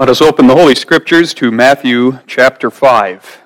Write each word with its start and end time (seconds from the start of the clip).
Let 0.00 0.08
us 0.08 0.22
open 0.22 0.46
the 0.46 0.56
Holy 0.56 0.74
Scriptures 0.74 1.34
to 1.34 1.50
Matthew 1.50 2.20
chapter 2.26 2.70
5. 2.70 3.42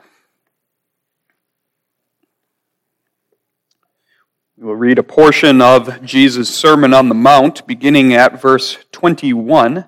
We 4.59 4.65
will 4.65 4.77
read 4.77 5.01
a 5.01 5.03
portion 5.03 5.61
of 5.61 6.01
Jesus' 6.05 6.55
Sermon 6.55 6.95
on 6.95 7.09
the 7.09 7.15
Mount, 7.17 7.67
beginning 7.67 8.15
at 8.15 8.41
verse 8.41 8.79
21 8.93 9.87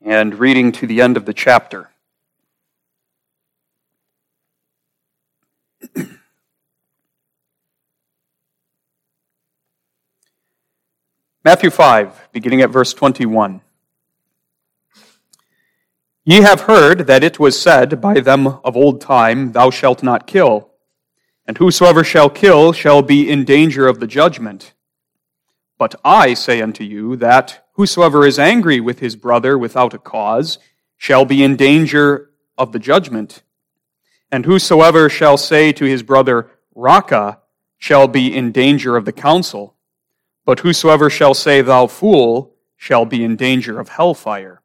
and 0.00 0.38
reading 0.38 0.72
to 0.72 0.86
the 0.86 1.02
end 1.02 1.18
of 1.18 1.26
the 1.26 1.34
chapter. 1.34 1.90
Matthew 11.44 11.68
5, 11.68 12.28
beginning 12.32 12.62
at 12.62 12.70
verse 12.70 12.94
21. 12.94 13.60
Ye 16.24 16.42
have 16.42 16.62
heard 16.62 17.08
that 17.08 17.24
it 17.24 17.40
was 17.40 17.60
said 17.60 18.00
by 18.00 18.20
them 18.20 18.46
of 18.46 18.76
old 18.76 19.00
time, 19.00 19.50
Thou 19.50 19.70
shalt 19.70 20.04
not 20.04 20.28
kill, 20.28 20.70
and 21.48 21.58
whosoever 21.58 22.04
shall 22.04 22.30
kill 22.30 22.72
shall 22.72 23.02
be 23.02 23.28
in 23.28 23.44
danger 23.44 23.88
of 23.88 23.98
the 23.98 24.06
judgment. 24.06 24.72
But 25.78 25.96
I 26.04 26.34
say 26.34 26.62
unto 26.62 26.84
you 26.84 27.16
that 27.16 27.66
whosoever 27.72 28.24
is 28.24 28.38
angry 28.38 28.78
with 28.78 29.00
his 29.00 29.16
brother 29.16 29.58
without 29.58 29.94
a 29.94 29.98
cause 29.98 30.60
shall 30.96 31.24
be 31.24 31.42
in 31.42 31.56
danger 31.56 32.30
of 32.56 32.70
the 32.70 32.78
judgment. 32.78 33.42
And 34.30 34.44
whosoever 34.44 35.10
shall 35.10 35.36
say 35.36 35.72
to 35.72 35.84
his 35.84 36.04
brother, 36.04 36.50
Raca, 36.72 37.40
shall 37.78 38.06
be 38.06 38.32
in 38.32 38.52
danger 38.52 38.96
of 38.96 39.06
the 39.06 39.12
council. 39.12 39.74
But 40.44 40.60
whosoever 40.60 41.10
shall 41.10 41.34
say, 41.34 41.62
Thou 41.62 41.88
fool, 41.88 42.54
shall 42.76 43.04
be 43.06 43.24
in 43.24 43.34
danger 43.34 43.80
of 43.80 43.88
hellfire. 43.88 44.61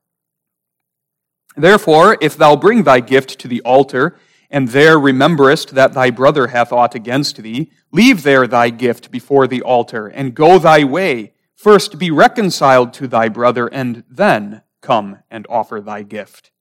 Therefore, 1.57 2.17
if 2.21 2.37
thou 2.37 2.55
bring 2.55 2.83
thy 2.83 2.99
gift 2.99 3.39
to 3.39 3.47
the 3.47 3.61
altar, 3.61 4.17
and 4.49 4.69
there 4.69 4.99
rememberest 4.99 5.71
that 5.71 5.93
thy 5.93 6.11
brother 6.11 6.47
hath 6.47 6.71
aught 6.71 6.95
against 6.95 7.37
thee, 7.37 7.71
leave 7.91 8.23
there 8.23 8.45
thy 8.47 8.69
gift 8.69 9.11
before 9.11 9.47
the 9.47 9.63
altar, 9.63 10.07
and 10.07 10.35
go 10.35 10.59
thy 10.59 10.83
way. 10.83 11.33
First 11.55 11.97
be 11.97 12.11
reconciled 12.11 12.93
to 12.93 13.07
thy 13.07 13.27
brother, 13.27 13.67
and 13.67 14.03
then 14.09 14.61
come 14.81 15.19
and 15.31 15.47
offer 15.49 15.81
thy 15.81 16.03
gift. 16.03 16.51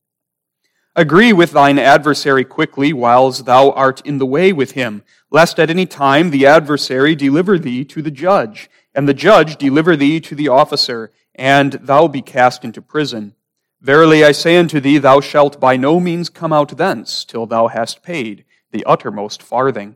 Agree 0.97 1.31
with 1.31 1.51
thine 1.51 1.79
adversary 1.79 2.43
quickly 2.43 2.95
whiles 2.95 3.45
thou 3.45 3.71
art 3.73 4.01
in 4.07 4.17
the 4.17 4.25
way 4.25 4.51
with 4.51 4.73
him, 4.73 5.03
lest 5.31 5.61
at 5.61 5.69
any 5.69 5.85
time 5.85 6.31
the 6.31 6.47
adversary 6.47 7.15
deliver 7.15 7.59
thee 7.59 7.85
to 7.85 8.01
the 8.01 8.11
judge, 8.11 8.71
and 8.95 9.07
the 9.07 9.13
judge 9.13 9.57
deliver 9.57 9.95
thee 9.95 10.21
to 10.21 10.35
the 10.35 10.49
officer, 10.49 11.13
and 11.35 11.75
thou 11.75 12.09
be 12.09 12.23
cast 12.23 12.65
into 12.65 12.81
prison. 12.81 13.35
Verily 13.87 14.25
I 14.25 14.33
say 14.33 14.57
unto 14.57 14.81
thee, 14.81 14.99
thou 14.99 15.21
shalt 15.21 15.61
by 15.61 15.77
no 15.77 16.01
means 16.01 16.29
come 16.29 16.53
out 16.53 16.77
thence 16.77 17.25
till 17.25 17.47
thou 17.47 17.69
hast 17.69 18.03
paid 18.03 18.45
the 18.73 18.85
uttermost 18.85 19.41
farthing. 19.41 19.95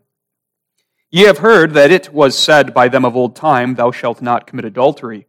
Ye 1.11 1.25
have 1.25 1.39
heard 1.39 1.73
that 1.73 1.91
it 1.91 2.15
was 2.15 2.39
said 2.39 2.73
by 2.73 2.87
them 2.87 3.05
of 3.05 3.17
old 3.17 3.35
time, 3.35 3.75
Thou 3.75 3.91
shalt 3.91 4.23
not 4.23 4.47
commit 4.47 4.65
adultery. 4.65 5.27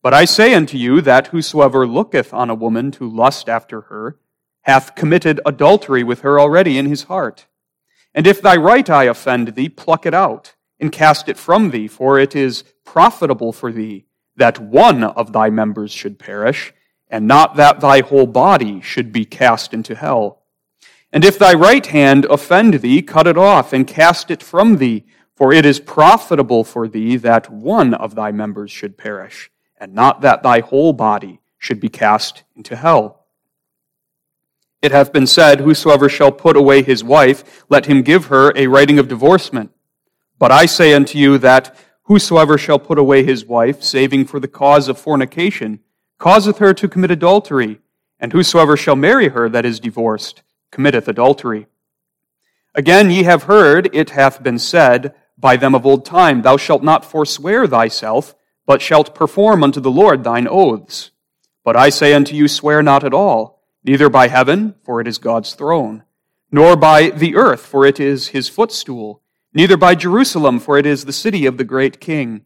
But 0.00 0.14
I 0.14 0.26
say 0.26 0.54
unto 0.54 0.78
you 0.78 1.00
that 1.00 1.26
whosoever 1.26 1.88
looketh 1.88 2.32
on 2.32 2.50
a 2.50 2.54
woman 2.54 2.92
to 2.92 3.10
lust 3.10 3.48
after 3.48 3.80
her 3.80 4.20
hath 4.62 4.94
committed 4.94 5.40
adultery 5.44 6.04
with 6.04 6.20
her 6.20 6.38
already 6.38 6.78
in 6.78 6.86
his 6.86 7.02
heart. 7.02 7.46
And 8.14 8.28
if 8.28 8.40
thy 8.40 8.54
right 8.54 8.88
eye 8.88 9.06
offend 9.10 9.56
thee, 9.56 9.68
pluck 9.68 10.06
it 10.06 10.14
out, 10.14 10.54
and 10.78 10.92
cast 10.92 11.28
it 11.28 11.36
from 11.36 11.72
thee, 11.72 11.88
for 11.88 12.16
it 12.16 12.36
is 12.36 12.62
profitable 12.84 13.52
for 13.52 13.72
thee 13.72 14.06
that 14.36 14.60
one 14.60 15.02
of 15.02 15.32
thy 15.32 15.50
members 15.50 15.90
should 15.90 16.20
perish 16.20 16.72
and 17.10 17.26
not 17.26 17.56
that 17.56 17.80
thy 17.80 18.00
whole 18.00 18.26
body 18.26 18.80
should 18.80 19.12
be 19.12 19.24
cast 19.24 19.72
into 19.72 19.94
hell. 19.94 20.42
And 21.12 21.24
if 21.24 21.38
thy 21.38 21.54
right 21.54 21.84
hand 21.86 22.26
offend 22.26 22.74
thee, 22.74 23.02
cut 23.02 23.26
it 23.26 23.38
off 23.38 23.72
and 23.72 23.86
cast 23.86 24.30
it 24.30 24.42
from 24.42 24.76
thee, 24.76 25.04
for 25.34 25.52
it 25.52 25.64
is 25.64 25.80
profitable 25.80 26.64
for 26.64 26.86
thee 26.86 27.16
that 27.16 27.50
one 27.50 27.94
of 27.94 28.14
thy 28.14 28.32
members 28.32 28.70
should 28.70 28.98
perish, 28.98 29.50
and 29.78 29.94
not 29.94 30.20
that 30.20 30.42
thy 30.42 30.60
whole 30.60 30.92
body 30.92 31.40
should 31.56 31.80
be 31.80 31.88
cast 31.88 32.44
into 32.54 32.76
hell. 32.76 33.26
It 34.82 34.92
hath 34.92 35.12
been 35.12 35.26
said, 35.26 35.60
Whosoever 35.60 36.08
shall 36.08 36.30
put 36.30 36.56
away 36.56 36.82
his 36.82 37.02
wife, 37.02 37.64
let 37.68 37.86
him 37.86 38.02
give 38.02 38.26
her 38.26 38.52
a 38.54 38.66
writing 38.66 38.98
of 38.98 39.08
divorcement. 39.08 39.70
But 40.38 40.52
I 40.52 40.66
say 40.66 40.94
unto 40.94 41.18
you 41.18 41.38
that 41.38 41.74
whosoever 42.02 42.56
shall 42.56 42.78
put 42.78 42.98
away 42.98 43.24
his 43.24 43.44
wife, 43.44 43.82
saving 43.82 44.26
for 44.26 44.38
the 44.38 44.46
cause 44.46 44.88
of 44.88 44.98
fornication, 44.98 45.80
causeth 46.18 46.58
her 46.58 46.74
to 46.74 46.88
commit 46.88 47.10
adultery, 47.10 47.80
and 48.20 48.32
whosoever 48.32 48.76
shall 48.76 48.96
marry 48.96 49.28
her 49.28 49.48
that 49.48 49.64
is 49.64 49.80
divorced 49.80 50.42
committeth 50.70 51.08
adultery. 51.08 51.66
Again, 52.74 53.10
ye 53.10 53.22
have 53.22 53.44
heard 53.44 53.88
it 53.94 54.10
hath 54.10 54.42
been 54.42 54.58
said 54.58 55.14
by 55.38 55.56
them 55.56 55.74
of 55.74 55.86
old 55.86 56.04
time, 56.04 56.42
Thou 56.42 56.56
shalt 56.56 56.82
not 56.82 57.04
forswear 57.04 57.66
thyself, 57.66 58.34
but 58.66 58.82
shalt 58.82 59.14
perform 59.14 59.64
unto 59.64 59.80
the 59.80 59.90
Lord 59.90 60.24
thine 60.24 60.46
oaths. 60.48 61.10
But 61.64 61.76
I 61.76 61.88
say 61.88 62.12
unto 62.12 62.34
you, 62.34 62.48
swear 62.48 62.82
not 62.82 63.04
at 63.04 63.14
all, 63.14 63.62
neither 63.84 64.08
by 64.08 64.28
heaven, 64.28 64.74
for 64.82 65.00
it 65.00 65.08
is 65.08 65.18
God's 65.18 65.54
throne, 65.54 66.04
nor 66.50 66.76
by 66.76 67.10
the 67.10 67.36
earth, 67.36 67.64
for 67.64 67.86
it 67.86 67.98
is 68.00 68.28
his 68.28 68.48
footstool, 68.48 69.22
neither 69.54 69.76
by 69.76 69.94
Jerusalem, 69.94 70.60
for 70.60 70.76
it 70.76 70.86
is 70.86 71.04
the 71.04 71.12
city 71.12 71.46
of 71.46 71.56
the 71.56 71.64
great 71.64 72.00
king. 72.00 72.42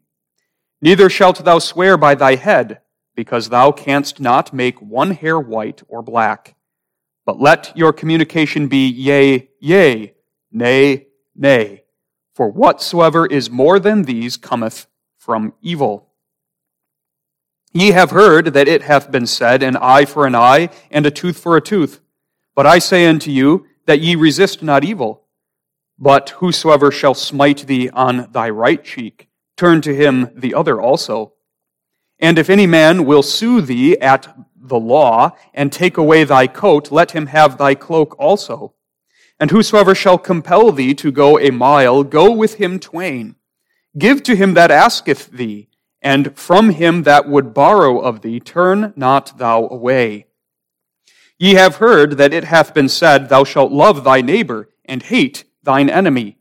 Neither 0.81 1.09
shalt 1.09 1.45
thou 1.45 1.59
swear 1.59 1.97
by 1.97 2.15
thy 2.15 2.37
head, 2.37 2.81
because 3.15 3.49
thou 3.49 3.73
canst 3.73 4.21
not 4.21 4.53
make 4.53 4.81
one 4.81 5.13
hair 5.13 5.39
white 5.39 5.83
or 5.89 6.03
black. 6.03 6.55
But 7.25 7.41
let 7.41 7.77
your 7.77 7.93
communication 7.93 8.69
be 8.69 8.89
yea, 8.89 9.49
yea, 9.61 10.15
nay, 10.51 11.07
nay. 11.35 11.85
For 12.35 12.49
whatsoever 12.49 13.27
is 13.27 13.51
more 13.51 13.79
than 13.79 14.03
these 14.03 14.37
cometh 14.37 14.87
from 15.19 15.53
evil. 15.61 16.09
Ye 17.73 17.93
have 17.93 18.11
heard 18.11 18.47
that 18.55 18.69
it 18.69 18.83
hath 18.83 19.11
been 19.11 19.27
said, 19.27 19.63
An 19.63 19.77
eye 19.77 20.05
for 20.05 20.27
an 20.27 20.35
eye, 20.35 20.71
and 20.91 21.07
a 21.07 21.11
tooth 21.11 21.39
for 21.39 21.57
a 21.57 21.61
tooth. 21.61 22.01
But 22.55 22.67
I 22.67 22.79
say 22.79 23.07
unto 23.07 23.31
you, 23.31 23.67
that 23.87 24.01
ye 24.01 24.15
resist 24.15 24.63
not 24.63 24.85
evil. 24.85 25.25
But 25.99 26.31
whosoever 26.31 26.91
shall 26.91 27.15
smite 27.15 27.67
thee 27.67 27.89
on 27.91 28.31
thy 28.33 28.51
right 28.51 28.83
cheek, 28.83 29.29
turn 29.57 29.81
to 29.83 29.95
him 29.95 30.31
the 30.35 30.55
other 30.55 30.81
also. 30.81 31.35
And 32.23 32.39
if 32.39 32.49
any 32.49 32.69
man 32.69 33.05
will 33.05 33.25
sue 33.25 33.61
thee 33.61 33.99
at 33.99 34.35
the 34.57 34.79
law, 34.79 35.37
and 35.53 35.73
take 35.73 35.97
away 35.97 36.23
thy 36.23 36.47
coat, 36.47 36.93
let 36.93 37.11
him 37.11 37.27
have 37.27 37.59
thy 37.59 37.75
cloak 37.75 38.15
also. 38.19 38.75
And 39.41 39.51
whosoever 39.51 39.93
shall 39.93 40.19
compel 40.19 40.71
thee 40.71 40.95
to 40.95 41.11
go 41.11 41.37
a 41.39 41.51
mile, 41.51 42.05
go 42.05 42.31
with 42.31 42.55
him 42.55 42.79
twain. 42.79 43.35
Give 43.99 44.23
to 44.23 44.37
him 44.37 44.55
that 44.55 44.71
asketh 44.71 45.33
thee, 45.33 45.69
and 46.01 46.39
from 46.39 46.71
him 46.71 47.03
that 47.03 47.29
would 47.29 47.53
borrow 47.53 47.99
of 47.99 48.23
thee, 48.23 48.39
turn 48.39 48.93
not 48.95 49.37
thou 49.39 49.67
away. 49.69 50.27
Ye 51.39 51.55
have 51.55 51.77
heard 51.77 52.19
that 52.19 52.33
it 52.33 52.45
hath 52.45 52.73
been 52.73 52.89
said, 52.89 53.29
Thou 53.29 53.43
shalt 53.43 53.73
love 53.73 54.05
thy 54.05 54.21
neighbor, 54.21 54.69
and 54.85 55.03
hate 55.03 55.43
thine 55.65 55.91
enemy. 55.91 56.39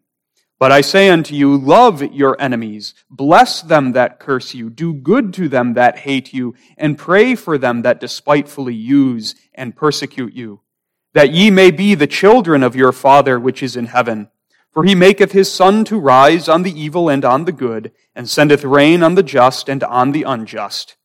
But 0.61 0.71
I 0.71 0.81
say 0.81 1.09
unto 1.09 1.33
you, 1.33 1.57
love 1.57 2.03
your 2.13 2.39
enemies, 2.39 2.93
bless 3.09 3.63
them 3.63 3.93
that 3.93 4.19
curse 4.19 4.53
you, 4.53 4.69
do 4.69 4.93
good 4.93 5.33
to 5.33 5.49
them 5.49 5.73
that 5.73 5.97
hate 5.97 6.33
you, 6.33 6.53
and 6.77 6.99
pray 6.99 7.33
for 7.33 7.57
them 7.57 7.81
that 7.81 7.99
despitefully 7.99 8.75
use 8.75 9.33
and 9.55 9.75
persecute 9.75 10.35
you, 10.35 10.61
that 11.15 11.31
ye 11.31 11.49
may 11.49 11.71
be 11.71 11.95
the 11.95 12.05
children 12.05 12.61
of 12.61 12.75
your 12.75 12.91
Father 12.91 13.39
which 13.39 13.63
is 13.63 13.75
in 13.75 13.87
heaven. 13.87 14.29
For 14.71 14.83
he 14.83 14.93
maketh 14.93 15.31
his 15.31 15.51
sun 15.51 15.83
to 15.85 15.97
rise 15.97 16.47
on 16.47 16.61
the 16.61 16.79
evil 16.79 17.09
and 17.09 17.25
on 17.25 17.45
the 17.45 17.51
good, 17.51 17.91
and 18.13 18.29
sendeth 18.29 18.63
rain 18.63 19.01
on 19.01 19.15
the 19.15 19.23
just 19.23 19.67
and 19.67 19.83
on 19.83 20.11
the 20.11 20.21
unjust. 20.21 20.95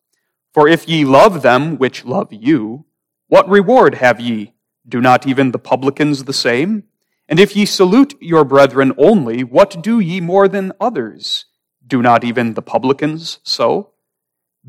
For 0.52 0.68
if 0.68 0.86
ye 0.86 1.06
love 1.06 1.40
them 1.40 1.78
which 1.78 2.04
love 2.04 2.30
you, 2.30 2.84
what 3.28 3.48
reward 3.48 3.94
have 3.94 4.20
ye? 4.20 4.52
Do 4.86 5.00
not 5.00 5.26
even 5.26 5.52
the 5.52 5.58
publicans 5.58 6.24
the 6.24 6.34
same? 6.34 6.84
And 7.28 7.40
if 7.40 7.56
ye 7.56 7.66
salute 7.66 8.14
your 8.20 8.44
brethren 8.44 8.92
only, 8.96 9.42
what 9.42 9.82
do 9.82 9.98
ye 9.98 10.20
more 10.20 10.48
than 10.48 10.72
others? 10.80 11.46
Do 11.84 12.02
not 12.02 12.24
even 12.24 12.54
the 12.54 12.62
publicans 12.62 13.40
so? 13.42 13.92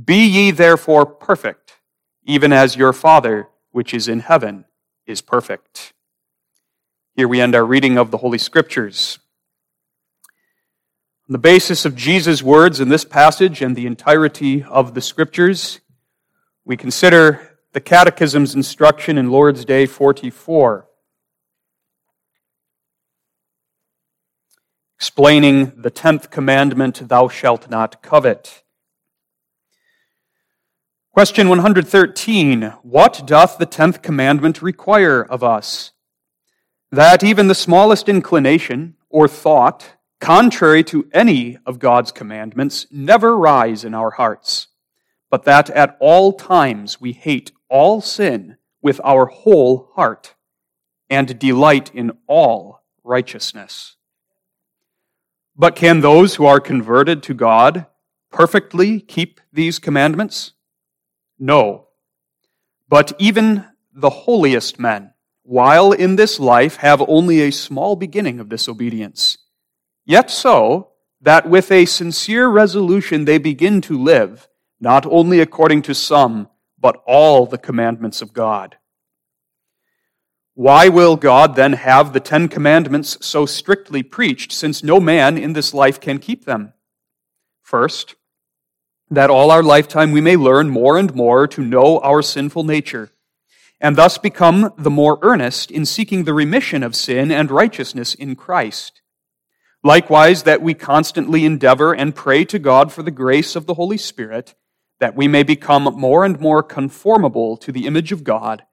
Be 0.04 0.25
ye 0.25 0.51
therefore 0.51 1.06
perfect, 1.06 1.74
even 2.24 2.51
as 2.54 2.75
your 2.75 2.94
Father 2.94 3.50
which 3.71 3.94
is 3.94 4.07
in 4.07 4.21
heaven 4.21 4.65
is 5.06 5.21
perfect. 5.21 5.94
Here 7.15 7.27
we 7.27 7.42
end 7.42 7.56
our 7.56 7.65
reading 7.65 7.98
of 7.98 8.12
the 8.12 8.18
Holy 8.18 8.38
Scriptures. 8.38 9.19
On 11.27 11.33
the 11.33 11.39
basis 11.39 11.86
of 11.86 11.95
Jesus' 11.95 12.42
words 12.42 12.80
in 12.80 12.89
this 12.89 13.03
passage 13.03 13.62
and 13.62 13.75
the 13.75 13.86
entirety 13.86 14.63
of 14.63 14.94
the 14.94 15.01
Scriptures, 15.01 15.80
we 16.63 16.77
consider 16.77 17.57
the 17.74 17.81
Catechism's 17.81 18.56
instruction 18.56 19.18
in 19.18 19.30
Lord's 19.30 19.65
Day 19.65 19.86
44. 19.86 20.88
Explaining 24.98 25.72
the 25.80 25.92
tenth 25.92 26.32
commandment, 26.32 27.08
thou 27.08 27.28
shalt 27.28 27.70
not 27.70 28.02
covet. 28.02 28.64
Question 31.12 31.50
113 31.50 32.74
What 32.82 33.22
doth 33.28 33.60
the 33.60 33.68
tenth 33.68 34.02
commandment 34.02 34.64
require 34.64 35.22
of 35.22 35.44
us? 35.44 35.92
That 36.92 37.24
even 37.24 37.48
the 37.48 37.54
smallest 37.54 38.10
inclination 38.10 38.96
or 39.08 39.28
thought, 39.28 39.98
contrary 40.20 40.84
to 40.86 41.08
any 41.14 41.60
of 41.64 41.78
God's 41.78 42.12
commandments, 42.12 42.88
never 42.90 43.38
rise 43.38 43.84
in 43.84 43.94
our 43.94 44.10
hearts, 44.10 44.70
but 45.30 45.44
that 45.44 45.70
at 45.70 45.96
all 46.00 46.34
times 46.34 47.00
we 47.00 47.12
hate 47.12 47.52
all 47.70 48.02
sin 48.02 48.58
with 48.82 49.00
our 49.04 49.28
whole 49.28 49.92
heart 49.94 50.34
and 51.08 51.38
delight 51.38 51.94
in 51.94 52.18
all 52.26 52.82
righteousness. 53.04 53.97
But 55.57 55.75
can 55.75 56.01
those 56.01 56.36
who 56.36 56.45
are 56.45 56.59
converted 56.59 57.24
to 57.24 57.33
God 57.33 57.88
perfectly 58.31 59.00
keep 59.00 59.42
these 59.51 59.80
commandments? 59.80 60.54
No. 61.39 61.88
But 62.88 63.13
even 63.18 63.65
the 63.92 64.12
holiest 64.12 64.80
men, 64.80 65.13
while 65.42 65.92
in 65.92 66.15
this 66.15 66.39
life, 66.39 66.75
have 66.77 67.04
only 67.07 67.42
a 67.42 67.51
small 67.51 67.95
beginning 67.95 68.39
of 68.39 68.50
disobedience. 68.50 69.39
Yet 70.06 70.30
so, 70.30 70.92
that 71.21 71.50
with 71.50 71.71
a 71.71 71.86
sincere 71.86 72.48
resolution 72.48 73.25
they 73.25 73.39
begin 73.39 73.81
to 73.81 73.98
live, 73.98 74.48
not 74.80 75.06
only 75.07 75.39
according 75.39 75.81
to 75.83 75.95
some, 75.95 76.50
but 76.80 77.01
all 77.07 77.48
the 77.48 77.57
commandments 77.57 78.21
of 78.21 78.33
God. 78.33 78.77
Why 80.57 80.89
will 80.89 81.18
God 81.18 81.56
then 81.56 81.74
have 81.74 82.13
the 82.13 82.19
Ten 82.19 82.48
Commandments 82.48 83.24
so 83.24 83.45
strictly 83.45 84.01
preached, 84.01 84.51
since 84.51 84.83
no 84.83 85.00
man 85.00 85.38
in 85.38 85.54
this 85.54 85.71
life 85.71 86.01
can 86.01 86.18
keep 86.18 86.45
them? 86.45 86.74
First, 87.62 88.15
that 89.12 89.30
all 89.30 89.51
our 89.51 89.62
lifetime 89.62 90.12
we 90.12 90.19
may 90.19 90.36
learn 90.36 90.71
more 90.71 90.98
and 90.98 91.13
more 91.13 91.48
to 91.48 91.62
know 91.62 92.00
our 92.00 92.24
sinful 92.24 92.63
nature, 92.63 93.12
and 93.80 93.95
thus 93.95 94.18
become 94.18 94.74
the 94.80 94.89
more 94.89 95.19
earnest 95.21 95.69
in 95.69 95.86
seeking 95.86 96.24
the 96.24 96.33
remission 96.33 96.81
of 96.81 96.95
sin 96.95 97.30
and 97.30 97.51
righteousness 97.51 98.15
in 98.15 98.36
Christ. 98.36 99.03
Likewise, 99.83 100.42
that 100.42 100.63
we 100.63 100.74
constantly 100.74 101.45
endeavor 101.45 101.94
and 101.94 102.15
pray 102.15 102.44
to 102.45 102.57
God 102.57 102.92
for 102.92 103.03
the 103.03 103.12
grace 103.12 103.56
of 103.56 103.68
the 103.68 103.75
Holy 103.75 103.98
Spirit, 103.98 104.56
that 105.00 105.15
we 105.15 105.27
may 105.27 105.44
become 105.44 105.83
more 105.83 106.25
and 106.25 106.39
more 106.39 106.63
conformable 106.63 107.57
to 107.57 107.71
the 107.71 107.86
image 107.86 108.12
of 108.12 108.24
God, 108.24 108.63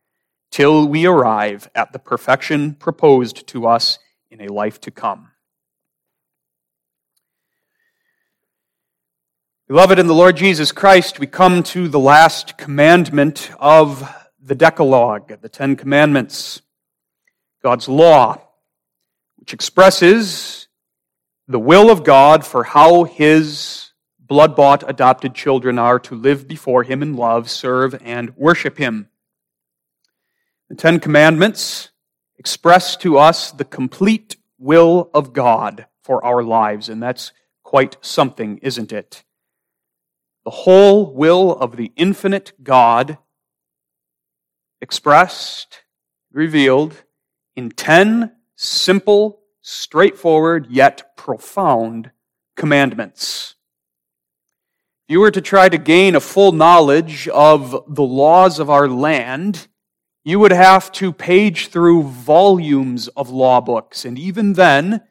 till 0.55 0.87
we 0.87 1.05
arrive 1.05 1.69
at 1.75 1.93
the 1.93 1.99
perfection 1.99 2.75
proposed 2.75 3.45
to 3.45 3.67
us 3.67 3.99
in 4.31 4.41
a 4.41 4.47
life 4.47 4.81
to 4.81 4.89
come. 4.89 5.33
Beloved 9.67 9.99
in 9.99 10.07
the 10.07 10.15
Lord 10.15 10.37
Jesus 10.37 10.71
Christ, 10.71 11.19
we 11.19 11.27
come 11.27 11.65
to 11.65 11.89
the 11.89 11.99
last 11.99 12.57
commandment 12.57 13.51
of 13.59 14.09
the 14.41 14.55
Decalogue, 14.55 15.41
the 15.41 15.49
Ten 15.49 15.75
Commandments, 15.75 16.63
God's 17.61 17.89
law, 17.89 18.41
which 19.39 19.55
expresses 19.55 20.69
the 21.49 21.59
will 21.59 21.91
of 21.91 22.05
God 22.05 22.47
for 22.47 22.63
how 22.63 23.03
His 23.03 23.91
blood 24.21 24.55
bought 24.55 24.89
adopted 24.89 25.35
children 25.35 25.81
are 25.81 25.99
to 25.99 26.15
live 26.15 26.47
before 26.47 26.85
Him 26.85 27.03
in 27.03 27.17
love, 27.17 27.51
serve, 27.51 28.01
and 28.05 28.37
worship 28.37 28.79
Him. 28.79 29.09
The 30.75 30.83
Ten 30.83 30.99
Commandments 30.99 31.91
express 32.37 32.97
to 32.97 33.17
us 33.17 33.53
the 33.53 33.65
complete 33.65 34.37
will 34.59 35.09
of 35.15 35.33
God 35.33 35.87
for 36.03 36.25
our 36.25 36.43
lives, 36.43 36.89
and 36.89 37.01
that's 37.01 37.33
quite 37.63 37.97
something, 38.01 38.59
isn't 38.59 38.93
it? 38.93 39.25
the 40.45 40.51
whole 40.51 41.13
will 41.13 41.53
of 41.53 41.77
the 41.77 41.93
infinite 41.97 42.53
God 42.63 43.19
expressed, 44.81 45.83
revealed 46.31 47.03
in 47.57 47.71
10 47.71 48.33
simple, 48.57 49.41
straightforward, 49.63 50.67
yet 50.69 51.17
profound 51.17 52.11
commandments. 52.57 53.55
If 55.09 55.13
you 55.13 55.21
were 55.21 55.31
to 55.31 55.41
try 55.41 55.69
to 55.69 55.79
gain 55.79 56.15
a 56.15 56.21
full 56.21 56.53
knowledge 56.53 57.27
of 57.29 57.71
the 57.89 58.03
laws 58.03 58.59
of 58.59 58.69
our 58.69 58.89
land, 58.89 59.69
you 60.25 60.39
would 60.39 60.53
have 60.53 60.91
to 60.93 61.13
page 61.13 61.69
through 61.69 62.03
volumes 62.05 63.09
of 63.09 63.29
law 63.29 63.61
books. 63.61 64.07
And 64.07 64.19
even 64.19 64.55
then, 64.55 65.03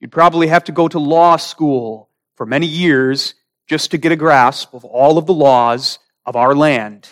you'd 0.00 0.12
probably 0.12 0.48
have 0.48 0.64
to 0.64 0.72
go 0.72 0.86
to 0.86 0.98
law 0.98 1.36
school 1.36 2.10
for 2.36 2.44
many 2.44 2.66
years 2.66 3.34
just 3.66 3.90
to 3.90 3.98
get 3.98 4.12
a 4.12 4.16
grasp 4.16 4.74
of 4.74 4.84
all 4.84 5.16
of 5.16 5.24
the 5.24 5.32
laws 5.32 5.98
of 6.26 6.36
our 6.36 6.54
land. 6.54 7.08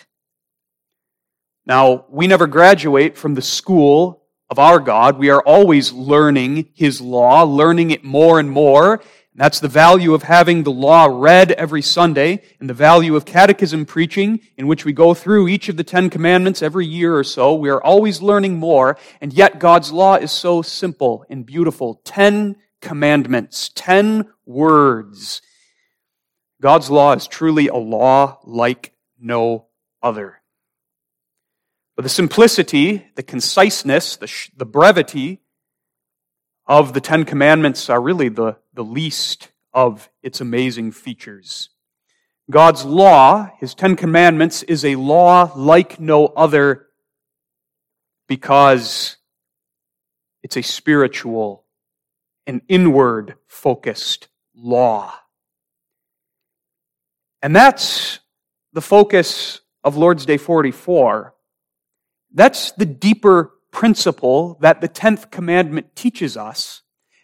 Now, 1.65 2.05
we 2.09 2.27
never 2.27 2.45
graduate 2.45 3.17
from 3.17 3.33
the 3.33 3.41
school 3.41 4.23
of 4.49 4.59
our 4.59 4.79
God. 4.79 5.17
We 5.17 5.31
are 5.31 5.41
always 5.41 5.91
learning 5.91 6.69
His 6.75 7.01
law, 7.01 7.43
learning 7.43 7.89
it 7.89 8.03
more 8.03 8.39
and 8.39 8.51
more. 8.51 9.01
That's 9.35 9.59
the 9.59 9.67
value 9.67 10.13
of 10.13 10.23
having 10.23 10.61
the 10.61 10.71
law 10.71 11.07
read 11.09 11.51
every 11.53 11.81
Sunday 11.81 12.43
and 12.59 12.69
the 12.69 12.73
value 12.75 13.15
of 13.15 13.25
catechism 13.25 13.85
preaching 13.85 14.41
in 14.57 14.67
which 14.67 14.85
we 14.85 14.93
go 14.93 15.15
through 15.15 15.47
each 15.47 15.69
of 15.69 15.77
the 15.77 15.83
Ten 15.83 16.11
Commandments 16.11 16.61
every 16.61 16.85
year 16.85 17.17
or 17.17 17.23
so. 17.23 17.55
We 17.55 17.69
are 17.69 17.81
always 17.81 18.21
learning 18.21 18.59
more, 18.59 18.97
and 19.21 19.33
yet 19.33 19.59
God's 19.59 19.91
law 19.91 20.15
is 20.15 20.31
so 20.31 20.61
simple 20.61 21.25
and 21.29 21.45
beautiful. 21.45 21.99
Ten 22.03 22.57
commandments, 22.79 23.71
ten 23.73 24.29
words 24.45 25.41
God's 26.63 26.89
law 26.89 27.11
is 27.11 27.27
truly 27.27 27.67
a 27.67 27.75
law 27.75 28.39
like 28.45 28.93
no 29.19 29.65
other. 30.01 30.41
But 31.97 32.03
the 32.03 32.09
simplicity, 32.09 33.05
the 33.15 33.21
conciseness, 33.21 34.15
the, 34.15 34.27
sh- 34.27 34.49
the 34.55 34.65
brevity 34.65 35.41
of 36.65 36.93
the 36.93 37.01
Ten 37.01 37.25
Commandments 37.25 37.89
are 37.89 38.01
really 38.01 38.29
the, 38.29 38.55
the 38.73 38.83
least 38.83 39.49
of 39.73 40.09
its 40.21 40.41
amazing 40.41 40.91
features. 40.91 41.69
God's 42.49 42.83
law, 42.83 43.49
His 43.59 43.73
Ten 43.73 43.95
Commandments, 43.95 44.63
is 44.63 44.83
a 44.83 44.95
law 44.95 45.51
like 45.55 45.99
no 45.99 46.27
other 46.27 46.87
because 48.27 49.17
it's 50.41 50.57
a 50.57 50.61
spiritual 50.61 51.65
and 52.45 52.61
inward 52.67 53.35
focused 53.47 54.27
law. 54.55 55.13
And 57.41 57.55
that's 57.55 58.19
the 58.73 58.81
focus 58.81 59.61
of 59.83 59.97
Lord's 59.97 60.25
Day 60.25 60.37
44. 60.37 61.33
That's 62.33 62.71
the 62.71 62.85
deeper 62.85 63.51
principle 63.71 64.57
that 64.61 64.81
the 64.81 64.89
10th 64.89 65.31
commandment 65.31 65.95
teaches 65.95 66.37
us. 66.37 66.82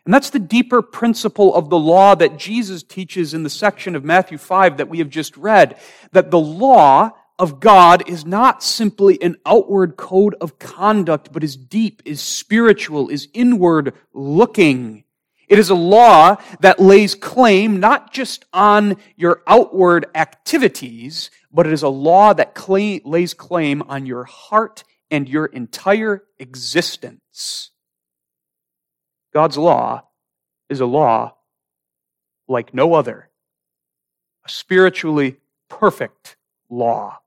And 0.09 0.13
that's 0.15 0.31
the 0.31 0.39
deeper 0.39 0.81
principle 0.81 1.53
of 1.53 1.69
the 1.69 1.77
law 1.77 2.15
that 2.15 2.35
Jesus 2.35 2.81
teaches 2.81 3.35
in 3.35 3.43
the 3.43 3.49
section 3.51 3.95
of 3.95 4.03
Matthew 4.03 4.39
5 4.39 4.77
that 4.77 4.89
we 4.89 4.97
have 4.97 5.09
just 5.11 5.37
read. 5.37 5.79
That 6.13 6.31
the 6.31 6.39
law 6.39 7.11
of 7.37 7.59
God 7.59 8.09
is 8.09 8.25
not 8.25 8.63
simply 8.63 9.21
an 9.21 9.37
outward 9.45 9.97
code 9.97 10.33
of 10.41 10.57
conduct, 10.57 11.31
but 11.31 11.43
is 11.43 11.55
deep, 11.55 12.01
is 12.05 12.21
spiritual, 12.21 13.09
is 13.09 13.27
inward 13.35 13.93
looking. 14.11 15.03
It 15.47 15.59
is 15.59 15.69
a 15.69 15.75
law 15.75 16.37
that 16.61 16.79
lays 16.79 17.13
claim 17.13 17.79
not 17.79 18.11
just 18.11 18.45
on 18.51 18.97
your 19.15 19.43
outward 19.45 20.07
activities, 20.15 21.29
but 21.51 21.67
it 21.67 21.73
is 21.73 21.83
a 21.83 21.87
law 21.87 22.33
that 22.33 22.55
claim, 22.55 23.01
lays 23.05 23.35
claim 23.35 23.83
on 23.83 24.07
your 24.07 24.23
heart 24.23 24.83
and 25.11 25.29
your 25.29 25.45
entire 25.45 26.23
existence. 26.39 27.69
God's 29.33 29.57
law 29.57 30.03
is 30.69 30.79
a 30.79 30.85
law 30.85 31.35
like 32.47 32.73
no 32.73 32.93
other, 32.93 33.29
a 34.45 34.49
spiritually 34.49 35.37
perfect 35.69 36.35
law, 36.69 37.19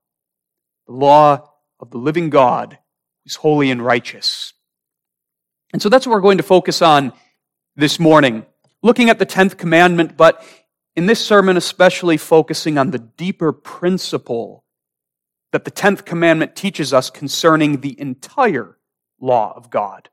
the 0.87 0.95
law 0.95 1.51
of 1.81 1.91
the 1.91 1.99
living 1.99 2.31
God 2.31 2.79
who's 3.25 3.37
holy 3.37 3.71
and 3.71 3.85
righteous. 3.85 4.53
And 5.73 5.81
so 5.81 5.89
that's 5.89 6.07
what 6.07 6.15
we're 6.15 6.21
going 6.21 6.39
to 6.39 6.43
focus 6.43 6.83
on 6.83 7.13
this 7.77 7.99
morning, 7.99 8.45
looking 8.83 9.09
at 9.09 9.19
the 9.19 9.27
10th 9.27 9.57
commandment, 9.57 10.17
but 10.17 10.45
in 10.95 11.07
this 11.07 11.25
sermon, 11.25 11.57
especially 11.57 12.17
focusing 12.17 12.77
on 12.77 12.91
the 12.91 12.99
deeper 12.99 13.53
principle 13.53 14.65
that 15.53 15.65
the 15.65 15.71
10th 15.71 16.05
commandment 16.05 16.57
teaches 16.57 16.93
us 16.93 17.11
concerning 17.11 17.81
the 17.81 17.99
entire 17.99 18.77
law 19.21 19.53
of 19.57 19.71
God. 19.71 20.09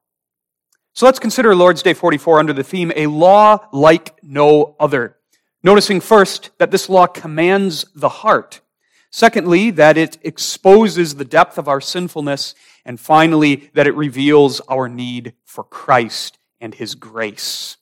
So 1.00 1.06
let's 1.06 1.18
consider 1.18 1.56
Lord's 1.56 1.82
Day 1.82 1.94
44 1.94 2.40
under 2.40 2.52
the 2.52 2.62
theme, 2.62 2.92
a 2.94 3.08
law 3.08 3.70
like 3.72 4.22
no 4.22 4.76
other. 4.82 5.16
Noticing 5.64 6.02
first 6.02 6.50
that 6.58 6.72
this 6.72 6.90
law 6.90 7.08
commands 7.08 7.86
the 7.96 8.10
heart. 8.10 8.60
Secondly, 9.10 9.72
that 9.72 9.98
it 9.98 10.18
exposes 10.24 11.16
the 11.16 11.24
depth 11.24 11.58
of 11.58 11.70
our 11.70 11.80
sinfulness. 11.80 12.54
And 12.84 13.00
finally, 13.00 13.72
that 13.76 13.88
it 13.88 13.96
reveals 13.96 14.60
our 14.68 14.90
need 14.90 15.36
for 15.46 15.64
Christ 15.64 16.38
and 16.60 16.76
his 16.76 16.96
grace. 16.96 17.78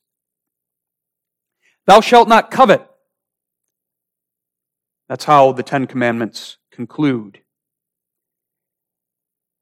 Thou 1.88 2.02
shalt 2.02 2.28
not 2.28 2.52
covet. 2.52 2.88
That's 5.10 5.26
how 5.26 5.54
the 5.54 5.64
Ten 5.64 5.88
Commandments 5.88 6.58
conclude. 6.70 7.40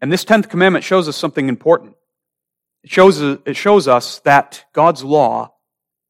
And 0.01 0.11
this 0.11 0.25
10th 0.25 0.49
commandment 0.49 0.83
shows 0.83 1.07
us 1.07 1.15
something 1.15 1.47
important. 1.47 1.95
It 2.85 2.91
shows, 2.91 3.19
it 3.19 3.55
shows 3.55 3.87
us 3.87 4.19
that 4.19 4.63
God's 4.71 5.03
law 5.03 5.55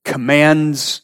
commands 0.04 1.04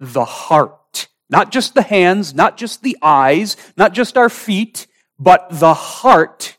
the 0.00 0.24
heart. 0.24 1.06
Not 1.30 1.52
just 1.52 1.74
the 1.74 1.82
hands, 1.82 2.34
not 2.34 2.56
just 2.56 2.82
the 2.82 2.96
eyes, 3.00 3.56
not 3.76 3.94
just 3.94 4.18
our 4.18 4.28
feet, 4.28 4.88
but 5.16 5.46
the 5.48 5.74
heart 5.74 6.58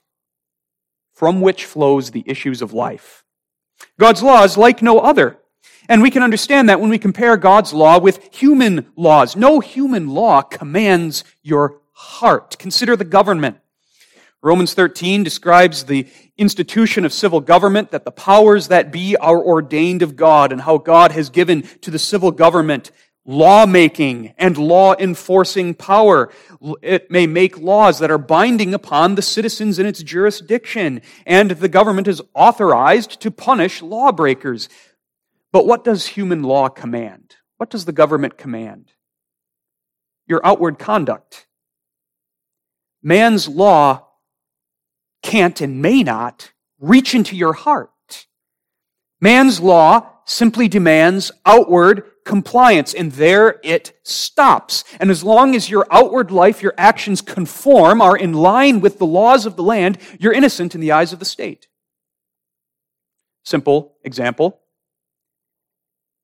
from 1.14 1.42
which 1.42 1.66
flows 1.66 2.12
the 2.12 2.24
issues 2.26 2.62
of 2.62 2.72
life. 2.72 3.26
God's 4.00 4.24
law 4.24 4.44
is 4.46 4.58
like 4.58 4.82
no 4.82 5.00
other. 5.00 5.40
And 5.90 6.02
we 6.02 6.10
can 6.10 6.24
understand 6.24 6.70
that 6.70 6.80
when 6.80 6.90
we 6.90 6.98
compare 6.98 7.36
God's 7.36 7.74
law 7.74 8.00
with 8.00 8.34
human 8.34 8.88
laws. 8.96 9.36
No 9.36 9.60
human 9.60 10.08
law 10.08 10.42
commands 10.42 11.26
your 11.44 11.82
heart. 11.92 12.58
Consider 12.58 12.96
the 12.96 13.04
government. 13.04 13.58
Romans 14.48 14.74
13 14.74 15.24
describes 15.24 15.84
the 15.84 16.08
institution 16.38 17.04
of 17.04 17.12
civil 17.12 17.42
government, 17.42 17.92
that 17.92 18.06
the 18.06 18.12
powers 18.12 18.70
that 18.70 18.94
be 18.94 19.18
are 19.18 19.38
ordained 19.38 20.02
of 20.02 20.16
God, 20.16 20.54
and 20.54 20.62
how 20.62 20.78
God 20.78 21.12
has 21.12 21.30
given 21.30 21.64
to 21.82 21.92
the 21.92 22.00
civil 22.00 22.32
government 22.32 22.92
lawmaking 23.26 24.34
and 24.38 24.58
law 24.58 24.96
enforcing 24.98 25.74
power. 25.74 26.32
It 26.82 27.12
may 27.12 27.28
make 27.28 27.60
laws 27.60 28.00
that 28.00 28.10
are 28.10 28.18
binding 28.18 28.74
upon 28.74 29.16
the 29.16 29.22
citizens 29.22 29.80
in 29.80 29.86
its 29.86 30.02
jurisdiction, 30.02 31.02
and 31.26 31.52
the 31.52 31.68
government 31.68 32.08
is 32.08 32.22
authorized 32.34 33.20
to 33.20 33.32
punish 33.32 33.82
lawbreakers. 33.82 34.70
But 35.52 35.68
what 35.68 35.84
does 35.84 36.08
human 36.08 36.42
law 36.42 36.70
command? 36.70 37.36
What 37.58 37.70
does 37.70 37.84
the 37.84 37.92
government 37.92 38.38
command? 38.38 38.94
Your 40.26 40.40
outward 40.46 40.80
conduct. 40.80 41.48
Man's 43.04 43.50
law 43.50 44.07
can't 45.24 45.60
and 45.62 45.82
may 45.82 46.04
not 46.04 46.52
reach 46.80 47.16
into 47.16 47.36
your 47.36 47.54
heart. 47.54 47.92
Man's 49.20 49.60
law 49.60 50.12
simply 50.26 50.68
demands 50.68 51.32
outward 51.46 52.04
compliance, 52.26 52.94
and 52.94 53.14
there 53.14 53.60
it 53.64 53.98
stops. 54.04 54.84
And 55.00 55.10
as 55.10 55.24
long 55.24 55.56
as 55.56 55.70
your 55.70 55.88
outward 55.90 56.30
life, 56.30 56.62
your 56.62 56.74
actions 56.78 57.22
conform, 57.22 58.02
are 58.02 58.18
in 58.18 58.34
line 58.34 58.82
with 58.82 59.00
the 59.00 59.06
laws 59.06 59.46
of 59.46 59.56
the 59.56 59.64
land, 59.64 59.98
you're 60.20 60.34
innocent 60.34 60.76
in 60.76 60.82
the 60.82 60.92
eyes 60.92 61.14
of 61.14 61.20
the 61.20 61.26
state. 61.26 61.68
Simple 63.44 63.96
example. 64.04 64.60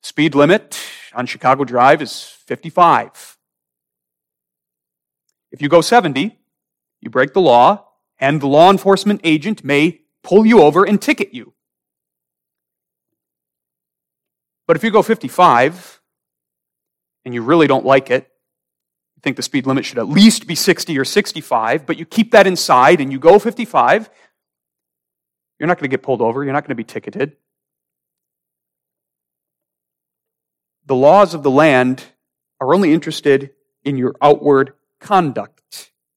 Speed 0.03 0.35
limit 0.35 0.77
on 1.15 1.25
Chicago 1.25 1.63
Drive 1.63 2.01
is 2.01 2.21
55. 2.21 3.37
If 5.51 5.61
you 5.61 5.69
go 5.69 5.79
70, 5.79 6.37
you 6.99 7.09
break 7.09 7.31
the 7.31 7.39
law, 7.39 7.85
and 8.23 8.39
the 8.39 8.47
law 8.47 8.71
enforcement 8.71 9.19
agent 9.25 9.65
may 9.65 9.99
pull 10.23 10.45
you 10.45 10.61
over 10.61 10.85
and 10.85 11.01
ticket 11.01 11.33
you. 11.33 11.53
But 14.65 14.77
if 14.77 14.83
you 14.85 14.91
go 14.91 15.01
55 15.01 16.01
and 17.25 17.33
you 17.33 17.41
really 17.41 17.67
don't 17.67 17.85
like 17.85 18.09
it, 18.09 18.31
you 19.17 19.21
think 19.21 19.35
the 19.35 19.41
speed 19.41 19.67
limit 19.67 19.83
should 19.83 19.97
at 19.97 20.07
least 20.07 20.47
be 20.47 20.55
60 20.55 20.97
or 20.97 21.03
65, 21.03 21.85
but 21.85 21.97
you 21.97 22.05
keep 22.05 22.31
that 22.31 22.47
inside 22.47 23.01
and 23.01 23.11
you 23.11 23.19
go 23.19 23.39
55, 23.39 24.09
you're 25.59 25.67
not 25.67 25.77
going 25.77 25.89
to 25.89 25.93
get 25.93 26.01
pulled 26.01 26.21
over, 26.21 26.45
you're 26.45 26.53
not 26.53 26.63
going 26.63 26.69
to 26.69 26.75
be 26.75 26.85
ticketed. 26.85 27.35
The 30.85 30.95
laws 30.95 31.33
of 31.33 31.43
the 31.43 31.51
land 31.51 32.05
are 32.61 32.73
only 32.73 32.93
interested 32.93 33.51
in 33.83 33.97
your 33.97 34.15
outward 34.21 34.75
conduct. 35.01 35.52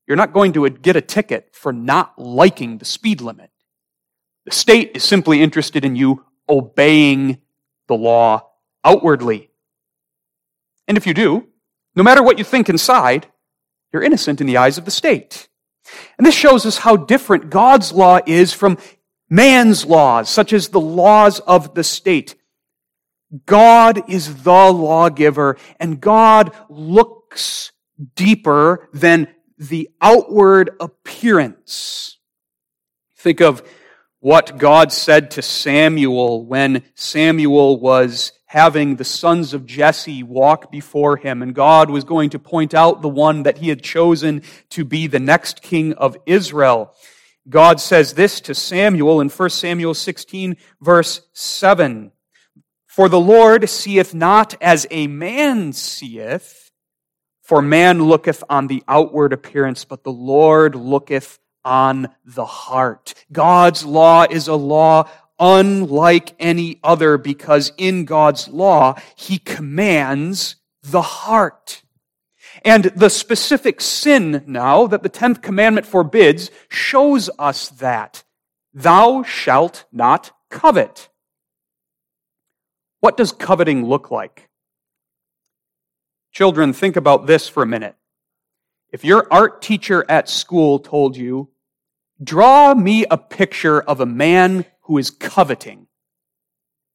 You're 0.06 0.16
not 0.16 0.32
going 0.32 0.52
to 0.52 0.68
get 0.68 0.96
a 0.96 1.00
ticket 1.00 1.50
for 1.52 1.72
not 1.72 2.18
liking 2.18 2.78
the 2.78 2.84
speed 2.84 3.20
limit. 3.20 3.50
The 4.44 4.52
state 4.52 4.92
is 4.94 5.02
simply 5.02 5.42
interested 5.42 5.84
in 5.84 5.96
you 5.96 6.24
obeying 6.48 7.38
the 7.88 7.94
law 7.94 8.48
outwardly. 8.84 9.50
And 10.86 10.96
if 10.96 11.06
you 11.06 11.14
do, 11.14 11.48
no 11.96 12.04
matter 12.04 12.22
what 12.22 12.38
you 12.38 12.44
think 12.44 12.68
inside, 12.68 13.26
you're 13.92 14.02
innocent 14.02 14.40
in 14.40 14.46
the 14.46 14.58
eyes 14.58 14.78
of 14.78 14.84
the 14.84 14.90
state. 14.90 15.48
And 16.18 16.26
this 16.26 16.34
shows 16.34 16.66
us 16.66 16.78
how 16.78 16.96
different 16.96 17.50
God's 17.50 17.92
law 17.92 18.20
is 18.26 18.52
from 18.52 18.78
man's 19.28 19.84
laws, 19.84 20.28
such 20.28 20.52
as 20.52 20.68
the 20.68 20.80
laws 20.80 21.40
of 21.40 21.74
the 21.74 21.84
state. 21.84 22.36
God 23.44 24.08
is 24.08 24.42
the 24.44 24.70
lawgiver, 24.72 25.56
and 25.80 26.00
God 26.00 26.54
looks 26.68 27.72
deeper 28.14 28.88
than 28.92 29.28
the 29.58 29.88
outward 30.00 30.70
appearance. 30.80 32.18
Think 33.16 33.40
of 33.40 33.62
what 34.20 34.58
God 34.58 34.92
said 34.92 35.30
to 35.32 35.42
Samuel 35.42 36.44
when 36.44 36.82
Samuel 36.94 37.78
was 37.78 38.32
having 38.46 38.96
the 38.96 39.04
sons 39.04 39.52
of 39.52 39.66
Jesse 39.66 40.22
walk 40.22 40.70
before 40.70 41.16
him, 41.16 41.42
and 41.42 41.54
God 41.54 41.90
was 41.90 42.04
going 42.04 42.30
to 42.30 42.38
point 42.38 42.74
out 42.74 43.02
the 43.02 43.08
one 43.08 43.42
that 43.42 43.58
he 43.58 43.68
had 43.68 43.82
chosen 43.82 44.42
to 44.70 44.84
be 44.84 45.06
the 45.06 45.20
next 45.20 45.62
king 45.62 45.92
of 45.94 46.16
Israel. 46.26 46.94
God 47.48 47.80
says 47.80 48.14
this 48.14 48.40
to 48.42 48.54
Samuel 48.54 49.20
in 49.20 49.28
1 49.28 49.50
Samuel 49.50 49.94
16, 49.94 50.56
verse 50.80 51.20
7. 51.32 52.12
For 52.86 53.08
the 53.08 53.20
Lord 53.20 53.68
seeth 53.68 54.14
not 54.14 54.54
as 54.60 54.86
a 54.90 55.06
man 55.06 55.72
seeth, 55.72 56.65
for 57.46 57.62
man 57.62 58.02
looketh 58.02 58.42
on 58.50 58.66
the 58.66 58.82
outward 58.88 59.32
appearance, 59.32 59.84
but 59.84 60.02
the 60.02 60.10
Lord 60.10 60.74
looketh 60.74 61.38
on 61.64 62.08
the 62.24 62.44
heart. 62.44 63.14
God's 63.30 63.84
law 63.84 64.26
is 64.28 64.48
a 64.48 64.56
law 64.56 65.08
unlike 65.38 66.34
any 66.40 66.80
other 66.82 67.16
because 67.16 67.72
in 67.78 68.04
God's 68.04 68.48
law, 68.48 68.98
He 69.14 69.38
commands 69.38 70.56
the 70.82 71.02
heart. 71.02 71.82
And 72.64 72.86
the 72.96 73.10
specific 73.10 73.80
sin 73.80 74.42
now 74.48 74.88
that 74.88 75.04
the 75.04 75.10
10th 75.10 75.40
commandment 75.40 75.86
forbids 75.86 76.50
shows 76.68 77.30
us 77.38 77.68
that. 77.68 78.24
Thou 78.74 79.22
shalt 79.22 79.84
not 79.92 80.32
covet. 80.50 81.10
What 82.98 83.16
does 83.16 83.30
coveting 83.30 83.86
look 83.86 84.10
like? 84.10 84.45
Children, 86.36 86.74
think 86.74 86.96
about 86.96 87.26
this 87.26 87.48
for 87.48 87.62
a 87.62 87.66
minute. 87.66 87.96
If 88.92 89.06
your 89.06 89.26
art 89.30 89.62
teacher 89.62 90.04
at 90.06 90.28
school 90.28 90.78
told 90.78 91.16
you, 91.16 91.48
draw 92.22 92.74
me 92.74 93.06
a 93.10 93.16
picture 93.16 93.80
of 93.80 94.02
a 94.02 94.06
man 94.06 94.66
who 94.82 94.98
is 94.98 95.10
coveting, 95.10 95.86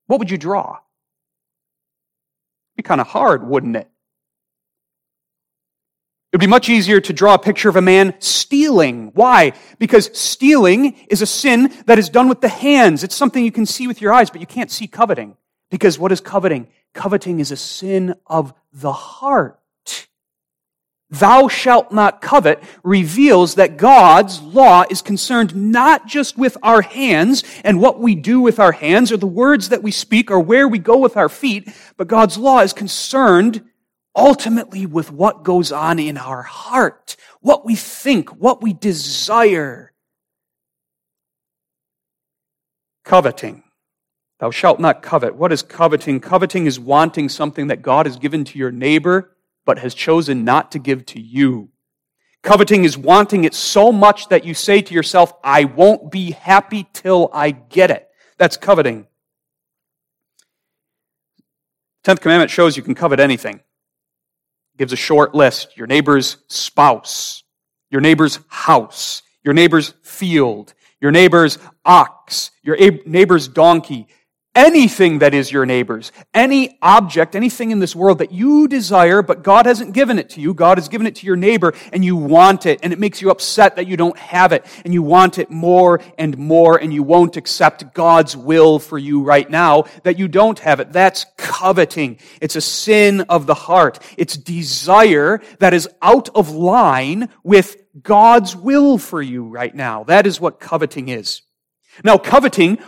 what 0.06 0.20
would 0.20 0.30
you 0.30 0.38
draw? 0.38 0.74
It'd 0.74 0.82
be 2.78 2.84
kind 2.84 3.02
of 3.02 3.08
hard, 3.08 3.44
wouldn't 3.44 3.76
it? 3.76 3.90
It 6.32 6.36
would 6.36 6.42
be 6.42 6.46
much 6.46 6.70
easier 6.70 7.02
to 7.02 7.12
draw 7.12 7.34
a 7.34 7.40
picture 7.40 7.68
of 7.68 7.76
a 7.76 7.82
man 7.82 8.14
stealing. 8.20 9.10
Why? 9.16 9.54
Because 9.80 10.16
stealing 10.16 10.94
is 11.10 11.24
a 11.24 11.26
sin 11.26 11.74
that 11.88 11.98
is 11.98 12.10
done 12.10 12.30
with 12.30 12.42
the 12.42 12.48
hands. 12.48 13.04
It's 13.04 13.16
something 13.16 13.44
you 13.44 13.52
can 13.52 13.66
see 13.66 13.88
with 13.88 14.02
your 14.02 14.14
eyes, 14.14 14.30
but 14.30 14.40
you 14.40 14.46
can't 14.46 14.70
see 14.70 14.86
coveting. 14.86 15.36
Because 15.72 15.98
what 15.98 16.12
is 16.12 16.22
coveting? 16.22 16.68
Coveting 16.94 17.40
is 17.40 17.52
a 17.52 17.58
sin 17.58 18.16
of 18.28 18.54
the 18.74 18.92
heart. 18.92 19.58
Thou 21.10 21.50
shalt 21.50 21.92
not 21.92 22.22
covet 22.22 22.64
reveals 22.84 23.56
that 23.56 23.76
God's 23.76 24.42
law 24.42 24.86
is 24.90 25.02
concerned 25.02 25.54
not 25.54 26.08
just 26.08 26.38
with 26.38 26.58
our 26.64 26.82
hands 26.82 27.44
and 27.66 27.82
what 27.82 28.00
we 28.00 28.16
do 28.16 28.40
with 28.40 28.62
our 28.62 28.72
hands 28.72 29.12
or 29.12 29.18
the 29.18 29.28
words 29.28 29.70
that 29.70 29.84
we 29.84 29.92
speak 29.92 30.32
or 30.32 30.40
where 30.40 30.70
we 30.70 30.80
go 30.80 30.98
with 30.98 31.18
our 31.18 31.28
feet, 31.28 31.70
but 31.98 32.08
God's 32.08 32.38
law 32.38 32.60
is 32.60 32.72
concerned 32.72 33.62
ultimately 34.16 34.86
with 34.86 35.12
what 35.12 35.44
goes 35.44 35.72
on 35.74 36.00
in 36.00 36.18
our 36.18 36.44
heart, 36.44 37.18
what 37.42 37.66
we 37.66 37.76
think, 37.76 38.30
what 38.30 38.62
we 38.62 38.72
desire. 38.72 39.92
Coveting 43.04 43.64
Thou 44.42 44.50
shalt 44.50 44.80
not 44.80 45.04
covet. 45.04 45.36
What 45.36 45.52
is 45.52 45.62
coveting? 45.62 46.20
Coveting 46.20 46.66
is 46.66 46.80
wanting 46.80 47.30
something 47.30 47.68
that 47.68 47.84
God 47.84 48.08
has 48.08 48.18
given 48.18 48.44
to 48.46 48.58
your 48.58 48.72
neighbor, 48.72 49.38
but 49.66 49.78
has 49.78 49.94
chosen 49.94 50.44
not 50.44 50.72
to 50.72 50.80
give 50.80 51.06
to 51.06 51.22
you. 51.22 51.70
Coveting 52.42 52.84
is 52.84 52.98
wanting 52.98 53.44
it 53.44 53.54
so 53.54 53.92
much 53.92 54.30
that 54.30 54.44
you 54.44 54.56
say 54.56 54.82
to 54.82 54.96
yourself, 54.96 55.32
I 55.44 55.66
won't 55.66 56.12
be 56.12 56.32
happy 56.32 56.88
till 56.92 57.30
I 57.32 57.52
get 57.52 57.92
it. 57.92 58.10
That's 58.40 58.58
coveting. 58.58 59.06
Tenth 62.04 62.20
commandment 62.20 62.50
shows 62.50 62.76
you 62.76 62.82
can 62.82 62.96
covet 62.96 63.20
anything. 63.20 63.58
It 63.58 64.78
gives 64.80 64.92
a 64.92 64.98
short 64.98 65.36
list. 65.36 65.78
Your 65.78 65.86
neighbor's 65.86 66.38
spouse, 66.48 67.44
your 67.92 68.02
neighbor's 68.02 68.40
house, 68.48 69.22
your 69.44 69.54
neighbor's 69.54 69.94
field, 70.02 70.74
your 71.00 71.12
neighbor's 71.12 71.60
ox, 71.86 72.50
your 72.64 72.76
neighbor's 73.06 73.48
donkey, 73.48 74.08
anything 74.54 75.20
that 75.20 75.34
is 75.34 75.52
your 75.52 75.66
neighbor's, 75.66 76.12
any 76.34 76.78
object, 76.82 77.36
anything 77.36 77.72
in 77.72 77.80
this 77.80 77.96
world 77.96 78.18
that 78.18 78.32
you 78.32 78.68
desire, 78.68 79.22
but 79.22 79.44
God 79.44 79.66
hasn't 79.66 79.94
given 79.94 80.20
it 80.20 80.30
to 80.32 80.42
you. 80.42 80.54
God 80.54 80.78
has 80.78 80.90
given 80.90 81.08
it 81.08 81.16
to 81.18 81.26
your 81.26 81.38
neighbor 81.38 81.74
and 81.94 82.04
you 82.04 82.16
want 82.16 82.66
it 82.66 82.80
and 82.84 82.92
it 82.92 83.00
makes 83.00 83.22
you 83.22 83.32
upset 83.32 83.78
that 83.78 83.88
you 83.88 83.96
don't 83.96 84.18
have 84.18 84.52
it 84.52 84.66
and 84.84 84.94
you 84.94 85.02
want 85.02 85.38
it 85.38 85.50
more 85.50 86.02
and 86.18 86.38
more 86.38 86.78
and 86.78 86.94
you 86.94 87.04
won't 87.04 87.38
accept 87.38 87.94
God's 87.94 88.36
will 88.36 88.80
for 88.80 88.98
you 88.98 89.24
right 89.24 89.50
now 89.50 89.86
that 90.04 90.20
you 90.20 90.28
don't 90.28 90.60
have 90.60 90.80
it. 90.80 90.92
That's 90.92 91.26
coveting. 91.38 92.20
It's 92.42 92.56
a 92.58 92.62
sin 92.62 93.22
of 93.22 93.46
the 93.46 93.54
heart. 93.54 94.00
It's 94.18 94.36
desire 94.36 95.42
that 95.60 95.74
is 95.74 95.88
out 96.02 96.30
of 96.36 96.50
line 96.50 97.30
with 97.44 97.78
God's 98.02 98.56
will 98.56 98.98
for 98.98 99.22
you 99.22 99.46
right 99.46 99.74
now. 99.74 100.04
That 100.04 100.28
is 100.28 100.42
what 100.42 100.60
coveting 100.60 101.10
is. 101.10 101.42
Now, 102.04 102.18
coveting 102.18 102.80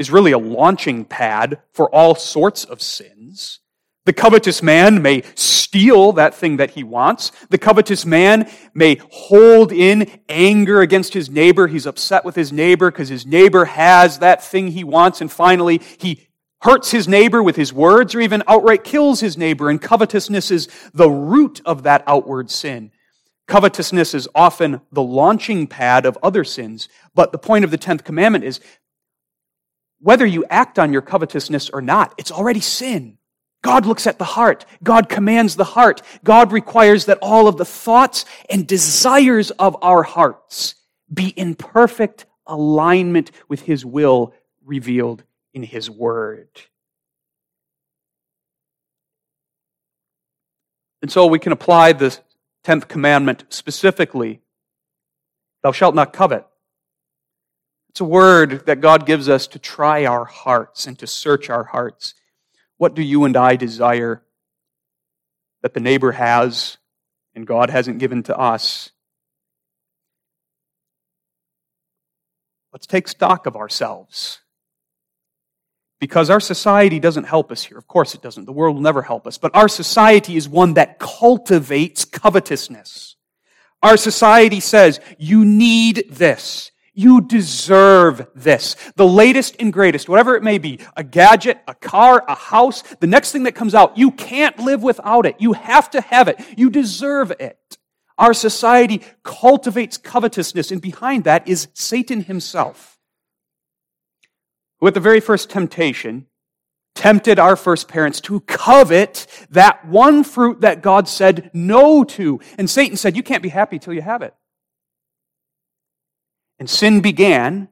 is 0.00 0.10
really 0.10 0.32
a 0.32 0.38
launching 0.38 1.04
pad 1.04 1.60
for 1.74 1.94
all 1.94 2.14
sorts 2.14 2.64
of 2.64 2.80
sins. 2.80 3.60
The 4.06 4.14
covetous 4.14 4.62
man 4.62 5.02
may 5.02 5.22
steal 5.34 6.12
that 6.12 6.34
thing 6.34 6.56
that 6.56 6.70
he 6.70 6.82
wants. 6.82 7.32
The 7.50 7.58
covetous 7.58 8.06
man 8.06 8.50
may 8.72 8.98
hold 9.10 9.72
in 9.72 10.10
anger 10.26 10.80
against 10.80 11.12
his 11.12 11.28
neighbor. 11.28 11.66
He's 11.66 11.86
upset 11.86 12.24
with 12.24 12.34
his 12.34 12.50
neighbor 12.50 12.90
because 12.90 13.10
his 13.10 13.26
neighbor 13.26 13.66
has 13.66 14.20
that 14.20 14.42
thing 14.42 14.68
he 14.68 14.84
wants. 14.84 15.20
And 15.20 15.30
finally, 15.30 15.82
he 15.98 16.28
hurts 16.62 16.90
his 16.90 17.06
neighbor 17.06 17.42
with 17.42 17.56
his 17.56 17.72
words 17.72 18.14
or 18.14 18.20
even 18.20 18.42
outright 18.48 18.84
kills 18.84 19.20
his 19.20 19.36
neighbor. 19.36 19.68
And 19.68 19.82
covetousness 19.82 20.50
is 20.50 20.68
the 20.94 21.10
root 21.10 21.60
of 21.66 21.82
that 21.82 22.04
outward 22.06 22.50
sin. 22.50 22.90
Covetousness 23.48 24.14
is 24.14 24.28
often 24.34 24.80
the 24.90 25.02
launching 25.02 25.66
pad 25.66 26.06
of 26.06 26.16
other 26.22 26.42
sins. 26.42 26.88
But 27.14 27.32
the 27.32 27.38
point 27.38 27.66
of 27.66 27.70
the 27.70 27.78
10th 27.78 28.02
commandment 28.02 28.44
is 28.44 28.60
whether 30.00 30.26
you 30.26 30.44
act 30.48 30.78
on 30.78 30.92
your 30.92 31.02
covetousness 31.02 31.70
or 31.70 31.82
not, 31.82 32.14
it's 32.18 32.32
already 32.32 32.60
sin. 32.60 33.18
God 33.62 33.84
looks 33.84 34.06
at 34.06 34.18
the 34.18 34.24
heart. 34.24 34.64
God 34.82 35.08
commands 35.08 35.56
the 35.56 35.64
heart. 35.64 36.00
God 36.24 36.52
requires 36.52 37.06
that 37.06 37.18
all 37.20 37.46
of 37.46 37.56
the 37.56 37.64
thoughts 37.64 38.24
and 38.48 38.66
desires 38.66 39.50
of 39.52 39.76
our 39.82 40.02
hearts 40.02 40.74
be 41.12 41.28
in 41.28 41.54
perfect 41.54 42.26
alignment 42.46 43.30
with 43.48 43.60
His 43.62 43.84
will 43.84 44.32
revealed 44.64 45.22
in 45.52 45.62
His 45.62 45.90
Word. 45.90 46.48
And 51.02 51.10
so 51.10 51.26
we 51.26 51.38
can 51.38 51.52
apply 51.52 51.92
the 51.92 52.18
10th 52.64 52.88
commandment 52.88 53.44
specifically 53.48 54.40
Thou 55.62 55.72
shalt 55.72 55.94
not 55.94 56.12
covet. 56.12 56.46
It's 57.90 58.00
a 58.00 58.04
word 58.04 58.66
that 58.66 58.80
God 58.80 59.04
gives 59.04 59.28
us 59.28 59.48
to 59.48 59.58
try 59.58 60.06
our 60.06 60.24
hearts 60.24 60.86
and 60.86 60.96
to 61.00 61.08
search 61.08 61.50
our 61.50 61.64
hearts. 61.64 62.14
What 62.76 62.94
do 62.94 63.02
you 63.02 63.24
and 63.24 63.36
I 63.36 63.56
desire 63.56 64.22
that 65.62 65.74
the 65.74 65.80
neighbor 65.80 66.12
has 66.12 66.78
and 67.34 67.44
God 67.44 67.68
hasn't 67.68 67.98
given 67.98 68.22
to 68.22 68.38
us? 68.38 68.90
Let's 72.72 72.86
take 72.86 73.08
stock 73.08 73.46
of 73.46 73.56
ourselves. 73.56 74.38
Because 75.98 76.30
our 76.30 76.40
society 76.40 77.00
doesn't 77.00 77.24
help 77.24 77.50
us 77.50 77.64
here. 77.64 77.76
Of 77.76 77.88
course 77.88 78.14
it 78.14 78.22
doesn't. 78.22 78.44
The 78.44 78.52
world 78.52 78.76
will 78.76 78.82
never 78.82 79.02
help 79.02 79.26
us. 79.26 79.36
But 79.36 79.56
our 79.56 79.68
society 79.68 80.36
is 80.36 80.48
one 80.48 80.74
that 80.74 81.00
cultivates 81.00 82.04
covetousness. 82.04 83.16
Our 83.82 83.96
society 83.96 84.60
says, 84.60 85.00
you 85.18 85.44
need 85.44 86.04
this. 86.08 86.70
You 87.00 87.22
deserve 87.22 88.26
this. 88.34 88.76
The 88.96 89.06
latest 89.06 89.56
and 89.58 89.72
greatest, 89.72 90.06
whatever 90.06 90.36
it 90.36 90.42
may 90.42 90.58
be, 90.58 90.80
a 90.98 91.02
gadget, 91.02 91.58
a 91.66 91.74
car, 91.74 92.22
a 92.28 92.34
house, 92.34 92.82
the 93.00 93.06
next 93.06 93.32
thing 93.32 93.44
that 93.44 93.54
comes 93.54 93.74
out, 93.74 93.96
you 93.96 94.10
can't 94.10 94.58
live 94.58 94.82
without 94.82 95.24
it. 95.24 95.36
You 95.38 95.54
have 95.54 95.88
to 95.92 96.02
have 96.02 96.28
it. 96.28 96.38
You 96.58 96.68
deserve 96.68 97.32
it. 97.40 97.78
Our 98.18 98.34
society 98.34 99.00
cultivates 99.22 99.96
covetousness, 99.96 100.70
and 100.70 100.82
behind 100.82 101.24
that 101.24 101.48
is 101.48 101.68
Satan 101.72 102.24
himself. 102.24 102.98
Who 104.80 104.86
at 104.86 104.92
the 104.92 105.00
very 105.00 105.20
first 105.20 105.48
temptation 105.48 106.26
tempted 106.94 107.38
our 107.38 107.56
first 107.56 107.88
parents 107.88 108.20
to 108.20 108.40
covet 108.40 109.26
that 109.48 109.86
one 109.86 110.22
fruit 110.22 110.60
that 110.60 110.82
God 110.82 111.08
said 111.08 111.50
no 111.54 112.04
to. 112.04 112.40
And 112.58 112.68
Satan 112.68 112.98
said, 112.98 113.16
You 113.16 113.22
can't 113.22 113.42
be 113.42 113.48
happy 113.48 113.78
till 113.78 113.94
you 113.94 114.02
have 114.02 114.20
it. 114.20 114.34
And 116.60 116.70
sin 116.70 117.00
began 117.00 117.68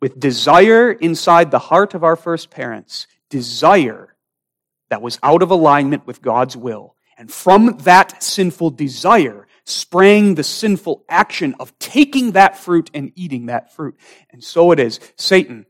with 0.00 0.18
desire 0.18 0.90
inside 0.90 1.50
the 1.50 1.60
heart 1.60 1.94
of 1.94 2.02
our 2.02 2.16
first 2.16 2.50
parents, 2.50 3.06
desire 3.30 4.16
that 4.90 5.02
was 5.02 5.18
out 5.22 5.42
of 5.42 5.50
alignment 5.50 6.06
with 6.06 6.20
God's 6.22 6.56
will. 6.56 6.96
And 7.16 7.30
from 7.30 7.76
that 7.82 8.22
sinful 8.22 8.70
desire 8.70 9.46
sprang 9.64 10.34
the 10.34 10.42
sinful 10.42 11.04
action 11.08 11.54
of 11.60 11.78
taking 11.78 12.32
that 12.32 12.58
fruit 12.58 12.90
and 12.94 13.12
eating 13.14 13.46
that 13.46 13.72
fruit. 13.74 13.96
And 14.30 14.42
so 14.42 14.72
it 14.72 14.80
is. 14.80 14.98
Satan, 15.16 15.66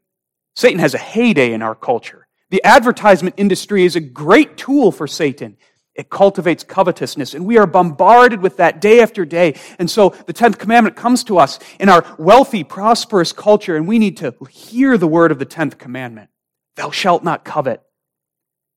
Satan 0.57 0.79
has 0.79 0.95
a 0.95 0.99
heyday 0.99 1.53
in 1.53 1.63
our 1.63 1.75
culture. 1.75 2.27
The 2.51 2.65
advertisement 2.65 3.35
industry 3.39 3.85
is 3.85 3.97
a 3.97 4.01
great 4.01 4.57
tool 4.57 4.93
for 4.93 5.07
Satan. 5.07 5.57
It 5.95 6.09
cultivates 6.09 6.65
covetousness, 6.65 7.35
and 7.35 7.45
we 7.45 7.59
are 7.59 7.67
bombarded 7.67 8.41
with 8.41 8.57
that 8.57 8.81
day 8.81 9.01
after 9.01 9.27
day. 9.27 9.61
And 9.79 9.91
so 9.91 10.11
the 10.11 10.33
10th 10.33 10.59
commandment 10.59 10.97
comes 10.97 11.23
to 11.25 11.39
us 11.39 11.59
in 11.79 11.91
our 11.91 12.05
wealthy, 12.19 12.65
prosperous 12.65 13.33
culture, 13.33 13.77
and 13.77 13.87
we 13.87 13.99
need 13.99 14.17
to 14.19 14.35
hear 14.51 14.97
the 14.97 15.07
word 15.07 15.31
of 15.31 15.39
the 15.39 15.47
10th 15.47 15.79
commandment 15.79 16.31
Thou 16.77 16.91
shalt 16.91 17.23
not 17.23 17.45
covet. 17.45 17.83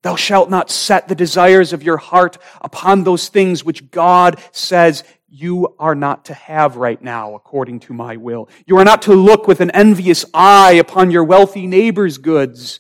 Thou 0.03 0.15
shalt 0.15 0.49
not 0.49 0.69
set 0.69 1.07
the 1.07 1.15
desires 1.15 1.73
of 1.73 1.81
your 1.81 1.97
heart 1.97 2.37
upon 2.61 3.03
those 3.03 3.29
things 3.29 3.63
which 3.63 3.89
God 3.89 4.39
says 4.51 5.03
you 5.27 5.75
are 5.79 5.95
not 5.95 6.25
to 6.25 6.33
have 6.33 6.75
right 6.75 7.01
now, 7.01 7.33
according 7.33 7.79
to 7.81 7.93
my 7.93 8.15
will. 8.15 8.47
You 8.67 8.77
are 8.77 8.85
not 8.85 9.01
to 9.03 9.13
look 9.13 9.47
with 9.47 9.61
an 9.61 9.71
envious 9.71 10.23
eye 10.33 10.73
upon 10.73 11.09
your 11.09 11.23
wealthy 11.23 11.65
neighbor's 11.65 12.17
goods. 12.17 12.79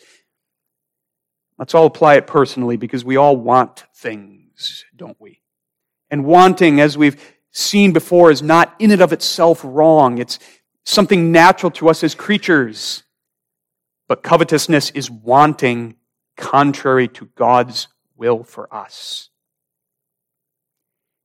Let's 1.57 1.73
all 1.73 1.85
apply 1.85 2.15
it 2.15 2.27
personally 2.27 2.77
because 2.77 3.05
we 3.05 3.15
all 3.15 3.37
want 3.37 3.85
things, 3.95 4.83
don't 4.95 5.19
we? 5.19 5.41
And 6.09 6.25
wanting, 6.25 6.81
as 6.81 6.97
we've 6.97 7.21
seen 7.51 7.93
before, 7.93 8.29
is 8.29 8.41
not 8.41 8.75
in 8.79 8.91
and 8.91 9.01
of 9.01 9.13
itself 9.13 9.61
wrong. 9.63 10.17
It's 10.17 10.39
something 10.83 11.31
natural 11.31 11.71
to 11.71 11.89
us 11.89 12.03
as 12.03 12.13
creatures. 12.13 13.03
But 14.07 14.21
covetousness 14.21 14.91
is 14.91 15.09
wanting 15.09 15.95
contrary 16.37 17.07
to 17.09 17.29
God's 17.35 17.87
will 18.17 18.43
for 18.43 18.73
us. 18.73 19.29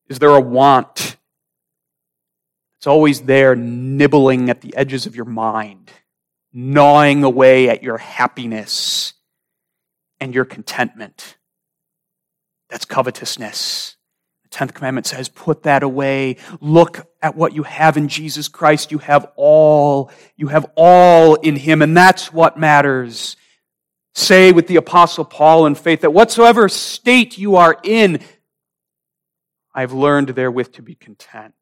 Is 0.09 0.19
there 0.19 0.31
a 0.31 0.40
want? 0.40 1.16
It's 2.79 2.87
always 2.87 3.23
there, 3.23 3.55
nibbling 3.55 4.49
at 4.49 4.61
the 4.61 4.75
edges 4.75 5.07
of 5.07 5.14
your 5.14 5.27
mind, 5.27 5.90
gnawing 6.53 7.25
away 7.25 7.69
at 7.69 7.83
your 7.83 7.99
happiness 7.99 9.12
and 10.20 10.35
your 10.35 10.44
contentment. 10.44 11.37
That's 12.68 12.85
covetousness. 12.85 13.96
The 14.44 14.56
10th 14.56 14.74
commandment 14.74 15.06
says, 15.06 15.28
put 15.28 15.64
that 15.64 15.83
away. 15.83 16.37
Look 16.61 17.06
at 17.22 17.37
what 17.37 17.54
you 17.54 17.62
have 17.64 17.96
in 17.96 18.09
Jesus 18.09 18.48
Christ. 18.48 18.92
You 18.92 18.98
have 18.98 19.30
all. 19.37 20.11
You 20.37 20.48
have 20.48 20.70
all 20.76 21.35
in 21.35 21.56
Him, 21.56 21.83
and 21.83 21.96
that's 21.96 22.33
what 22.33 22.59
matters. 22.59 23.37
Say 24.14 24.52
with 24.52 24.66
the 24.66 24.76
apostle 24.76 25.24
Paul 25.24 25.66
in 25.66 25.74
faith 25.74 26.00
that 26.02 26.12
whatsoever 26.12 26.68
state 26.68 27.38
you 27.38 27.56
are 27.56 27.76
in, 27.83 28.20
I've 29.74 29.92
learned 29.92 30.30
therewith 30.30 30.72
to 30.72 30.83
be 30.83 30.94
content. 30.94 31.54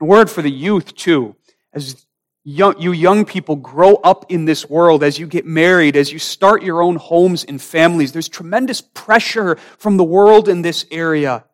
A 0.00 0.04
word 0.04 0.30
for 0.30 0.42
the 0.42 0.50
youth 0.50 0.94
too. 0.94 1.36
As 1.72 2.06
young, 2.44 2.78
you 2.80 2.92
young 2.92 3.24
people 3.24 3.56
grow 3.56 3.96
up 3.96 4.30
in 4.30 4.44
this 4.44 4.68
world, 4.68 5.02
as 5.02 5.18
you 5.18 5.26
get 5.26 5.46
married, 5.46 5.96
as 5.96 6.12
you 6.12 6.18
start 6.18 6.62
your 6.62 6.82
own 6.82 6.96
homes 6.96 7.44
and 7.44 7.60
families, 7.60 8.12
there's 8.12 8.28
tremendous 8.28 8.80
pressure 8.80 9.56
from 9.78 9.96
the 9.96 10.04
world 10.04 10.48
in 10.48 10.62
this 10.62 10.84
area. 10.90 11.44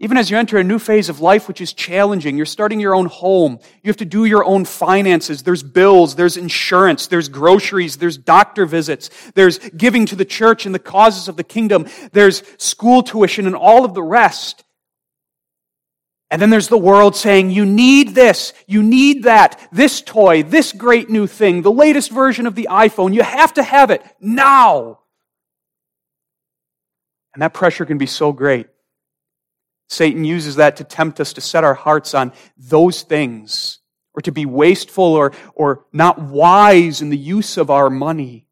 Even 0.00 0.16
as 0.16 0.30
you 0.30 0.38
enter 0.38 0.58
a 0.58 0.64
new 0.64 0.78
phase 0.78 1.08
of 1.08 1.20
life, 1.20 1.48
which 1.48 1.60
is 1.60 1.72
challenging, 1.72 2.36
you're 2.36 2.46
starting 2.46 2.78
your 2.78 2.94
own 2.94 3.06
home. 3.06 3.58
You 3.82 3.88
have 3.88 3.96
to 3.96 4.04
do 4.04 4.26
your 4.26 4.44
own 4.44 4.64
finances. 4.64 5.42
There's 5.42 5.64
bills, 5.64 6.14
there's 6.14 6.36
insurance, 6.36 7.08
there's 7.08 7.28
groceries, 7.28 7.96
there's 7.96 8.16
doctor 8.16 8.64
visits, 8.64 9.10
there's 9.34 9.58
giving 9.58 10.06
to 10.06 10.14
the 10.14 10.24
church 10.24 10.66
and 10.66 10.74
the 10.74 10.78
causes 10.78 11.26
of 11.26 11.36
the 11.36 11.42
kingdom, 11.42 11.86
there's 12.12 12.44
school 12.58 13.02
tuition 13.02 13.46
and 13.46 13.56
all 13.56 13.84
of 13.84 13.94
the 13.94 14.02
rest. 14.02 14.62
And 16.30 16.42
then 16.42 16.50
there's 16.50 16.68
the 16.68 16.76
world 16.76 17.16
saying, 17.16 17.50
you 17.50 17.64
need 17.64 18.10
this, 18.10 18.52
you 18.66 18.82
need 18.82 19.22
that, 19.22 19.66
this 19.72 20.02
toy, 20.02 20.42
this 20.42 20.72
great 20.72 21.08
new 21.08 21.26
thing, 21.26 21.62
the 21.62 21.72
latest 21.72 22.10
version 22.10 22.46
of 22.46 22.54
the 22.54 22.68
iPhone. 22.70 23.14
You 23.14 23.22
have 23.22 23.54
to 23.54 23.62
have 23.62 23.90
it 23.90 24.02
now. 24.20 24.98
And 27.32 27.42
that 27.42 27.54
pressure 27.54 27.86
can 27.86 27.98
be 27.98 28.06
so 28.06 28.32
great. 28.32 28.66
Satan 29.88 30.24
uses 30.24 30.56
that 30.56 30.76
to 30.76 30.84
tempt 30.84 31.18
us 31.18 31.32
to 31.34 31.40
set 31.40 31.64
our 31.64 31.74
hearts 31.74 32.12
on 32.12 32.32
those 32.58 33.02
things 33.02 33.78
or 34.12 34.20
to 34.22 34.32
be 34.32 34.44
wasteful 34.44 35.04
or, 35.04 35.32
or 35.54 35.86
not 35.92 36.20
wise 36.20 37.00
in 37.00 37.08
the 37.08 37.16
use 37.16 37.56
of 37.56 37.70
our 37.70 37.88
money. 37.88 38.47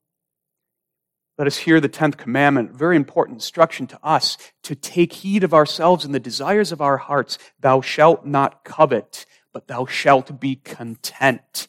Let 1.39 1.47
us 1.47 1.59
hear 1.59 1.81
the 1.81 1.89
10th 1.89 2.17
commandment, 2.17 2.73
very 2.73 2.97
important 2.97 3.37
instruction 3.37 3.87
to 3.89 3.99
us 4.03 4.39
to 4.63 4.75
take 4.75 5.13
heed 5.13 5.45
of 5.45 5.53
ourselves 5.53 6.07
and 6.07 6.15
the 6.15 6.21
desires 6.21 6.73
of 6.73 6.81
our 6.81 6.97
hearts. 6.97 7.37
Thou 7.61 7.83
shalt 7.83 8.25
not 8.25 8.65
covet, 8.65 9.27
but 9.53 9.69
thou 9.69 9.85
shalt 9.85 10.41
be 10.41 10.57
content 10.57 11.69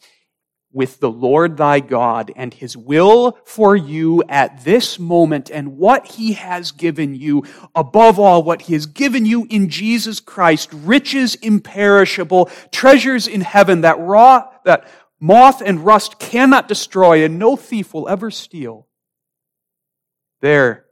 with 0.72 1.00
the 1.00 1.10
Lord 1.10 1.58
thy 1.58 1.80
God 1.80 2.32
and 2.34 2.54
his 2.54 2.78
will 2.78 3.38
for 3.44 3.76
you 3.76 4.22
at 4.28 4.64
this 4.64 4.98
moment 4.98 5.50
and 5.50 5.76
what 5.76 6.06
he 6.06 6.32
has 6.32 6.72
given 6.72 7.14
you, 7.14 7.44
above 7.74 8.18
all, 8.18 8.42
what 8.42 8.62
he 8.62 8.72
has 8.72 8.86
given 8.86 9.26
you 9.26 9.46
in 9.50 9.68
Jesus 9.68 10.18
Christ, 10.18 10.70
riches 10.72 11.34
imperishable, 11.36 12.46
treasures 12.72 13.28
in 13.28 13.42
heaven 13.42 13.82
that 13.82 13.98
raw, 13.98 14.48
that 14.64 14.88
moth 15.20 15.60
and 15.60 15.84
rust 15.84 16.18
cannot 16.18 16.68
destroy 16.68 17.22
and 17.22 17.38
no 17.38 17.54
thief 17.54 17.92
will 17.92 18.08
ever 18.08 18.30
steal. 18.30 18.87
There 20.40 20.86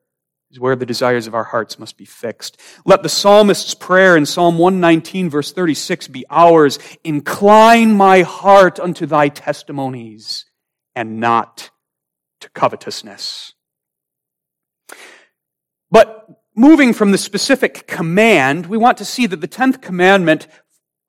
is 0.50 0.60
where 0.60 0.76
the 0.76 0.86
desires 0.86 1.26
of 1.26 1.34
our 1.34 1.44
hearts 1.44 1.78
must 1.78 1.96
be 1.96 2.04
fixed. 2.04 2.60
Let 2.84 3.02
the 3.02 3.08
psalmist's 3.08 3.74
prayer 3.74 4.16
in 4.16 4.26
Psalm 4.26 4.58
119 4.58 5.30
verse 5.30 5.52
36 5.52 6.08
be 6.08 6.24
ours. 6.30 6.78
Incline 7.04 7.92
my 7.92 8.22
heart 8.22 8.78
unto 8.80 9.06
thy 9.06 9.28
testimonies 9.28 10.46
and 10.94 11.20
not 11.20 11.70
to 12.40 12.48
covetousness. 12.50 13.52
But 15.90 16.26
moving 16.54 16.92
from 16.92 17.12
the 17.12 17.18
specific 17.18 17.86
command, 17.86 18.66
we 18.66 18.78
want 18.78 18.98
to 18.98 19.04
see 19.04 19.26
that 19.26 19.40
the 19.40 19.48
10th 19.48 19.80
commandment 19.80 20.48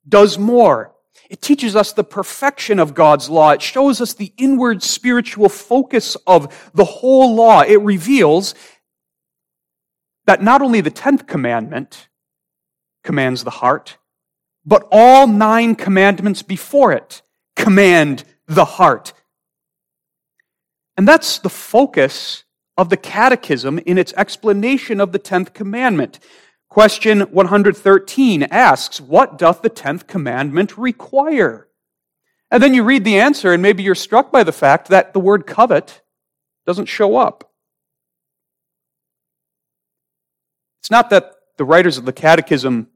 does 0.08 0.38
more. 0.38 0.94
It 1.28 1.42
teaches 1.42 1.76
us 1.76 1.92
the 1.92 2.04
perfection 2.04 2.78
of 2.78 2.94
God's 2.94 3.28
law. 3.28 3.50
It 3.50 3.60
shows 3.60 4.00
us 4.00 4.14
the 4.14 4.32
inward 4.38 4.82
spiritual 4.82 5.48
focus 5.48 6.16
of 6.26 6.70
the 6.74 6.84
whole 6.84 7.34
law. 7.34 7.60
It 7.60 7.80
reveals 7.82 8.54
that 10.26 10.42
not 10.42 10.62
only 10.62 10.80
the 10.80 10.90
10th 10.90 11.26
commandment 11.26 12.08
commands 13.04 13.44
the 13.44 13.50
heart, 13.50 13.98
but 14.64 14.86
all 14.90 15.26
nine 15.26 15.74
commandments 15.74 16.42
before 16.42 16.92
it 16.92 17.22
command 17.56 18.24
the 18.46 18.64
heart. 18.64 19.12
And 20.96 21.06
that's 21.06 21.38
the 21.38 21.50
focus 21.50 22.44
of 22.76 22.88
the 22.90 22.96
catechism 22.96 23.78
in 23.80 23.98
its 23.98 24.12
explanation 24.16 25.00
of 25.00 25.12
the 25.12 25.18
10th 25.18 25.52
commandment. 25.52 26.18
Question 26.68 27.20
113 27.20 28.42
asks, 28.44 29.00
What 29.00 29.38
doth 29.38 29.62
the 29.62 29.68
tenth 29.68 30.06
commandment 30.06 30.76
require? 30.76 31.68
And 32.50 32.62
then 32.62 32.74
you 32.74 32.82
read 32.82 33.04
the 33.04 33.18
answer, 33.18 33.52
and 33.52 33.62
maybe 33.62 33.82
you're 33.82 33.94
struck 33.94 34.30
by 34.30 34.42
the 34.42 34.52
fact 34.52 34.88
that 34.88 35.12
the 35.12 35.20
word 35.20 35.46
covet 35.46 36.02
doesn't 36.66 36.86
show 36.86 37.16
up. 37.16 37.50
It's 40.80 40.90
not 40.90 41.10
that 41.10 41.34
the 41.56 41.64
writers 41.64 41.98
of 41.98 42.04
the 42.04 42.12
catechism 42.12 42.88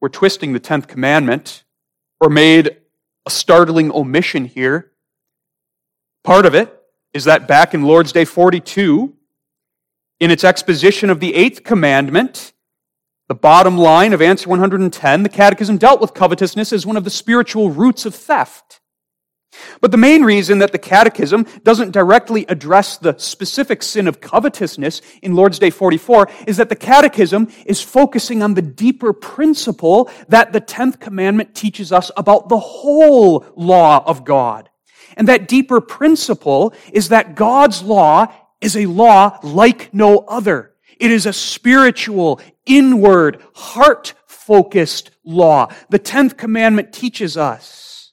were 0.00 0.08
twisting 0.08 0.52
the 0.52 0.60
tenth 0.60 0.88
commandment 0.88 1.64
or 2.20 2.28
made 2.28 2.76
a 3.26 3.30
startling 3.30 3.90
omission 3.92 4.44
here. 4.44 4.92
Part 6.24 6.46
of 6.46 6.54
it 6.54 6.76
is 7.12 7.24
that 7.24 7.48
back 7.48 7.74
in 7.74 7.82
Lord's 7.82 8.12
Day 8.12 8.24
42, 8.24 9.14
in 10.20 10.30
its 10.30 10.44
exposition 10.44 11.10
of 11.10 11.18
the 11.18 11.34
eighth 11.34 11.64
commandment, 11.64 12.51
the 13.28 13.34
bottom 13.34 13.78
line 13.78 14.12
of 14.12 14.20
answer 14.20 14.48
110, 14.48 15.22
the 15.22 15.28
Catechism 15.28 15.78
dealt 15.78 16.00
with 16.00 16.14
covetousness 16.14 16.72
as 16.72 16.84
one 16.84 16.96
of 16.96 17.04
the 17.04 17.10
spiritual 17.10 17.70
roots 17.70 18.04
of 18.04 18.14
theft. 18.14 18.80
But 19.80 19.90
the 19.90 19.98
main 19.98 20.24
reason 20.24 20.58
that 20.58 20.72
the 20.72 20.78
Catechism 20.78 21.46
doesn't 21.62 21.92
directly 21.92 22.46
address 22.48 22.96
the 22.96 23.16
specific 23.18 23.82
sin 23.82 24.08
of 24.08 24.20
covetousness 24.20 25.02
in 25.20 25.34
Lord's 25.34 25.58
Day 25.58 25.70
44 25.70 26.28
is 26.46 26.56
that 26.56 26.68
the 26.68 26.76
Catechism 26.76 27.48
is 27.66 27.82
focusing 27.82 28.42
on 28.42 28.54
the 28.54 28.62
deeper 28.62 29.12
principle 29.12 30.10
that 30.28 30.52
the 30.52 30.60
10th 30.60 31.00
commandment 31.00 31.54
teaches 31.54 31.92
us 31.92 32.10
about 32.16 32.48
the 32.48 32.58
whole 32.58 33.44
law 33.54 34.02
of 34.06 34.24
God. 34.24 34.70
And 35.16 35.28
that 35.28 35.48
deeper 35.48 35.80
principle 35.80 36.72
is 36.92 37.10
that 37.10 37.34
God's 37.34 37.82
law 37.82 38.32
is 38.60 38.76
a 38.76 38.86
law 38.86 39.38
like 39.42 39.92
no 39.92 40.18
other. 40.20 40.71
It 41.02 41.10
is 41.10 41.26
a 41.26 41.32
spiritual, 41.32 42.40
inward, 42.64 43.42
heart 43.56 44.14
focused 44.24 45.10
law. 45.24 45.66
The 45.90 45.98
10th 45.98 46.36
commandment 46.36 46.92
teaches 46.92 47.36
us 47.36 48.12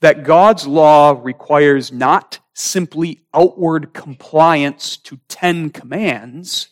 that 0.00 0.24
God's 0.24 0.66
law 0.66 1.20
requires 1.22 1.92
not 1.92 2.38
simply 2.54 3.26
outward 3.34 3.92
compliance 3.92 4.96
to 4.96 5.20
10 5.28 5.68
commands, 5.68 6.70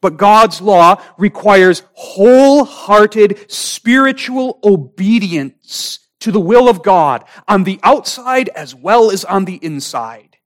but 0.00 0.16
God's 0.16 0.62
law 0.62 1.02
requires 1.18 1.82
wholehearted 1.92 3.52
spiritual 3.52 4.58
obedience 4.64 5.98
to 6.20 6.32
the 6.32 6.40
will 6.40 6.70
of 6.70 6.82
God 6.82 7.26
on 7.46 7.64
the 7.64 7.78
outside 7.82 8.48
as 8.56 8.74
well 8.74 9.10
as 9.10 9.22
on 9.26 9.44
the 9.44 9.56
inside. 9.56 10.38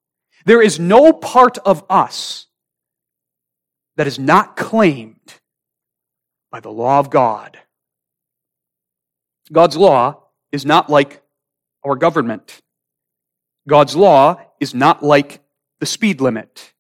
There 0.47 0.61
is 0.61 0.81
no 0.81 1.13
part 1.13 1.59
of 1.59 1.85
us 1.89 2.49
that 3.97 4.07
is 4.07 4.19
not 4.19 4.57
claimed 4.57 5.35
by 6.51 6.61
the 6.61 6.71
law 6.71 6.99
of 6.99 7.11
God. 7.11 7.59
God's 9.53 9.77
law 9.77 10.25
is 10.53 10.65
not 10.65 10.89
like 10.91 11.23
our 11.85 11.97
government. 11.97 12.61
God's 13.69 13.97
law 13.97 14.41
is 14.59 14.75
not 14.75 15.03
like 15.03 15.41
the 15.81 15.87
speed 15.87 16.21
limit. 16.21 16.73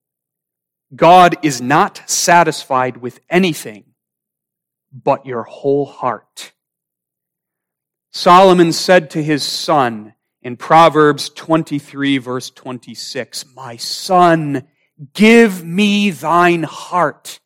God 0.94 1.36
is 1.42 1.60
not 1.60 2.02
satisfied 2.06 2.96
with 2.96 3.20
anything 3.28 3.84
but 4.92 5.24
your 5.24 5.44
whole 5.44 5.86
heart. 5.86 6.52
Solomon 8.12 8.72
said 8.72 9.10
to 9.10 9.22
his 9.22 9.44
son 9.44 10.14
in 10.42 10.56
Proverbs 10.56 11.28
23 11.30 12.18
verse 12.18 12.50
26, 12.50 13.44
My 13.54 13.76
son, 13.76 14.66
Give 15.14 15.64
me 15.64 16.10
thine 16.10 16.62
heart. 16.62 17.40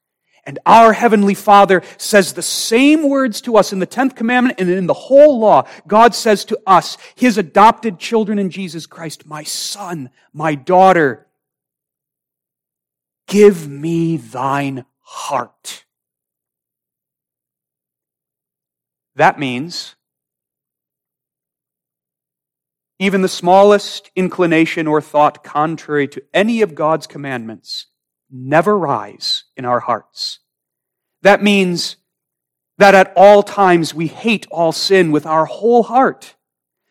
And 0.47 0.59
our 0.67 0.93
Heavenly 0.93 1.35
Father 1.35 1.83
says 1.97 2.33
the 2.33 2.43
same 2.43 3.09
words 3.09 3.40
to 3.43 3.57
us 3.57 3.73
in 3.73 3.79
the 3.79 3.87
10th 3.87 4.14
commandment 4.14 4.61
and 4.61 4.69
in 4.69 4.87
the 4.87 4.93
whole 4.93 5.38
law. 5.38 5.67
God 5.87 6.14
says 6.14 6.45
to 6.47 6.61
us, 6.67 6.99
His 7.14 7.38
adopted 7.38 7.99
children 7.99 8.38
in 8.38 8.51
Jesus 8.51 8.87
Christ, 8.87 9.27
my 9.27 9.43
son, 9.43 10.11
my 10.35 10.55
daughter, 10.55 11.27
give 13.27 13.67
me 13.69 14.19
thine 14.19 14.85
heart. 15.01 15.85
That 19.17 19.38
means 19.38 19.93
even 23.05 23.23
the 23.23 23.29
smallest 23.29 24.11
inclination 24.17 24.87
or 24.87 25.01
thought 25.01 25.45
contrary 25.45 26.09
to 26.09 26.23
any 26.33 26.62
of 26.62 26.75
God's 26.75 27.07
commandments 27.07 27.87
never 28.31 28.79
rise 28.79 29.45
in 29.57 29.64
our 29.64 29.81
hearts. 29.81 30.40
That 31.23 31.43
means 31.43 31.97
that 32.79 32.95
at 32.95 33.12
all 33.14 33.43
times 33.43 33.95
we 33.95 34.07
hate 34.07 34.47
all 34.51 34.73
sin 34.73 35.12
with 35.12 35.27
our 35.27 35.45
whole 35.45 35.83
heart. 35.83 36.35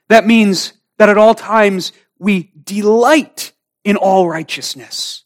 That 0.07 0.27
means 0.27 0.73
that 0.97 1.09
at 1.09 1.17
all 1.17 1.35
times 1.35 1.91
we 2.19 2.51
delight 2.63 3.51
in 3.83 3.97
all 3.97 4.29
righteousness. 4.29 5.23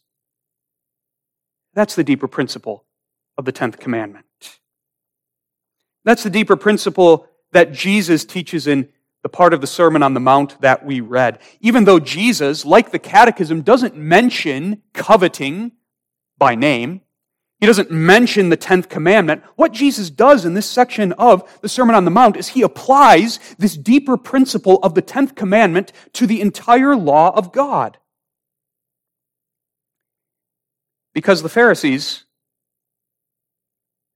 That's 1.74 1.94
the 1.94 2.04
deeper 2.04 2.28
principle 2.28 2.84
of 3.36 3.44
the 3.44 3.52
10th 3.52 3.78
commandment. 3.78 4.26
That's 6.04 6.22
the 6.22 6.30
deeper 6.30 6.56
principle 6.56 7.28
that 7.52 7.72
Jesus 7.72 8.24
teaches 8.24 8.66
in 8.66 8.88
the 9.22 9.28
part 9.28 9.52
of 9.52 9.60
the 9.60 9.66
Sermon 9.66 10.02
on 10.02 10.14
the 10.14 10.20
Mount 10.20 10.60
that 10.60 10.84
we 10.84 11.00
read. 11.00 11.40
Even 11.60 11.84
though 11.84 11.98
Jesus, 11.98 12.64
like 12.64 12.90
the 12.90 12.98
Catechism, 12.98 13.62
doesn't 13.62 13.96
mention 13.96 14.82
coveting 14.94 15.72
by 16.38 16.54
name, 16.54 17.00
he 17.60 17.66
doesn't 17.66 17.90
mention 17.90 18.50
the 18.50 18.56
10th 18.56 18.88
commandment. 18.88 19.42
What 19.56 19.72
Jesus 19.72 20.10
does 20.10 20.44
in 20.44 20.54
this 20.54 20.70
section 20.70 21.12
of 21.14 21.60
the 21.60 21.68
Sermon 21.68 21.96
on 21.96 22.04
the 22.04 22.10
Mount 22.10 22.36
is 22.36 22.48
he 22.48 22.62
applies 22.62 23.40
this 23.58 23.76
deeper 23.76 24.16
principle 24.16 24.78
of 24.84 24.94
the 24.94 25.02
10th 25.02 25.34
commandment 25.34 25.92
to 26.12 26.26
the 26.26 26.40
entire 26.40 26.94
law 26.94 27.36
of 27.36 27.52
God. 27.52 27.98
Because 31.12 31.42
the 31.42 31.48
Pharisees, 31.48 32.26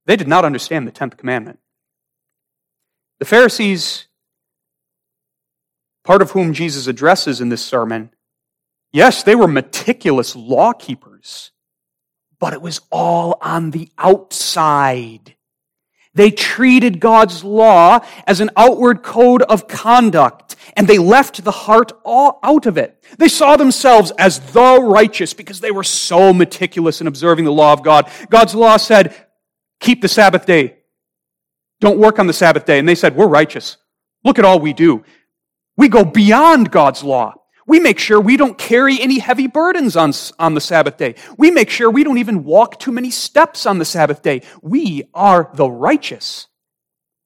they 0.06 0.14
did 0.14 0.28
not 0.28 0.44
understand 0.44 0.86
the 0.86 0.92
10th 0.92 1.16
commandment. 1.16 1.58
The 3.18 3.24
Pharisees 3.24 4.06
part 6.04 6.22
of 6.22 6.32
whom 6.32 6.52
Jesus 6.52 6.86
addresses 6.86 7.40
in 7.40 7.48
this 7.48 7.64
sermon, 7.64 8.10
yes, 8.92 9.22
they 9.22 9.34
were 9.34 9.48
meticulous 9.48 10.34
law 10.36 10.72
keepers, 10.72 11.50
but 12.38 12.52
it 12.52 12.62
was 12.62 12.80
all 12.90 13.38
on 13.40 13.70
the 13.70 13.88
outside. 13.98 15.36
They 16.14 16.30
treated 16.30 17.00
God's 17.00 17.42
law 17.42 18.00
as 18.26 18.40
an 18.40 18.50
outward 18.54 19.02
code 19.02 19.40
of 19.42 19.66
conduct, 19.66 20.56
and 20.76 20.86
they 20.86 20.98
left 20.98 21.42
the 21.42 21.50
heart 21.50 21.92
all 22.04 22.38
out 22.42 22.66
of 22.66 22.76
it. 22.76 23.02
They 23.16 23.28
saw 23.28 23.56
themselves 23.56 24.12
as 24.18 24.38
the 24.52 24.78
righteous 24.82 25.32
because 25.32 25.60
they 25.60 25.70
were 25.70 25.84
so 25.84 26.34
meticulous 26.34 27.00
in 27.00 27.06
observing 27.06 27.46
the 27.46 27.52
law 27.52 27.72
of 27.72 27.82
God. 27.82 28.10
God's 28.28 28.54
law 28.54 28.76
said, 28.76 29.14
keep 29.80 30.02
the 30.02 30.08
Sabbath 30.08 30.44
day. 30.44 30.76
Don't 31.80 31.98
work 31.98 32.18
on 32.18 32.26
the 32.26 32.34
Sabbath 32.34 32.66
day. 32.66 32.78
And 32.78 32.86
they 32.86 32.94
said, 32.94 33.16
we're 33.16 33.26
righteous. 33.26 33.78
Look 34.22 34.38
at 34.38 34.44
all 34.44 34.60
we 34.60 34.74
do. 34.74 35.04
We 35.76 35.88
go 35.88 36.04
beyond 36.04 36.70
God's 36.70 37.02
law. 37.02 37.34
We 37.66 37.80
make 37.80 37.98
sure 37.98 38.20
we 38.20 38.36
don't 38.36 38.58
carry 38.58 39.00
any 39.00 39.18
heavy 39.18 39.46
burdens 39.46 39.96
on, 39.96 40.12
on 40.38 40.54
the 40.54 40.60
Sabbath 40.60 40.96
day. 40.96 41.14
We 41.38 41.50
make 41.50 41.70
sure 41.70 41.90
we 41.90 42.04
don't 42.04 42.18
even 42.18 42.44
walk 42.44 42.78
too 42.78 42.92
many 42.92 43.10
steps 43.10 43.66
on 43.66 43.78
the 43.78 43.84
Sabbath 43.84 44.22
day. 44.22 44.42
We 44.62 45.04
are 45.14 45.50
the 45.54 45.70
righteous. 45.70 46.48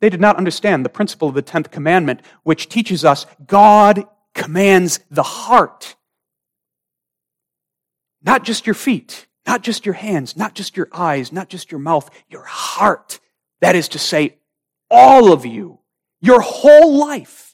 They 0.00 0.10
did 0.10 0.20
not 0.20 0.36
understand 0.36 0.84
the 0.84 0.90
principle 0.90 1.28
of 1.28 1.34
the 1.34 1.42
10th 1.42 1.70
commandment, 1.70 2.20
which 2.42 2.68
teaches 2.68 3.04
us 3.04 3.26
God 3.46 4.04
commands 4.34 5.00
the 5.10 5.22
heart. 5.22 5.96
Not 8.22 8.44
just 8.44 8.66
your 8.66 8.74
feet, 8.74 9.26
not 9.46 9.62
just 9.62 9.86
your 9.86 9.94
hands, 9.94 10.36
not 10.36 10.54
just 10.54 10.76
your 10.76 10.88
eyes, 10.92 11.32
not 11.32 11.48
just 11.48 11.70
your 11.70 11.80
mouth, 11.80 12.10
your 12.28 12.44
heart. 12.44 13.20
That 13.60 13.76
is 13.76 13.88
to 13.90 13.98
say, 13.98 14.36
all 14.90 15.32
of 15.32 15.46
you, 15.46 15.80
your 16.20 16.40
whole 16.40 16.98
life 16.98 17.45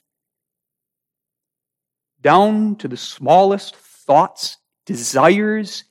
down 2.23 2.77
to 2.77 2.87
the 2.87 2.97
smallest 2.97 3.75
thoughts, 3.75 4.57
desires, 4.85 5.83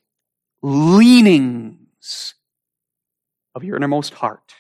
leanings 0.62 2.35
of 3.55 3.62
your 3.62 3.77
innermost 3.77 4.14
heart. 4.14 4.55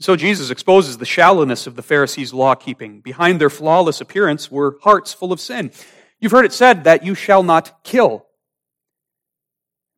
So 0.00 0.16
Jesus 0.16 0.50
exposes 0.50 0.96
the 0.96 1.04
shallowness 1.04 1.66
of 1.66 1.76
the 1.76 1.82
Pharisees' 1.82 2.32
law 2.32 2.54
keeping. 2.54 3.00
Behind 3.00 3.38
their 3.38 3.50
flawless 3.50 4.00
appearance 4.00 4.50
were 4.50 4.78
hearts 4.82 5.12
full 5.12 5.30
of 5.30 5.40
sin. 5.40 5.70
You've 6.18 6.32
heard 6.32 6.46
it 6.46 6.54
said 6.54 6.84
that 6.84 7.04
you 7.04 7.14
shall 7.14 7.42
not 7.42 7.84
kill. 7.84 8.26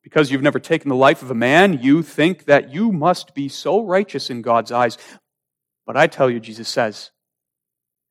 Because 0.02 0.30
you've 0.30 0.42
never 0.42 0.58
taken 0.58 0.88
the 0.88 0.96
life 0.96 1.22
of 1.22 1.30
a 1.30 1.34
man, 1.34 1.78
you 1.80 2.02
think 2.02 2.46
that 2.46 2.72
you 2.72 2.90
must 2.90 3.32
be 3.32 3.48
so 3.48 3.84
righteous 3.84 4.28
in 4.28 4.42
God's 4.42 4.72
eyes. 4.72 4.98
But 5.86 5.96
I 5.96 6.08
tell 6.08 6.28
you, 6.28 6.40
Jesus 6.40 6.68
says, 6.68 7.12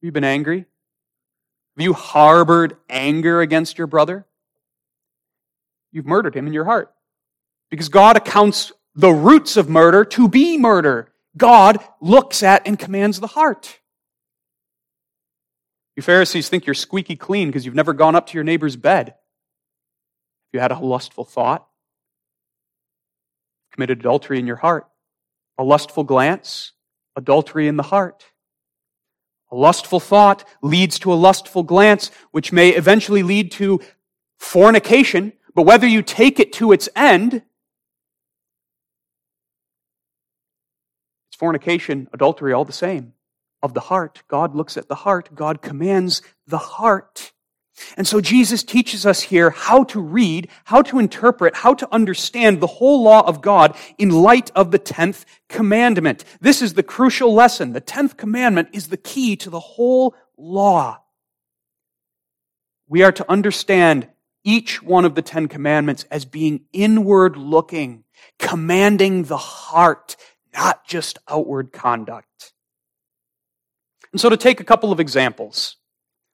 have 0.01 0.07
you 0.07 0.11
been 0.11 0.23
angry? 0.23 0.65
Have 1.77 1.83
you 1.83 1.93
harbored 1.93 2.75
anger 2.89 3.39
against 3.39 3.77
your 3.77 3.85
brother? 3.85 4.25
You've 5.91 6.07
murdered 6.07 6.35
him 6.35 6.47
in 6.47 6.53
your 6.53 6.65
heart. 6.65 6.91
Because 7.69 7.87
God 7.87 8.17
accounts 8.17 8.71
the 8.95 9.11
roots 9.11 9.57
of 9.57 9.69
murder 9.69 10.03
to 10.05 10.27
be 10.27 10.57
murder. 10.57 11.11
God 11.37 11.77
looks 12.01 12.41
at 12.41 12.65
and 12.65 12.79
commands 12.79 13.19
the 13.19 13.27
heart. 13.27 13.79
You 15.95 16.01
Pharisees 16.01 16.49
think 16.49 16.65
you're 16.65 16.73
squeaky 16.73 17.15
clean 17.15 17.49
because 17.49 17.65
you've 17.65 17.75
never 17.75 17.93
gone 17.93 18.15
up 18.15 18.27
to 18.27 18.33
your 18.33 18.43
neighbor's 18.43 18.75
bed. 18.75 19.13
You 20.51 20.59
had 20.59 20.71
a 20.71 20.79
lustful 20.79 21.25
thought, 21.25 21.67
committed 23.71 23.99
adultery 23.99 24.39
in 24.39 24.47
your 24.47 24.55
heart. 24.55 24.87
A 25.57 25.63
lustful 25.63 26.03
glance, 26.03 26.71
adultery 27.15 27.67
in 27.67 27.77
the 27.77 27.83
heart. 27.83 28.25
A 29.51 29.55
lustful 29.55 29.99
thought 29.99 30.47
leads 30.61 30.97
to 30.99 31.11
a 31.11 31.15
lustful 31.15 31.63
glance, 31.63 32.09
which 32.31 32.53
may 32.53 32.69
eventually 32.69 33.21
lead 33.21 33.51
to 33.53 33.81
fornication, 34.39 35.33
but 35.53 35.63
whether 35.63 35.85
you 35.85 36.01
take 36.01 36.39
it 36.39 36.53
to 36.53 36.71
its 36.71 36.87
end, 36.95 37.43
it's 41.29 41.37
fornication, 41.37 42.07
adultery, 42.13 42.53
all 42.53 42.65
the 42.65 42.73
same. 42.73 43.13
Of 43.63 43.73
the 43.75 43.81
heart. 43.81 44.23
God 44.27 44.55
looks 44.55 44.75
at 44.75 44.87
the 44.87 44.95
heart. 44.95 45.29
God 45.35 45.61
commands 45.61 46.23
the 46.47 46.57
heart. 46.57 47.31
And 47.97 48.05
so 48.05 48.21
Jesus 48.21 48.63
teaches 48.63 49.05
us 49.05 49.21
here 49.21 49.49
how 49.49 49.83
to 49.85 50.01
read, 50.01 50.49
how 50.65 50.81
to 50.83 50.99
interpret, 50.99 51.55
how 51.55 51.73
to 51.73 51.87
understand 51.91 52.59
the 52.59 52.67
whole 52.67 53.03
law 53.03 53.25
of 53.25 53.41
God 53.41 53.75
in 53.97 54.09
light 54.09 54.51
of 54.55 54.71
the 54.71 54.79
10th 54.79 55.25
commandment. 55.49 56.23
This 56.39 56.61
is 56.61 56.73
the 56.73 56.83
crucial 56.83 57.33
lesson. 57.33 57.73
The 57.73 57.81
10th 57.81 58.17
commandment 58.17 58.69
is 58.73 58.89
the 58.89 58.97
key 58.97 59.35
to 59.37 59.49
the 59.49 59.59
whole 59.59 60.15
law. 60.37 61.01
We 62.87 63.03
are 63.03 63.11
to 63.13 63.31
understand 63.31 64.09
each 64.43 64.81
one 64.81 65.05
of 65.05 65.15
the 65.15 65.21
10 65.21 65.47
commandments 65.47 66.05
as 66.11 66.25
being 66.25 66.65
inward 66.73 67.37
looking, 67.37 68.03
commanding 68.37 69.23
the 69.23 69.37
heart, 69.37 70.17
not 70.53 70.85
just 70.85 71.19
outward 71.27 71.71
conduct. 71.71 72.53
And 74.11 74.19
so 74.19 74.29
to 74.29 74.37
take 74.37 74.59
a 74.59 74.65
couple 74.65 74.91
of 74.91 74.99
examples. 74.99 75.77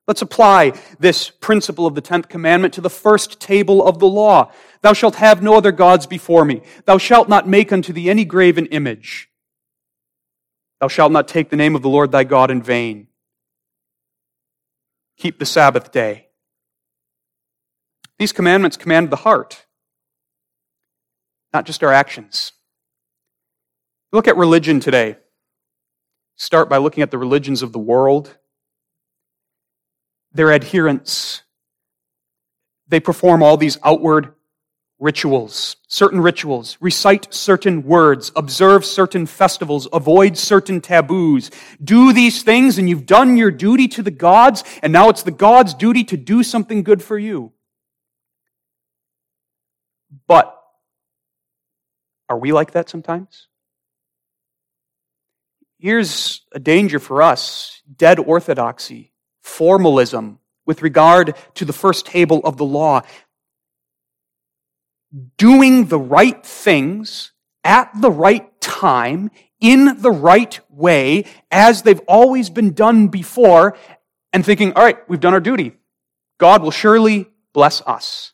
Let's 0.07 0.21
apply 0.21 0.71
this 0.99 1.29
principle 1.29 1.85
of 1.85 1.93
the 1.93 2.01
10th 2.01 2.29
commandment 2.29 2.73
to 2.75 2.81
the 2.81 2.89
first 2.89 3.41
table 3.41 3.85
of 3.85 3.99
the 3.99 4.07
law. 4.07 4.51
Thou 4.81 4.93
shalt 4.93 5.15
have 5.15 5.43
no 5.43 5.57
other 5.57 5.73
gods 5.73 6.07
before 6.07 6.45
me. 6.45 6.61
Thou 6.85 6.97
shalt 6.97 7.27
not 7.27 7.47
make 7.47 7.73
unto 7.73 7.91
thee 7.91 8.09
any 8.09 8.23
graven 8.23 8.67
image. 8.67 9.29
Thou 10.79 10.87
shalt 10.87 11.11
not 11.11 11.27
take 11.27 11.49
the 11.49 11.57
name 11.57 11.75
of 11.75 11.81
the 11.81 11.89
Lord 11.89 12.11
thy 12.11 12.23
God 12.23 12.51
in 12.51 12.61
vain. 12.61 13.07
Keep 15.17 15.39
the 15.39 15.45
Sabbath 15.45 15.91
day. 15.91 16.27
These 18.17 18.31
commandments 18.31 18.77
command 18.77 19.09
the 19.09 19.17
heart, 19.17 19.65
not 21.53 21.65
just 21.65 21.83
our 21.83 21.91
actions. 21.91 22.53
Look 24.13 24.27
at 24.27 24.37
religion 24.37 24.79
today. 24.79 25.17
Start 26.37 26.69
by 26.69 26.77
looking 26.77 27.03
at 27.03 27.11
the 27.11 27.17
religions 27.17 27.61
of 27.61 27.73
the 27.73 27.79
world 27.79 28.37
their 30.37 30.53
adherents. 30.53 31.41
They 32.87 32.99
perform 32.99 33.43
all 33.43 33.57
these 33.57 33.77
outward 33.83 34.33
rituals, 34.99 35.75
certain 35.87 36.21
rituals, 36.21 36.77
recite 36.79 37.33
certain 37.33 37.83
words, 37.83 38.31
observe 38.35 38.85
certain 38.85 39.25
festivals, 39.25 39.87
avoid 39.91 40.37
certain 40.37 40.79
taboos. 40.79 41.51
Do 41.83 42.13
these 42.13 42.43
things 42.43 42.77
and 42.77 42.89
you've 42.89 43.05
done 43.05 43.37
your 43.37 43.51
duty 43.51 43.87
to 43.89 44.01
the 44.01 44.11
gods, 44.11 44.63
and 44.81 44.93
now 44.93 45.09
it's 45.09 45.23
the 45.23 45.31
gods' 45.31 45.73
duty 45.73 46.03
to 46.05 46.17
do 46.17 46.43
something 46.43 46.83
good 46.83 47.03
for 47.03 47.17
you. 47.17 47.51
But 50.27 50.53
are 52.29 52.37
we 52.37 52.53
like 52.53 52.71
that 52.71 52.89
sometimes? 52.89 53.47
Here's 55.79 56.41
a 56.51 56.59
danger 56.59 56.99
for 56.99 57.21
us 57.21 57.81
dead 57.95 58.19
orthodoxy 58.19 59.13
formalism 59.47 60.39
with 60.65 60.81
regard 60.81 61.35
to 61.55 61.65
the 61.65 61.73
first 61.73 62.05
table 62.05 62.41
of 62.43 62.57
the 62.57 62.65
law. 62.65 63.01
Doing 65.37 65.85
the 65.85 65.99
right 65.99 66.45
things 66.45 67.31
at 67.63 67.89
the 67.99 68.11
right 68.11 68.59
time, 68.61 69.31
in 69.59 70.01
the 70.01 70.11
right 70.11 70.59
way, 70.69 71.25
as 71.49 71.81
they've 71.81 72.01
always 72.07 72.49
been 72.49 72.73
done 72.73 73.07
before, 73.07 73.77
and 74.33 74.45
thinking, 74.45 74.73
all 74.73 74.83
right, 74.83 74.97
we've 75.09 75.19
done 75.19 75.33
our 75.33 75.39
duty. 75.39 75.71
God 76.37 76.61
will 76.61 76.71
surely 76.71 77.31
bless 77.53 77.81
us. 77.81 78.33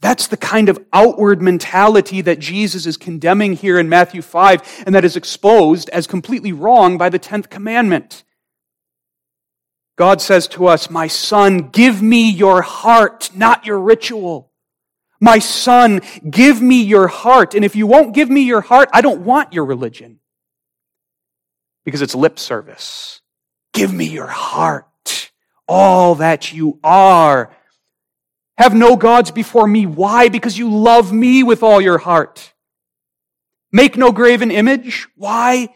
That's 0.00 0.28
the 0.28 0.36
kind 0.36 0.68
of 0.68 0.78
outward 0.92 1.42
mentality 1.42 2.20
that 2.20 2.38
Jesus 2.38 2.86
is 2.86 2.96
condemning 2.96 3.54
here 3.54 3.78
in 3.78 3.88
Matthew 3.88 4.22
5 4.22 4.84
and 4.86 4.94
that 4.94 5.04
is 5.04 5.16
exposed 5.16 5.88
as 5.90 6.06
completely 6.06 6.52
wrong 6.52 6.96
by 6.98 7.08
the 7.08 7.18
10th 7.18 7.50
commandment. 7.50 8.22
God 9.96 10.20
says 10.20 10.46
to 10.48 10.66
us, 10.66 10.90
My 10.90 11.06
son, 11.06 11.70
give 11.70 12.02
me 12.02 12.30
your 12.30 12.62
heart, 12.62 13.30
not 13.34 13.64
your 13.66 13.80
ritual. 13.80 14.52
My 15.20 15.38
son, 15.38 16.02
give 16.28 16.60
me 16.60 16.82
your 16.82 17.08
heart. 17.08 17.54
And 17.54 17.64
if 17.64 17.74
you 17.74 17.86
won't 17.86 18.14
give 18.14 18.28
me 18.28 18.42
your 18.42 18.60
heart, 18.60 18.90
I 18.92 19.00
don't 19.00 19.22
want 19.22 19.54
your 19.54 19.64
religion. 19.64 20.20
Because 21.84 22.02
it's 22.02 22.14
lip 22.14 22.38
service. 22.38 23.22
Give 23.72 23.92
me 23.92 24.06
your 24.06 24.26
heart, 24.26 25.30
all 25.66 26.16
that 26.16 26.52
you 26.52 26.78
are. 26.84 27.54
Have 28.58 28.74
no 28.74 28.96
gods 28.96 29.30
before 29.30 29.66
me. 29.66 29.86
Why? 29.86 30.28
Because 30.28 30.58
you 30.58 30.70
love 30.70 31.12
me 31.12 31.42
with 31.42 31.62
all 31.62 31.80
your 31.80 31.98
heart. 31.98 32.52
Make 33.72 33.96
no 33.96 34.12
graven 34.12 34.50
image. 34.50 35.06
Why? 35.16 35.68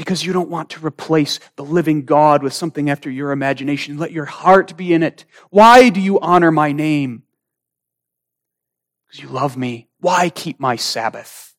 Because 0.00 0.24
you 0.24 0.32
don't 0.32 0.48
want 0.48 0.70
to 0.70 0.86
replace 0.86 1.40
the 1.56 1.62
living 1.62 2.06
God 2.06 2.42
with 2.42 2.54
something 2.54 2.88
after 2.88 3.10
your 3.10 3.32
imagination. 3.32 3.98
Let 3.98 4.12
your 4.12 4.24
heart 4.24 4.74
be 4.74 4.94
in 4.94 5.02
it. 5.02 5.26
Why 5.50 5.90
do 5.90 6.00
you 6.00 6.18
honor 6.20 6.50
my 6.50 6.72
name? 6.72 7.24
Because 9.06 9.22
you 9.22 9.28
love 9.28 9.58
me. 9.58 9.90
Why 9.98 10.30
keep 10.30 10.58
my 10.58 10.76
Sabbath? 10.76 11.54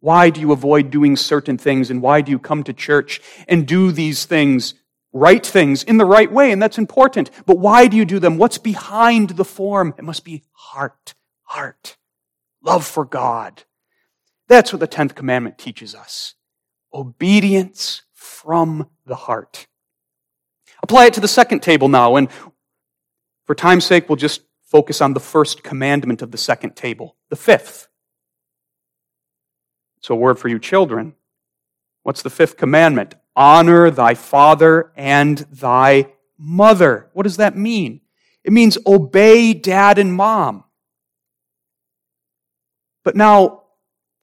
Why 0.00 0.28
do 0.28 0.42
you 0.42 0.52
avoid 0.52 0.90
doing 0.90 1.16
certain 1.16 1.56
things 1.56 1.90
and 1.90 2.02
why 2.02 2.20
do 2.20 2.32
you 2.32 2.38
come 2.38 2.62
to 2.64 2.74
church 2.74 3.22
and 3.48 3.66
do 3.66 3.92
these 3.92 4.26
things, 4.26 4.74
right 5.14 5.44
things, 5.44 5.82
in 5.82 5.96
the 5.96 6.04
right 6.04 6.30
way? 6.30 6.52
And 6.52 6.60
that's 6.60 6.76
important. 6.76 7.30
But 7.46 7.58
why 7.58 7.86
do 7.86 7.96
you 7.96 8.04
do 8.04 8.18
them? 8.18 8.36
What's 8.36 8.58
behind 8.58 9.30
the 9.30 9.44
form? 9.46 9.94
It 9.96 10.04
must 10.04 10.22
be 10.22 10.42
heart, 10.52 11.14
heart. 11.44 11.96
love 12.62 12.86
for 12.86 13.06
God. 13.06 13.62
That's 14.48 14.70
what 14.70 14.80
the 14.80 14.88
10th 14.88 15.14
commandment 15.14 15.56
teaches 15.56 15.94
us. 15.94 16.34
Obedience 16.92 18.02
from 18.12 18.88
the 19.06 19.14
heart. 19.14 19.66
Apply 20.82 21.06
it 21.06 21.14
to 21.14 21.20
the 21.20 21.28
second 21.28 21.60
table 21.60 21.88
now, 21.88 22.16
and 22.16 22.28
for 23.46 23.54
time's 23.54 23.84
sake, 23.84 24.08
we'll 24.08 24.16
just 24.16 24.42
focus 24.62 25.00
on 25.00 25.12
the 25.12 25.20
first 25.20 25.62
commandment 25.62 26.22
of 26.22 26.30
the 26.30 26.38
second 26.38 26.76
table, 26.76 27.16
the 27.28 27.36
fifth. 27.36 27.88
So, 30.00 30.14
a 30.14 30.16
word 30.16 30.38
for 30.38 30.48
you 30.48 30.58
children. 30.58 31.14
What's 32.02 32.22
the 32.22 32.30
fifth 32.30 32.56
commandment? 32.56 33.14
Honor 33.36 33.90
thy 33.90 34.14
father 34.14 34.92
and 34.96 35.38
thy 35.50 36.06
mother. 36.38 37.10
What 37.12 37.24
does 37.24 37.36
that 37.36 37.56
mean? 37.56 38.00
It 38.42 38.52
means 38.52 38.78
obey 38.86 39.52
dad 39.52 39.98
and 39.98 40.14
mom. 40.14 40.64
But 43.04 43.16
now, 43.16 43.59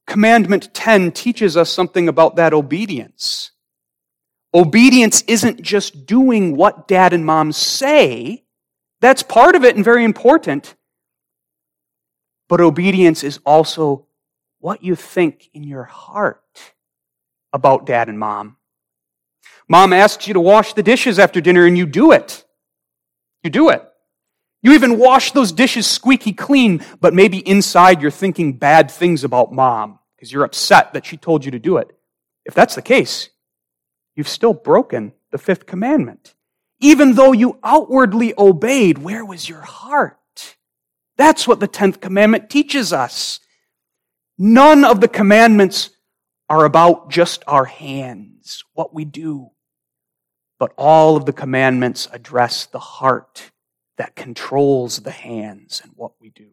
commandment 0.07 0.73
10 0.73 1.11
teaches 1.11 1.55
us 1.55 1.69
something 1.69 2.07
about 2.07 2.37
that 2.37 2.53
obedience. 2.53 3.51
Obedience 4.53 5.23
isn't 5.27 5.61
just 5.61 6.05
doing 6.05 6.55
what 6.55 6.87
dad 6.87 7.13
and 7.13 7.25
mom 7.25 7.51
say. 7.51 8.43
That's 9.01 9.21
part 9.21 9.55
of 9.55 9.63
it 9.63 9.75
and 9.75 9.85
very 9.85 10.03
important. 10.03 10.73
But 12.49 12.61
obedience 12.61 13.23
is 13.23 13.39
also 13.45 14.07
what 14.59 14.83
you 14.83 14.95
think 14.95 15.49
in 15.53 15.63
your 15.63 15.83
heart 15.83 16.41
about 17.53 17.85
dad 17.85 18.09
and 18.09 18.17
mom. 18.17 18.57
Mom 19.67 19.93
asks 19.93 20.27
you 20.27 20.33
to 20.33 20.39
wash 20.39 20.73
the 20.73 20.83
dishes 20.83 21.19
after 21.19 21.41
dinner 21.41 21.65
and 21.65 21.77
you 21.77 21.85
do 21.85 22.11
it. 22.11 22.45
You 23.43 23.49
do 23.49 23.69
it. 23.69 23.86
You 24.67 24.73
even 24.73 24.99
wash 24.99 25.31
those 25.31 25.53
dishes 25.53 25.87
squeaky 25.87 26.33
clean, 26.33 26.83
but 26.99 27.13
maybe 27.13 27.37
inside 27.37 28.01
you're 28.01 28.11
thinking 28.11 28.57
bad 28.57 28.91
things 28.91 29.23
about 29.23 29.53
mom 29.53 29.99
because 30.13 30.29
you're 30.29 30.43
upset 30.43 30.91
that 30.91 31.05
she 31.05 31.15
told 31.15 31.45
you 31.45 31.51
to 31.51 31.57
do 31.57 31.77
it. 31.77 31.97
If 32.43 32.53
that's 32.53 32.75
the 32.75 32.81
case, 32.81 33.29
you've 34.13 34.27
still 34.27 34.51
broken 34.53 35.13
the 35.31 35.37
fifth 35.37 35.67
commandment. 35.67 36.35
Even 36.81 37.13
though 37.13 37.31
you 37.31 37.59
outwardly 37.63 38.33
obeyed, 38.37 38.97
where 38.97 39.23
was 39.23 39.47
your 39.47 39.61
heart? 39.61 40.57
That's 41.15 41.47
what 41.47 41.61
the 41.61 41.69
tenth 41.69 42.01
commandment 42.01 42.49
teaches 42.49 42.91
us. 42.91 43.39
None 44.37 44.83
of 44.83 44.99
the 44.99 45.07
commandments 45.07 45.91
are 46.49 46.65
about 46.65 47.09
just 47.09 47.41
our 47.47 47.63
hands, 47.63 48.65
what 48.73 48.93
we 48.93 49.05
do. 49.05 49.51
But 50.59 50.73
all 50.75 51.15
of 51.15 51.25
the 51.25 51.31
commandments 51.31 52.09
address 52.11 52.65
the 52.65 52.79
heart 52.79 53.51
that 53.97 54.15
controls 54.15 54.99
the 54.99 55.11
hands 55.11 55.81
and 55.83 55.91
what 55.95 56.11
we 56.19 56.29
do. 56.29 56.49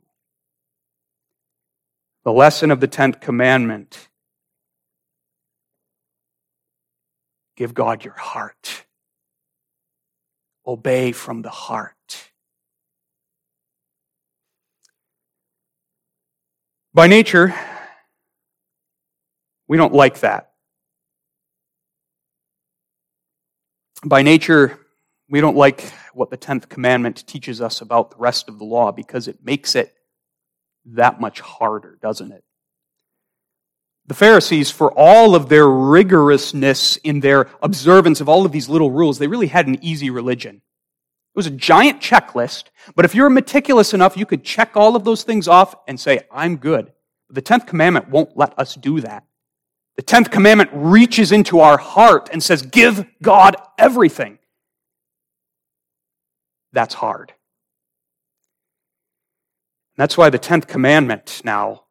The 2.24 2.32
lesson 2.32 2.70
of 2.70 2.80
the 2.80 2.88
tenth 2.88 3.20
commandment 3.20 4.08
give 7.56 7.74
God 7.74 8.04
your 8.04 8.14
heart, 8.14 8.86
obey 10.66 11.12
from 11.12 11.42
the 11.42 11.50
heart. 11.50 11.94
By 16.94 17.08
nature, 17.08 17.54
we 19.68 19.76
don't 19.76 19.92
like 19.92 20.20
that. 20.20 20.52
By 24.04 24.22
nature, 24.22 24.78
we 25.28 25.40
don't 25.40 25.56
like 25.56 25.82
what 26.16 26.30
the 26.30 26.38
10th 26.38 26.68
commandment 26.68 27.26
teaches 27.26 27.60
us 27.60 27.80
about 27.80 28.10
the 28.10 28.16
rest 28.16 28.48
of 28.48 28.58
the 28.58 28.64
law 28.64 28.92
because 28.92 29.28
it 29.28 29.44
makes 29.44 29.74
it 29.74 29.94
that 30.84 31.20
much 31.20 31.40
harder, 31.40 31.98
doesn't 32.00 32.32
it? 32.32 32.44
The 34.06 34.14
Pharisees, 34.14 34.70
for 34.70 34.92
all 34.92 35.34
of 35.34 35.48
their 35.48 35.64
rigorousness 35.64 36.98
in 37.04 37.20
their 37.20 37.48
observance 37.62 38.20
of 38.20 38.28
all 38.28 38.44
of 38.44 38.52
these 38.52 38.68
little 38.68 38.90
rules, 38.90 39.18
they 39.18 39.26
really 39.26 39.46
had 39.46 39.66
an 39.66 39.82
easy 39.82 40.10
religion. 40.10 40.56
It 40.56 41.38
was 41.38 41.46
a 41.46 41.50
giant 41.50 42.00
checklist, 42.00 42.64
but 42.94 43.04
if 43.04 43.14
you're 43.14 43.30
meticulous 43.30 43.94
enough, 43.94 44.16
you 44.16 44.26
could 44.26 44.44
check 44.44 44.76
all 44.76 44.94
of 44.94 45.04
those 45.04 45.22
things 45.22 45.48
off 45.48 45.74
and 45.88 45.98
say, 45.98 46.20
I'm 46.30 46.56
good. 46.56 46.92
The 47.30 47.42
10th 47.42 47.66
commandment 47.66 48.10
won't 48.10 48.36
let 48.36 48.56
us 48.58 48.74
do 48.74 49.00
that. 49.00 49.24
The 49.96 50.02
10th 50.02 50.30
commandment 50.30 50.70
reaches 50.72 51.32
into 51.32 51.60
our 51.60 51.78
heart 51.78 52.28
and 52.32 52.42
says, 52.42 52.62
Give 52.62 53.06
God 53.22 53.56
everything. 53.78 54.38
That's 56.74 56.94
hard. 56.94 57.32
That's 59.96 60.18
why 60.18 60.28
the 60.28 60.40
10th 60.40 60.66
commandment 60.66 61.40
now 61.44 61.84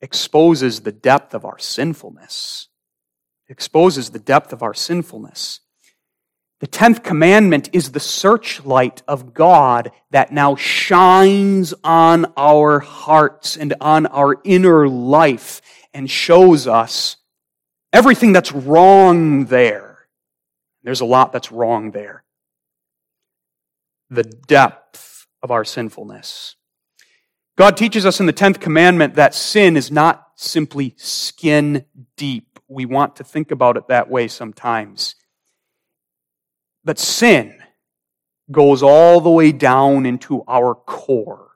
exposes 0.00 0.80
the 0.80 0.90
depth 0.90 1.34
of 1.34 1.44
our 1.44 1.58
sinfulness. 1.58 2.66
Exposes 3.48 4.10
the 4.10 4.18
depth 4.18 4.52
of 4.52 4.64
our 4.64 4.74
sinfulness. 4.74 5.60
The 6.58 6.66
10th 6.66 7.04
commandment 7.04 7.70
is 7.72 7.92
the 7.92 8.00
searchlight 8.00 9.02
of 9.06 9.32
God 9.32 9.92
that 10.10 10.32
now 10.32 10.56
shines 10.56 11.72
on 11.84 12.32
our 12.36 12.80
hearts 12.80 13.56
and 13.56 13.72
on 13.80 14.06
our 14.06 14.40
inner 14.42 14.88
life 14.88 15.62
and 15.94 16.10
shows 16.10 16.66
us 16.66 17.18
everything 17.92 18.32
that's 18.32 18.50
wrong 18.50 19.44
there. 19.44 20.08
There's 20.82 21.02
a 21.02 21.04
lot 21.04 21.30
that's 21.32 21.52
wrong 21.52 21.92
there. 21.92 22.24
The 24.10 24.24
depth 24.24 25.26
of 25.42 25.50
our 25.50 25.64
sinfulness. 25.64 26.56
God 27.56 27.76
teaches 27.76 28.04
us 28.04 28.20
in 28.20 28.26
the 28.26 28.32
10th 28.32 28.60
commandment 28.60 29.14
that 29.14 29.34
sin 29.34 29.76
is 29.76 29.90
not 29.90 30.26
simply 30.36 30.94
skin 30.96 31.86
deep. 32.16 32.60
We 32.68 32.84
want 32.84 33.16
to 33.16 33.24
think 33.24 33.50
about 33.50 33.76
it 33.76 33.88
that 33.88 34.10
way 34.10 34.28
sometimes. 34.28 35.14
But 36.84 36.98
sin 36.98 37.58
goes 38.50 38.82
all 38.82 39.20
the 39.20 39.30
way 39.30 39.52
down 39.52 40.06
into 40.06 40.44
our 40.46 40.74
core. 40.74 41.50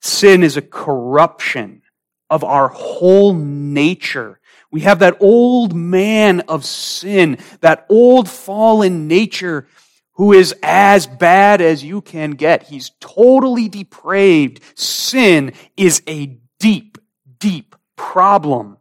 Sin 0.00 0.42
is 0.42 0.56
a 0.56 0.62
corruption 0.62 1.82
of 2.28 2.44
our 2.44 2.68
whole 2.68 3.32
nature. 3.32 4.40
We 4.70 4.82
have 4.82 4.98
that 4.98 5.16
old 5.20 5.74
man 5.74 6.40
of 6.40 6.64
sin, 6.64 7.38
that 7.60 7.86
old 7.88 8.28
fallen 8.28 9.08
nature 9.08 9.66
who 10.14 10.32
is 10.32 10.54
as 10.62 11.06
bad 11.06 11.60
as 11.60 11.84
you 11.84 12.00
can 12.00 12.32
get. 12.32 12.64
He's 12.64 12.90
totally 13.00 13.68
depraved. 13.68 14.60
Sin 14.74 15.52
is 15.76 16.02
a 16.06 16.38
deep, 16.60 16.98
deep 17.38 17.76
problem. 17.96 18.78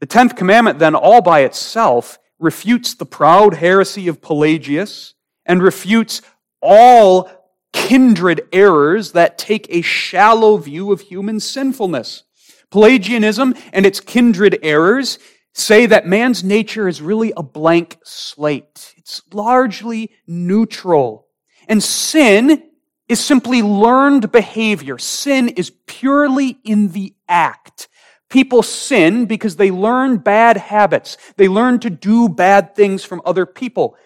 The 0.00 0.06
tenth 0.06 0.36
commandment 0.36 0.78
then 0.78 0.94
all 0.94 1.22
by 1.22 1.40
itself 1.40 2.18
refutes 2.38 2.94
the 2.94 3.06
proud 3.06 3.54
heresy 3.54 4.08
of 4.08 4.20
Pelagius 4.20 5.14
and 5.46 5.62
refutes 5.62 6.20
all 6.60 7.30
kindred 7.72 8.42
errors 8.52 9.12
that 9.12 9.38
take 9.38 9.66
a 9.68 9.82
shallow 9.82 10.56
view 10.56 10.92
of 10.92 11.02
human 11.02 11.40
sinfulness. 11.40 12.24
Pelagianism 12.70 13.54
and 13.72 13.86
its 13.86 14.00
kindred 14.00 14.58
errors 14.62 15.18
say 15.56 15.86
that 15.86 16.06
man's 16.06 16.44
nature 16.44 16.86
is 16.86 17.00
really 17.00 17.32
a 17.36 17.42
blank 17.42 17.98
slate. 18.04 18.94
It's 18.98 19.22
largely 19.32 20.10
neutral. 20.26 21.26
And 21.66 21.82
sin 21.82 22.62
is 23.08 23.24
simply 23.24 23.62
learned 23.62 24.30
behavior. 24.30 24.98
Sin 24.98 25.48
is 25.48 25.70
purely 25.86 26.58
in 26.62 26.88
the 26.88 27.14
act. 27.28 27.88
People 28.28 28.62
sin 28.62 29.26
because 29.26 29.56
they 29.56 29.70
learn 29.70 30.18
bad 30.18 30.56
habits. 30.56 31.16
They 31.36 31.48
learn 31.48 31.78
to 31.80 31.90
do 31.90 32.28
bad 32.28 32.74
things 32.74 33.04
from 33.04 33.22
other 33.24 33.46
people. 33.46 33.96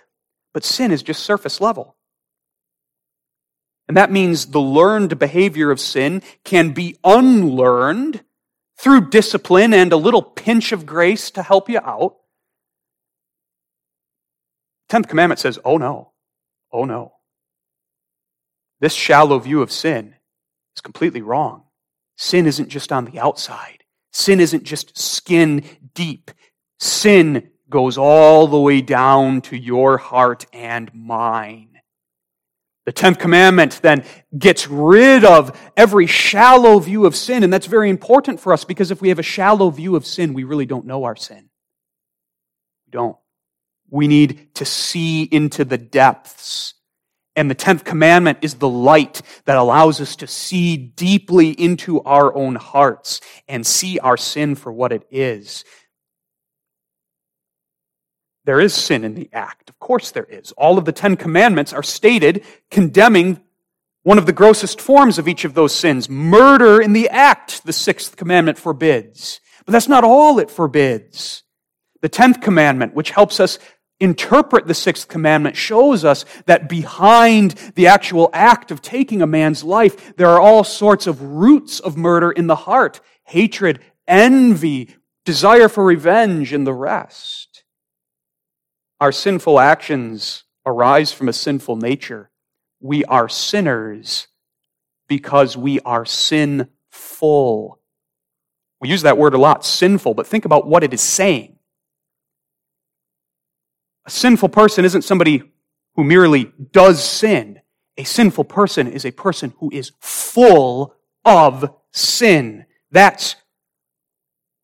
But 0.52 0.64
sin 0.64 0.92
is 0.92 1.02
just 1.02 1.24
surface 1.24 1.60
level. 1.60 1.96
And 3.88 3.96
that 3.96 4.12
means 4.12 4.46
the 4.46 4.60
learned 4.60 5.18
behavior 5.18 5.72
of 5.72 5.80
sin 5.80 6.22
can 6.44 6.70
be 6.70 6.96
unlearned 7.02 8.22
through 8.80 9.10
discipline 9.10 9.74
and 9.74 9.92
a 9.92 9.96
little 9.96 10.22
pinch 10.22 10.72
of 10.72 10.86
grace 10.86 11.30
to 11.32 11.42
help 11.42 11.68
you 11.68 11.78
out. 11.78 12.16
Tenth 14.88 15.06
commandment 15.06 15.38
says, 15.38 15.58
oh 15.64 15.76
no, 15.76 16.12
oh 16.72 16.84
no. 16.84 17.12
This 18.80 18.94
shallow 18.94 19.38
view 19.38 19.60
of 19.60 19.70
sin 19.70 20.14
is 20.74 20.80
completely 20.80 21.20
wrong. 21.20 21.64
Sin 22.16 22.46
isn't 22.46 22.70
just 22.70 22.90
on 22.90 23.04
the 23.04 23.20
outside. 23.20 23.84
Sin 24.12 24.40
isn't 24.40 24.64
just 24.64 24.98
skin 24.98 25.62
deep. 25.94 26.30
Sin 26.78 27.50
goes 27.68 27.98
all 27.98 28.46
the 28.46 28.58
way 28.58 28.80
down 28.80 29.42
to 29.42 29.56
your 29.56 29.98
heart 29.98 30.46
and 30.54 30.92
mind. 30.94 31.69
The 32.90 32.94
tenth 32.94 33.20
commandment 33.20 33.78
then 33.84 34.04
gets 34.36 34.66
rid 34.66 35.24
of 35.24 35.56
every 35.76 36.08
shallow 36.08 36.80
view 36.80 37.06
of 37.06 37.14
sin, 37.14 37.44
and 37.44 37.52
that's 37.52 37.66
very 37.68 37.88
important 37.88 38.40
for 38.40 38.52
us 38.52 38.64
because 38.64 38.90
if 38.90 39.00
we 39.00 39.10
have 39.10 39.20
a 39.20 39.22
shallow 39.22 39.70
view 39.70 39.94
of 39.94 40.04
sin, 40.04 40.34
we 40.34 40.42
really 40.42 40.66
don't 40.66 40.86
know 40.86 41.04
our 41.04 41.14
sin. 41.14 41.50
We 42.86 42.90
don't. 42.90 43.16
We 43.90 44.08
need 44.08 44.56
to 44.56 44.64
see 44.64 45.22
into 45.22 45.64
the 45.64 45.78
depths 45.78 46.74
And 47.36 47.50
the 47.50 47.54
tenth 47.54 47.84
commandment 47.84 48.38
is 48.42 48.56
the 48.56 48.68
light 48.68 49.22
that 49.46 49.56
allows 49.56 50.00
us 50.00 50.16
to 50.16 50.26
see 50.26 50.76
deeply 50.76 51.50
into 51.50 52.02
our 52.02 52.34
own 52.36 52.56
hearts 52.56 53.20
and 53.48 53.66
see 53.66 53.98
our 54.00 54.18
sin 54.18 54.54
for 54.54 54.72
what 54.72 54.92
it 54.92 55.06
is. 55.10 55.64
There 58.50 58.60
is 58.60 58.74
sin 58.74 59.04
in 59.04 59.14
the 59.14 59.30
act. 59.32 59.70
Of 59.70 59.78
course 59.78 60.10
there 60.10 60.24
is. 60.24 60.50
All 60.58 60.76
of 60.76 60.84
the 60.84 60.90
Ten 60.90 61.14
Commandments 61.14 61.72
are 61.72 61.84
stated 61.84 62.44
condemning 62.68 63.40
one 64.02 64.18
of 64.18 64.26
the 64.26 64.32
grossest 64.32 64.80
forms 64.80 65.20
of 65.20 65.28
each 65.28 65.44
of 65.44 65.54
those 65.54 65.72
sins. 65.72 66.08
Murder 66.08 66.80
in 66.82 66.92
the 66.92 67.08
act, 67.10 67.64
the 67.64 67.72
sixth 67.72 68.16
commandment 68.16 68.58
forbids. 68.58 69.40
But 69.64 69.70
that's 69.70 69.86
not 69.86 70.02
all 70.02 70.40
it 70.40 70.50
forbids. 70.50 71.44
The 72.00 72.08
tenth 72.08 72.40
commandment, 72.40 72.92
which 72.92 73.10
helps 73.10 73.38
us 73.38 73.60
interpret 74.00 74.66
the 74.66 74.74
sixth 74.74 75.06
commandment, 75.06 75.54
shows 75.54 76.04
us 76.04 76.24
that 76.46 76.68
behind 76.68 77.52
the 77.76 77.86
actual 77.86 78.30
act 78.32 78.72
of 78.72 78.82
taking 78.82 79.22
a 79.22 79.28
man's 79.28 79.62
life, 79.62 80.16
there 80.16 80.30
are 80.30 80.40
all 80.40 80.64
sorts 80.64 81.06
of 81.06 81.22
roots 81.22 81.78
of 81.78 81.96
murder 81.96 82.32
in 82.32 82.48
the 82.48 82.56
heart 82.56 83.00
hatred, 83.26 83.78
envy, 84.08 84.96
desire 85.24 85.68
for 85.68 85.84
revenge, 85.84 86.52
and 86.52 86.66
the 86.66 86.74
rest. 86.74 87.49
Our 89.00 89.12
sinful 89.12 89.58
actions 89.58 90.44
arise 90.66 91.12
from 91.12 91.28
a 91.28 91.32
sinful 91.32 91.76
nature 91.76 92.30
we 92.80 93.04
are 93.04 93.28
sinners 93.28 94.26
because 95.06 95.56
we 95.56 95.80
are 95.80 96.06
sinful. 96.06 97.78
We 98.80 98.88
use 98.88 99.02
that 99.02 99.18
word 99.18 99.34
a 99.34 99.38
lot, 99.38 99.64
sinful, 99.64 100.14
but 100.14 100.26
think 100.26 100.46
about 100.46 100.66
what 100.66 100.82
it 100.82 100.94
is 100.94 101.02
saying. 101.02 101.58
A 104.06 104.10
sinful 104.10 104.48
person 104.48 104.84
isn't 104.84 105.02
somebody 105.02 105.42
who 105.94 106.04
merely 106.04 106.52
does 106.72 107.04
sin. 107.04 107.60
A 107.98 108.04
sinful 108.04 108.44
person 108.44 108.86
is 108.86 109.04
a 109.04 109.10
person 109.10 109.52
who 109.58 109.70
is 109.70 109.92
full 110.00 110.94
of 111.24 111.74
sin. 111.92 112.64
That's 112.90 113.36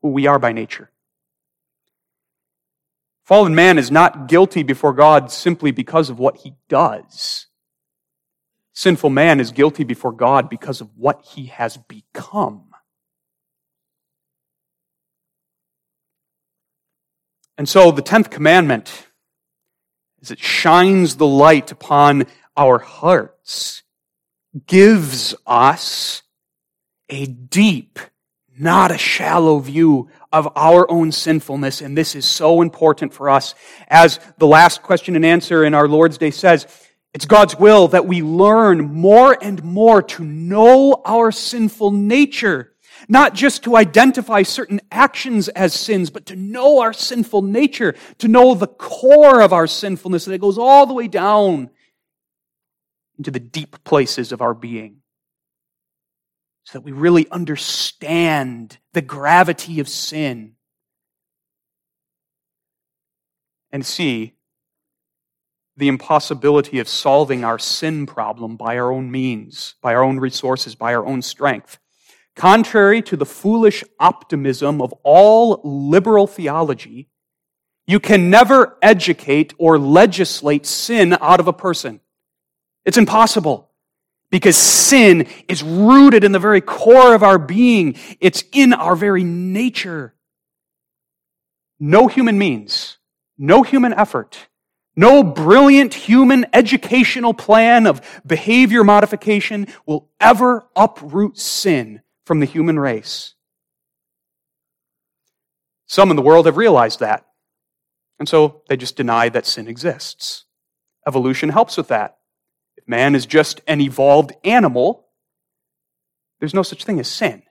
who 0.01 0.09
we 0.09 0.26
are 0.26 0.39
by 0.39 0.53
nature. 0.53 0.91
Fallen 3.27 3.57
man 3.57 3.77
is 3.77 3.91
not 3.91 4.29
guilty 4.29 4.62
before 4.62 4.93
God 4.93 5.33
simply 5.33 5.72
because 5.72 6.11
of 6.11 6.20
what 6.20 6.37
he 6.37 6.55
does. 6.68 7.49
Sinful 8.72 9.11
man 9.11 9.41
is 9.41 9.51
guilty 9.51 9.83
before 9.83 10.12
God 10.12 10.49
because 10.49 10.81
of 10.81 10.97
what 10.97 11.24
he 11.35 11.47
has 11.47 11.77
become. 11.77 12.66
And 17.59 17.68
so 17.68 17.91
the 17.91 18.01
10th 18.03 18.31
commandment, 18.31 19.09
as 20.22 20.31
it 20.31 20.39
shines 20.39 21.16
the 21.16 21.27
light 21.27 21.72
upon 21.72 22.27
our 22.57 22.79
hearts, 22.79 23.83
gives 24.68 25.35
us 25.49 26.22
a 27.09 27.27
deep, 27.27 27.99
not 28.57 28.93
a 28.93 28.99
shallow 28.99 29.59
view 29.59 30.11
of 30.37 30.53
our 30.55 30.91
own 30.91 31.11
sinfulness. 31.12 31.80
And 31.80 31.97
this 31.97 32.14
is 32.14 32.26
so 32.26 32.61
important 32.61 33.14
for 33.14 33.30
us. 33.30 33.55
As 33.89 34.20
the 34.37 34.47
last 34.47 34.82
question 34.82 35.16
and 35.16 35.24
answer 35.24 35.64
in 35.64 35.72
our 35.72 35.89
Lord's 35.89 36.18
Day 36.18 36.30
says, 36.30 36.66
it's 37.14 37.24
God's 37.24 37.59
will 37.59 37.89
that 37.89 38.07
we 38.07 38.20
learn 38.20 38.93
more 38.93 39.39
and 39.43 39.64
more 39.64 40.03
to 40.03 40.22
know 40.22 41.01
our 41.07 41.32
sinful 41.32 41.93
nature. 41.93 42.74
Not 43.09 43.32
just 43.34 43.64
to 43.64 43.76
identify 43.76 44.43
certain 44.43 44.80
actions 44.91 45.49
as 45.49 45.72
sins, 45.72 46.11
but 46.11 46.26
to 46.26 46.37
know 46.37 46.80
our 46.80 46.93
sinful 46.93 47.41
nature, 47.43 47.95
to 48.18 48.28
know 48.28 48.55
the 48.55 48.66
core 48.66 49.41
of 49.41 49.55
our 49.55 49.66
sinfulness 49.66 50.26
that 50.26 50.39
goes 50.39 50.59
all 50.59 50.84
the 50.84 50.95
way 50.95 51.09
down 51.09 51.70
into 53.16 53.30
the 53.30 53.41
deep 53.41 53.82
places 53.84 54.32
of 54.32 54.43
our 54.43 54.53
being. 54.53 54.99
So 56.67 56.79
that 56.79 56.85
we 56.85 56.93
really 56.93 57.29
understand 57.31 58.79
the 58.93 59.01
gravity 59.01 59.79
of 59.79 59.89
sin 59.89 60.57
and 63.71 63.87
see 63.87 64.35
the 65.77 65.87
impossibility 65.87 66.81
of 66.81 66.89
solving 66.89 67.45
our 67.45 67.59
sin 67.59 68.05
problem 68.07 68.57
by 68.57 68.79
our 68.79 68.91
own 68.91 69.12
means, 69.12 69.75
by 69.81 69.95
our 69.95 70.03
own 70.03 70.19
resources, 70.19 70.75
by 70.75 70.93
our 70.93 71.07
own 71.07 71.23
strength. 71.23 71.79
Contrary 72.35 73.01
to 73.03 73.17
the 73.17 73.27
foolish 73.27 73.85
optimism 74.01 74.83
of 74.83 74.93
all 75.05 75.61
liberal 75.62 76.27
theology, 76.27 77.09
you 77.87 78.01
can 78.01 78.29
never 78.29 78.77
educate 78.83 79.55
or 79.59 79.79
legislate 79.79 80.67
sin 80.67 81.17
out 81.21 81.39
of 81.39 81.47
a 81.47 81.53
person. 81.53 82.01
It's 82.85 82.99
impossible 82.99 83.71
because 84.31 84.57
sin 84.57 85.27
is 85.49 85.62
rooted 85.62 86.24
in 86.24 86.33
the 86.33 86.39
very 86.39 86.61
core 86.61 87.14
of 87.14 87.22
our 87.22 87.39
being. 87.39 87.97
It's 88.20 88.45
in 88.53 88.72
our 88.72 88.97
very 88.97 89.24
nature. 89.24 90.14
No 91.79 92.07
human 92.07 92.39
means, 92.39 92.99
no 93.39 93.62
human 93.62 93.93
effort 93.93 94.49
no 94.97 95.22
brilliant 95.22 95.93
human 95.93 96.47
educational 96.55 97.35
plan 97.35 97.87
of 97.87 98.01
behavior 98.27 98.83
modification 98.83 99.68
will 99.85 100.09
ever 100.18 100.66
uproot 100.74 101.39
sin 101.39 102.01
from 102.24 102.41
the 102.41 102.47
human 102.47 102.79
race. 102.79 103.35
Some 105.87 106.11
in 106.11 106.16
the 106.16 106.22
world 106.22 106.47
have 106.47 106.57
realized 106.57 107.01
that. 107.01 107.27
And 108.18 108.27
so 108.29 108.62
they 108.68 108.79
just 108.79 108.97
deny 108.97 109.29
that 109.29 109.45
sin 109.45 109.68
exists. 109.68 110.47
Evolution 111.07 111.51
helps 111.51 111.77
with 111.77 111.89
that. 111.89 112.16
Man 112.87 113.14
is 113.14 113.26
just 113.26 113.61
an 113.66 113.80
evolved 113.80 114.32
animal, 114.45 115.07
there's 116.41 116.55
no 116.55 116.62
such 116.62 116.84
thing 116.84 117.01
as 117.01 117.09
sin. 117.09 117.43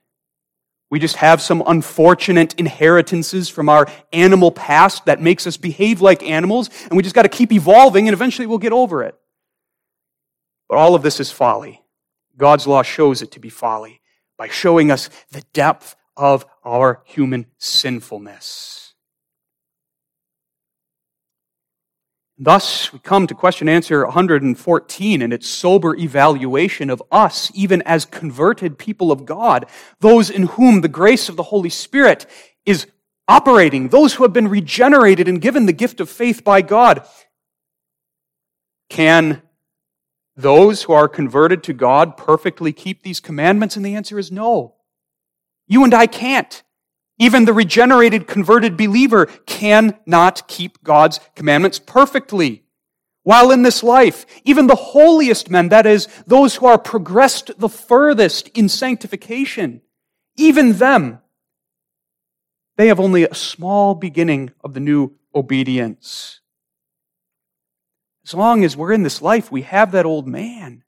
We 0.92 1.00
just 1.00 1.18
have 1.18 1.42
some 1.42 1.64
unfortunate 1.66 2.54
inheritances 2.60 3.50
from 3.50 3.68
our 3.70 3.88
animal 4.14 4.52
past 4.52 5.06
that 5.06 5.20
makes 5.20 5.48
us 5.48 5.58
behave 5.58 6.00
like 6.00 6.24
animals, 6.24 6.70
and 6.84 6.96
we 6.96 7.04
just 7.04 7.16
got 7.16 7.24
to 7.24 7.30
keep 7.30 7.52
evolving, 7.52 8.08
and 8.08 8.14
eventually 8.14 8.46
we'll 8.46 8.60
get 8.60 8.72
over 8.72 9.04
it. 9.04 9.16
But 10.70 10.78
all 10.78 10.96
of 10.96 11.02
this 11.02 11.20
is 11.20 11.32
folly. 11.32 11.82
God's 12.38 12.68
law 12.68 12.84
shows 12.84 13.22
it 13.22 13.32
to 13.32 13.40
be 13.40 13.50
folly 13.50 14.02
by 14.38 14.48
showing 14.48 14.92
us 14.92 15.10
the 15.32 15.44
depth 15.54 15.96
of 16.16 16.46
our 16.64 17.02
human 17.06 17.48
sinfulness. 17.58 18.85
Thus, 22.38 22.92
we 22.92 23.00
come 23.00 23.28
to 23.28 23.34
question 23.34 23.70
answer 23.70 24.04
114 24.04 25.22
and 25.22 25.32
its 25.32 25.48
sober 25.48 25.96
evaluation 25.96 26.90
of 26.90 27.02
us, 27.10 27.50
even 27.54 27.82
as 27.84 28.04
converted 28.04 28.78
people 28.78 29.12
of 29.12 29.26
God, 29.26 29.68
those 30.02 30.30
in 30.30 30.48
whom 30.48 30.82
the 30.82 30.90
grace 30.90 31.30
of 31.30 31.38
the 31.38 31.44
Holy 31.44 31.70
Spirit 31.70 32.26
is 32.66 32.88
operating, 33.28 33.88
those 33.88 34.16
who 34.16 34.24
have 34.24 34.34
been 34.34 34.50
regenerated 34.50 35.30
and 35.30 35.42
given 35.42 35.66
the 35.66 35.74
gift 35.74 36.02
of 36.02 36.10
faith 36.10 36.44
by 36.44 36.62
God. 36.62 37.08
Can 38.90 39.42
those 40.36 40.84
who 40.84 40.94
are 40.94 41.08
converted 41.08 41.64
to 41.64 41.74
God 41.74 42.18
perfectly 42.18 42.74
keep 42.74 43.02
these 43.02 43.22
commandments? 43.22 43.78
And 43.78 43.86
the 43.86 43.96
answer 43.96 44.20
is 44.20 44.30
no. 44.30 44.76
You 45.68 45.86
and 45.86 45.94
I 45.94 46.06
can't. 46.06 46.62
Even 47.18 47.46
the 47.46 47.54
regenerated, 47.54 48.28
converted 48.28 48.76
believer 48.76 49.26
cannot 49.46 50.48
keep 50.48 50.84
God's 50.84 51.20
commandments 51.36 51.80
perfectly. 51.80 52.64
While 53.24 53.52
in 53.52 53.64
this 53.64 53.82
life, 53.82 54.26
even 54.44 54.68
the 54.68 54.76
holiest 54.76 55.50
men, 55.50 55.70
that 55.70 55.86
is, 55.86 56.08
those 56.28 56.56
who 56.56 56.66
are 56.68 56.78
progressed 56.78 57.52
the 57.58 57.70
furthest 57.70 58.50
in 58.50 58.70
sanctification, 58.70 59.82
even 60.36 60.74
them, 60.74 61.20
they 62.78 62.88
have 62.88 63.00
only 63.00 63.24
a 63.24 63.34
small 63.34 63.96
beginning 63.96 64.52
of 64.64 64.74
the 64.74 64.80
new 64.82 65.16
obedience. 65.34 66.42
As 68.26 68.34
long 68.34 68.64
as 68.64 68.76
we're 68.76 68.92
in 68.92 69.04
this 69.04 69.22
life, 69.22 69.52
we 69.52 69.62
have 69.62 69.92
that 69.94 70.06
old 70.06 70.28
man. 70.28 70.84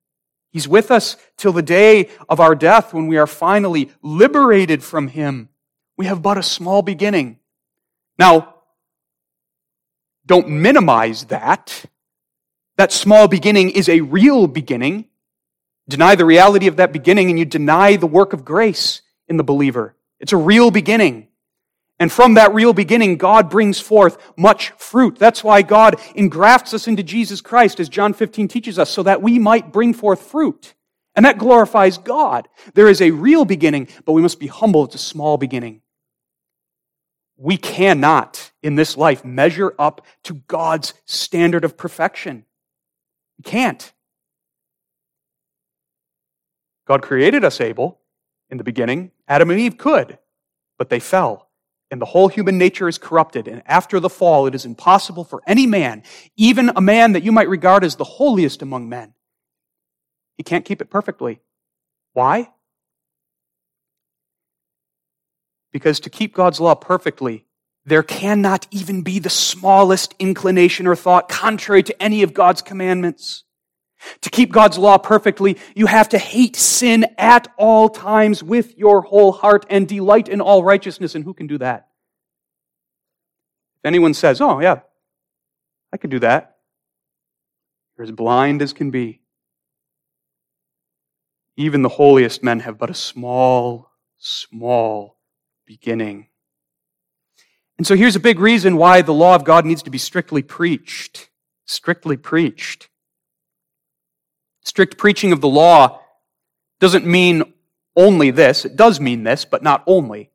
He's 0.52 0.68
with 0.68 0.92
us 0.92 1.18
till 1.38 1.54
the 1.54 1.62
day 1.62 2.10
of 2.28 2.40
our 2.40 2.56
death 2.56 2.94
when 2.94 3.08
we 3.08 3.18
are 3.18 3.28
finally 3.28 3.92
liberated 4.02 4.84
from 4.84 5.08
him 5.08 5.50
we 5.98 6.06
have 6.06 6.22
but 6.22 6.38
a 6.38 6.44
small 6.44 6.82
beginning. 6.82 7.40
Now, 8.18 8.56
don't 10.26 10.50
minimize 10.50 11.26
that. 11.26 11.86
That 12.78 12.92
small 12.92 13.28
beginning 13.28 13.72
is 13.72 13.90
a 13.90 14.02
real 14.02 14.48
beginning. 14.48 15.06
Deny 15.90 16.16
the 16.16 16.26
reality 16.26 16.68
of 16.68 16.76
that 16.76 16.94
beginning 16.94 17.30
and 17.30 17.40
you 17.40 17.46
deny 17.46 17.96
the 17.96 18.08
work 18.08 18.34
of 18.34 18.46
grace 18.46 19.02
in 19.28 19.38
the 19.38 19.44
believer. 19.44 19.96
It's 20.20 20.34
a 20.34 20.38
real 20.38 20.70
beginning. 20.70 21.28
And 22.00 22.12
from 22.12 22.36
that 22.36 22.54
real 22.54 22.74
beginning, 22.74 23.18
God 23.18 23.50
brings 23.50 23.80
forth 23.80 24.18
much 24.38 24.70
fruit. 24.72 25.18
That's 25.18 25.44
why 25.44 25.64
God 25.64 26.00
engrafts 26.14 26.74
us 26.74 26.88
into 26.88 27.02
Jesus 27.02 27.42
Christ, 27.42 27.80
as 27.80 27.90
John 27.90 28.14
15 28.14 28.48
teaches 28.48 28.78
us, 28.78 28.92
so 28.92 29.02
that 29.04 29.24
we 29.24 29.40
might 29.40 29.74
bring 29.74 29.96
forth 29.96 30.22
fruit. 30.22 30.76
And 31.16 31.26
that 31.26 31.40
glorifies 31.40 31.98
God. 31.98 32.48
There 32.76 32.88
is 32.88 33.02
a 33.02 33.10
real 33.10 33.46
beginning, 33.46 33.88
but 34.06 34.14
we 34.14 34.22
must 34.22 34.40
be 34.40 34.46
humble. 34.46 34.84
It's 34.84 34.94
a 34.94 35.00
small 35.00 35.38
beginning 35.38 35.82
we 37.38 37.58
cannot 37.58 38.52
in 38.64 38.76
this 38.76 38.98
life 38.98 39.24
measure 39.24 39.74
up 39.78 40.06
to 40.24 40.34
God's 40.34 40.94
standard 41.06 41.64
of 41.64 41.78
perfection. 41.78 42.46
We 43.38 43.44
can't. 43.44 43.94
God 46.88 47.02
created 47.02 47.44
us 47.44 47.62
able 47.62 48.00
in 48.50 48.58
the 48.58 48.64
beginning. 48.64 49.12
Adam 49.28 49.52
and 49.52 49.60
Eve 49.60 49.78
could, 49.78 50.18
but 50.78 50.90
they 50.90 51.00
fell. 51.00 51.50
And 51.90 52.02
the 52.02 52.06
whole 52.06 52.28
human 52.28 52.58
nature 52.58 52.88
is 52.88 52.98
corrupted. 52.98 53.48
And 53.48 53.62
after 53.66 54.00
the 54.00 54.10
fall, 54.10 54.48
it 54.48 54.56
is 54.56 54.66
impossible 54.66 55.24
for 55.24 55.42
any 55.48 55.68
man, 55.68 56.04
even 56.36 56.72
a 56.76 56.82
man 56.82 57.14
that 57.14 57.24
you 57.24 57.32
might 57.32 57.50
regard 57.50 57.84
as 57.84 57.96
the 57.96 58.04
holiest 58.04 58.62
among 58.62 58.90
men, 58.90 59.14
he 60.38 60.44
can't 60.44 60.66
keep 60.66 60.82
it 60.82 60.90
perfectly. 60.90 61.40
Why? 62.14 62.50
Because 65.78 66.00
to 66.00 66.10
keep 66.10 66.34
God's 66.34 66.60
law 66.60 66.74
perfectly, 66.74 67.46
there 67.86 68.02
cannot 68.02 68.66
even 68.72 69.04
be 69.04 69.20
the 69.20 69.30
smallest 69.30 70.16
inclination 70.18 70.88
or 70.88 70.96
thought 70.96 71.30
contrary 71.30 71.84
to 71.84 72.02
any 72.02 72.24
of 72.24 72.34
God's 72.34 72.64
commandments. 72.64 73.44
To 74.22 74.32
keep 74.32 74.52
God's 74.52 74.80
law 74.80 74.98
perfectly, 74.98 75.60
you 75.76 75.86
have 75.86 76.10
to 76.10 76.18
hate 76.18 76.56
sin 76.56 77.06
at 77.20 77.54
all 77.60 77.90
times 77.90 78.42
with 78.42 78.76
your 78.76 79.04
whole 79.04 79.32
heart 79.32 79.68
and 79.70 79.88
delight 79.88 80.28
in 80.28 80.42
all 80.42 80.64
righteousness. 80.64 81.14
And 81.14 81.24
who 81.24 81.36
can 81.36 81.46
do 81.46 81.60
that? 81.60 81.90
If 83.84 83.86
anyone 83.86 84.16
says, 84.16 84.42
Oh, 84.42 84.60
yeah, 84.60 84.80
I 85.94 85.98
could 85.98 86.10
do 86.10 86.22
that, 86.22 86.58
you're 87.96 88.06
as 88.06 88.12
blind 88.12 88.64
as 88.64 88.74
can 88.74 88.90
be. 88.90 89.22
Even 91.56 91.84
the 91.84 91.90
holiest 91.90 92.42
men 92.42 92.62
have 92.62 92.80
but 92.80 92.90
a 92.90 92.96
small, 92.96 93.92
small 94.18 95.17
beginning. 95.68 96.28
And 97.78 97.86
so 97.86 97.96
here's 97.96 98.16
a 98.16 98.22
big 98.22 98.40
reason 98.40 98.78
why 98.78 99.02
the 99.02 99.14
law 99.14 99.36
of 99.36 99.44
God 99.44 99.66
needs 99.66 99.84
to 99.84 99.92
be 99.92 99.98
strictly 99.98 100.42
preached. 100.42 101.30
Strictly 101.66 102.16
preached. 102.16 102.88
Strict 104.64 104.98
preaching 104.98 105.34
of 105.34 105.42
the 105.42 105.50
law 105.50 106.00
doesn't 106.80 107.06
mean 107.06 107.54
only 107.96 108.32
this. 108.32 108.64
It 108.64 108.78
does 108.78 109.00
mean 109.00 109.24
this, 109.24 109.44
but 109.44 109.62
not 109.62 109.84
only. 109.86 110.32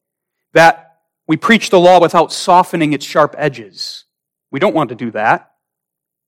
That 0.53 0.99
we 1.26 1.37
preach 1.39 1.70
the 1.70 1.80
law 1.80 1.99
without 1.99 2.33
softening 2.33 2.93
its 2.93 3.07
sharp 3.07 3.35
edges. 3.39 4.05
We 4.51 4.61
don't 4.61 4.74
want 4.74 4.91
to 4.91 4.95
do 4.95 5.11
that. 5.12 5.53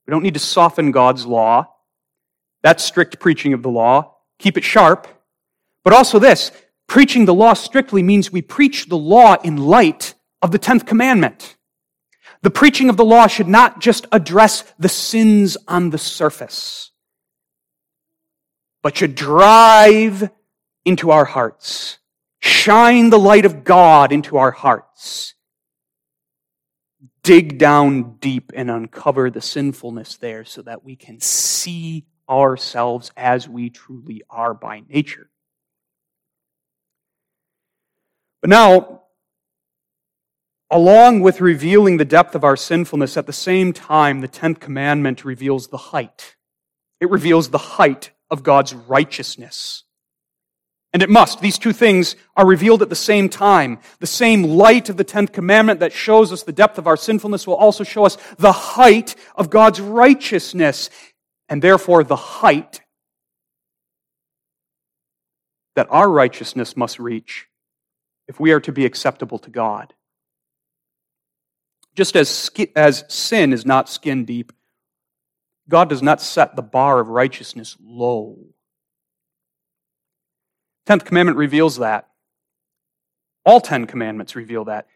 We 0.06 0.12
don't 0.12 0.22
need 0.22 0.34
to 0.34 0.40
soften 0.40 0.92
God's 0.92 1.26
law. 1.26 1.68
That's 2.62 2.82
strict 2.82 3.20
preaching 3.20 3.52
of 3.52 3.62
the 3.62 3.70
law. 3.70 4.16
Keep 4.38 4.56
it 4.56 4.64
sharp. 4.64 5.06
But 5.82 5.92
also 5.92 6.18
this, 6.18 6.50
preaching 6.86 7.24
the 7.24 7.34
law 7.34 7.54
strictly 7.54 8.02
means 8.02 8.30
we 8.30 8.42
preach 8.42 8.88
the 8.88 8.98
law 8.98 9.36
in 9.42 9.56
light 9.56 10.14
of 10.42 10.50
the 10.50 10.58
10th 10.58 10.86
commandment. 10.86 11.56
The 12.42 12.50
preaching 12.50 12.88
of 12.88 12.96
the 12.96 13.04
law 13.04 13.26
should 13.26 13.48
not 13.48 13.80
just 13.80 14.06
address 14.12 14.64
the 14.78 14.88
sins 14.88 15.56
on 15.66 15.90
the 15.90 15.98
surface 15.98 16.92
but 18.84 18.98
should 18.98 19.14
drive 19.14 20.30
into 20.84 21.10
our 21.10 21.24
hearts, 21.24 21.98
shine 22.38 23.08
the 23.08 23.18
light 23.18 23.46
of 23.46 23.64
God 23.64 24.12
into 24.12 24.36
our 24.36 24.50
hearts, 24.50 25.34
dig 27.22 27.56
down 27.56 28.16
deep 28.18 28.52
and 28.54 28.70
uncover 28.70 29.30
the 29.30 29.40
sinfulness 29.40 30.18
there 30.18 30.44
so 30.44 30.60
that 30.60 30.84
we 30.84 30.96
can 30.96 31.18
see 31.18 32.04
ourselves 32.28 33.10
as 33.16 33.48
we 33.48 33.70
truly 33.70 34.22
are 34.28 34.52
by 34.52 34.82
nature. 34.86 35.30
But 38.44 38.50
now, 38.50 39.00
along 40.70 41.20
with 41.20 41.40
revealing 41.40 41.96
the 41.96 42.04
depth 42.04 42.34
of 42.34 42.44
our 42.44 42.58
sinfulness, 42.58 43.16
at 43.16 43.24
the 43.24 43.32
same 43.32 43.72
time, 43.72 44.20
the 44.20 44.28
10th 44.28 44.60
commandment 44.60 45.24
reveals 45.24 45.68
the 45.68 45.78
height. 45.78 46.36
It 47.00 47.08
reveals 47.08 47.48
the 47.48 47.56
height 47.56 48.10
of 48.30 48.42
God's 48.42 48.74
righteousness. 48.74 49.84
And 50.92 51.02
it 51.02 51.08
must. 51.08 51.40
These 51.40 51.56
two 51.56 51.72
things 51.72 52.16
are 52.36 52.46
revealed 52.46 52.82
at 52.82 52.90
the 52.90 52.94
same 52.94 53.30
time. 53.30 53.78
The 54.00 54.06
same 54.06 54.42
light 54.42 54.90
of 54.90 54.98
the 54.98 55.04
tenth 55.04 55.32
commandment 55.32 55.80
that 55.80 55.94
shows 55.94 56.30
us 56.30 56.42
the 56.42 56.52
depth 56.52 56.76
of 56.76 56.86
our 56.86 56.98
sinfulness 56.98 57.46
will 57.46 57.54
also 57.54 57.82
show 57.82 58.04
us 58.04 58.18
the 58.36 58.52
height 58.52 59.14
of 59.36 59.48
God's 59.48 59.80
righteousness, 59.80 60.90
and 61.48 61.62
therefore 61.62 62.04
the 62.04 62.14
height 62.14 62.82
that 65.76 65.86
our 65.88 66.10
righteousness 66.10 66.76
must 66.76 66.98
reach 66.98 67.48
if 68.28 68.40
we 68.40 68.52
are 68.52 68.60
to 68.60 68.72
be 68.72 68.84
acceptable 68.84 69.38
to 69.40 69.50
God. 69.50 69.92
Just 71.94 72.16
as, 72.16 72.50
as 72.74 73.04
sin 73.08 73.52
is 73.52 73.64
not 73.64 73.88
skin 73.88 74.24
deep, 74.24 74.52
God 75.68 75.88
does 75.88 76.02
not 76.02 76.20
set 76.20 76.56
the 76.56 76.62
bar 76.62 77.00
of 77.00 77.08
righteousness 77.08 77.76
low. 77.82 78.38
Tenth 80.86 81.04
commandment 81.04 81.38
reveals 81.38 81.78
that. 81.78 82.08
All 83.46 83.60
ten 83.60 83.86
commandments 83.86 84.36
reveal 84.36 84.64
that. 84.64 84.86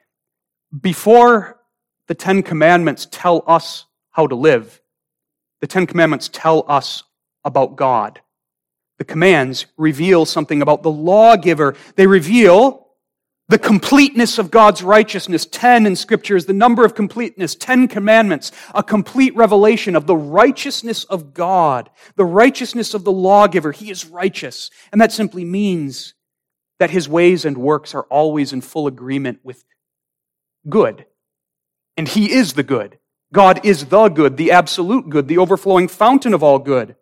Before 0.78 1.60
the 2.08 2.14
Ten 2.14 2.42
Commandments 2.42 3.06
tell 3.10 3.44
us 3.46 3.84
how 4.10 4.26
to 4.26 4.34
live, 4.34 4.80
the 5.60 5.66
Ten 5.66 5.86
Commandments 5.86 6.28
tell 6.32 6.64
us 6.68 7.04
about 7.44 7.76
God. 7.76 8.20
The 8.98 9.04
commands 9.04 9.66
reveal 9.76 10.26
something 10.26 10.60
about 10.60 10.82
the 10.82 10.90
lawgiver. 10.90 11.76
They 11.94 12.06
reveal 12.06 12.87
the 13.48 13.58
completeness 13.58 14.38
of 14.38 14.50
God's 14.50 14.82
righteousness. 14.82 15.46
Ten 15.46 15.86
in 15.86 15.96
Scripture 15.96 16.36
is 16.36 16.46
the 16.46 16.52
number 16.52 16.84
of 16.84 16.94
completeness. 16.94 17.54
Ten 17.54 17.88
commandments, 17.88 18.52
a 18.74 18.82
complete 18.82 19.34
revelation 19.34 19.96
of 19.96 20.06
the 20.06 20.16
righteousness 20.16 21.04
of 21.04 21.32
God, 21.32 21.88
the 22.16 22.26
righteousness 22.26 22.92
of 22.92 23.04
the 23.04 23.12
lawgiver. 23.12 23.72
He 23.72 23.90
is 23.90 24.06
righteous. 24.06 24.70
And 24.92 25.00
that 25.00 25.12
simply 25.12 25.44
means 25.44 26.14
that 26.78 26.90
his 26.90 27.08
ways 27.08 27.44
and 27.44 27.56
works 27.56 27.94
are 27.94 28.04
always 28.04 28.52
in 28.52 28.60
full 28.60 28.86
agreement 28.86 29.40
with 29.42 29.64
good. 30.68 31.06
And 31.96 32.06
he 32.06 32.30
is 32.30 32.52
the 32.52 32.62
good. 32.62 32.98
God 33.32 33.64
is 33.64 33.86
the 33.86 34.08
good, 34.08 34.36
the 34.36 34.52
absolute 34.52 35.08
good, 35.08 35.26
the 35.26 35.38
overflowing 35.38 35.88
fountain 35.88 36.34
of 36.34 36.42
all 36.42 36.58
good. 36.58 36.96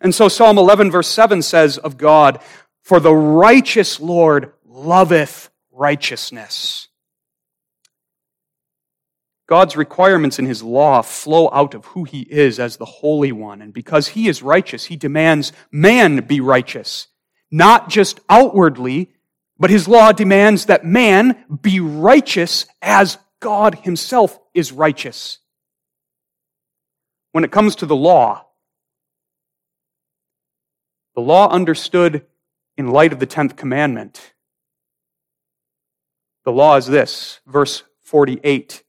And 0.00 0.14
so 0.14 0.28
Psalm 0.28 0.58
11 0.58 0.90
verse 0.90 1.08
7 1.08 1.42
says 1.42 1.78
of 1.78 1.96
God, 1.96 2.40
For 2.82 2.98
the 2.98 3.14
righteous 3.14 4.00
Lord 4.00 4.52
loveth 4.66 5.50
righteousness. 5.72 6.88
God's 9.48 9.76
requirements 9.76 10.38
in 10.38 10.46
his 10.46 10.62
law 10.62 11.02
flow 11.02 11.50
out 11.52 11.74
of 11.74 11.84
who 11.86 12.04
he 12.04 12.20
is 12.22 12.58
as 12.58 12.76
the 12.76 12.84
Holy 12.84 13.32
One. 13.32 13.60
And 13.60 13.72
because 13.72 14.08
he 14.08 14.28
is 14.28 14.42
righteous, 14.42 14.84
he 14.84 14.96
demands 14.96 15.52
man 15.70 16.24
be 16.24 16.40
righteous. 16.40 17.08
Not 17.50 17.90
just 17.90 18.20
outwardly, 18.30 19.10
but 19.58 19.70
his 19.70 19.86
law 19.86 20.12
demands 20.12 20.66
that 20.66 20.84
man 20.86 21.44
be 21.60 21.80
righteous 21.80 22.66
as 22.80 23.18
God 23.40 23.74
himself 23.74 24.38
is 24.54 24.72
righteous. 24.72 25.38
When 27.32 27.44
it 27.44 27.52
comes 27.52 27.76
to 27.76 27.86
the 27.86 27.96
law, 27.96 28.46
the 31.14 31.20
law 31.20 31.50
understood 31.50 32.24
in 32.76 32.88
light 32.88 33.12
of 33.12 33.18
the 33.18 33.26
10th 33.26 33.56
commandment 33.56 34.31
the 36.44 36.52
law 36.52 36.76
is 36.76 36.86
this, 36.86 37.40
verse 37.46 37.82
48 38.00 38.82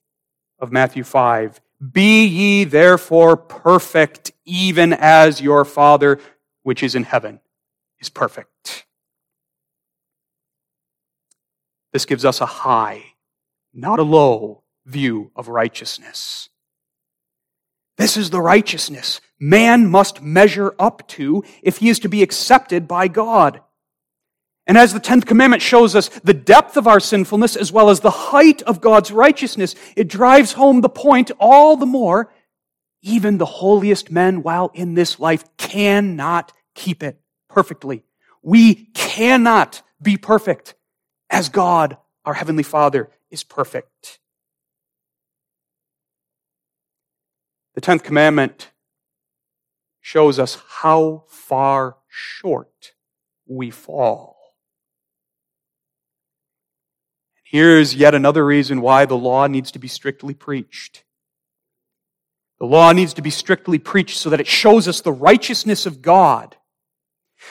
of 0.60 0.72
Matthew 0.72 1.04
5. 1.04 1.62
Be 1.92 2.26
ye 2.26 2.64
therefore 2.64 3.36
perfect, 3.36 4.32
even 4.46 4.94
as 4.94 5.42
your 5.42 5.66
Father 5.66 6.20
which 6.64 6.82
is 6.82 6.96
in 6.96 7.04
heaven 7.04 7.40
is 8.00 8.10
perfect. 8.10 8.86
This 11.92 12.06
gives 12.06 12.26
us 12.26 12.42
a 12.42 12.46
high, 12.46 13.04
not 13.74 14.00
a 14.00 14.04
low 14.04 14.64
view 14.86 15.32
of 15.36 15.48
righteousness. 15.48 16.50
This 17.98 18.18
is 18.18 18.32
the 18.32 18.42
righteousness 18.42 19.22
man 19.40 19.88
must 19.88 20.22
measure 20.22 20.74
up 20.80 21.06
to 21.10 21.44
if 21.62 21.78
he 21.78 21.90
is 21.90 22.00
to 22.00 22.08
be 22.08 22.24
accepted 22.24 22.88
by 22.88 23.08
God. 23.08 23.62
And 24.66 24.78
as 24.78 24.94
the 24.94 25.00
10th 25.00 25.26
commandment 25.26 25.62
shows 25.62 25.96
us 25.96 26.08
the 26.10 26.34
depth 26.34 26.78
of 26.78 26.88
our 26.88 27.00
sinfulness 27.00 27.56
as 27.56 27.72
well 27.72 27.90
as 27.90 28.00
the 28.00 28.10
height 28.10 28.62
of 28.62 28.80
God's 28.80 29.12
righteousness, 29.12 29.76
it 29.98 30.08
drives 30.08 30.54
home 30.54 30.82
the 30.82 30.90
point 30.90 31.32
all 31.40 31.76
the 31.76 31.86
more. 31.86 32.34
Even 33.02 33.38
the 33.38 33.46
holiest 33.46 34.10
men 34.10 34.42
while 34.42 34.72
in 34.74 34.94
this 34.94 35.20
life 35.20 35.44
cannot 35.58 36.54
keep 36.76 37.04
it 37.04 37.20
perfectly. 37.50 38.04
We 38.42 38.76
cannot 38.94 39.82
be 40.02 40.16
perfect 40.16 40.76
as 41.30 41.50
God, 41.50 41.98
our 42.24 42.34
Heavenly 42.34 42.64
Father, 42.64 43.10
is 43.30 43.44
perfect. 43.44 44.20
The 47.76 47.82
10th 47.82 48.04
commandment 48.04 48.72
shows 50.00 50.40
us 50.40 50.62
how 50.82 51.26
far 51.28 51.98
short 52.08 52.94
we 53.48 53.72
fall. 53.72 54.33
Here's 57.54 57.94
yet 57.94 58.16
another 58.16 58.44
reason 58.44 58.82
why 58.82 59.06
the 59.06 59.16
law 59.16 59.46
needs 59.46 59.74
to 59.74 59.80
be 59.80 59.88
strictly 59.88 60.34
preached. 60.34 61.04
The 62.60 62.66
law 62.66 62.92
needs 62.94 63.14
to 63.14 63.22
be 63.22 63.30
strictly 63.30 63.78
preached 63.78 64.18
so 64.18 64.32
that 64.32 64.40
it 64.40 64.48
shows 64.48 64.88
us 64.88 65.02
the 65.02 65.12
righteousness 65.12 65.86
of 65.86 66.02
God. 66.02 66.58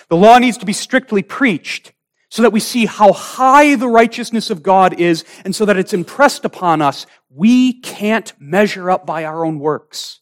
The 0.08 0.16
law 0.16 0.38
needs 0.38 0.58
to 0.58 0.66
be 0.66 0.72
strictly 0.72 1.22
preached 1.22 1.92
so 2.30 2.42
that 2.42 2.52
we 2.52 2.58
see 2.58 2.86
how 2.86 3.12
high 3.12 3.76
the 3.76 3.86
righteousness 3.86 4.50
of 4.50 4.64
God 4.64 4.98
is 4.98 5.24
and 5.44 5.54
so 5.54 5.64
that 5.66 5.76
it's 5.76 5.92
impressed 5.92 6.44
upon 6.44 6.82
us. 6.82 7.06
We 7.30 7.80
can't 7.80 8.32
measure 8.40 8.90
up 8.90 9.06
by 9.06 9.24
our 9.24 9.44
own 9.44 9.60
works. 9.60 10.18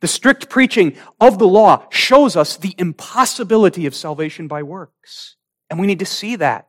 The 0.00 0.08
strict 0.08 0.48
preaching 0.48 0.96
of 1.20 1.38
the 1.38 1.46
law 1.46 1.88
shows 1.90 2.36
us 2.36 2.56
the 2.56 2.74
impossibility 2.78 3.84
of 3.84 3.94
salvation 3.94 4.48
by 4.48 4.62
works. 4.62 5.36
And 5.68 5.78
we 5.78 5.86
need 5.86 5.98
to 5.98 6.06
see 6.06 6.36
that. 6.36 6.68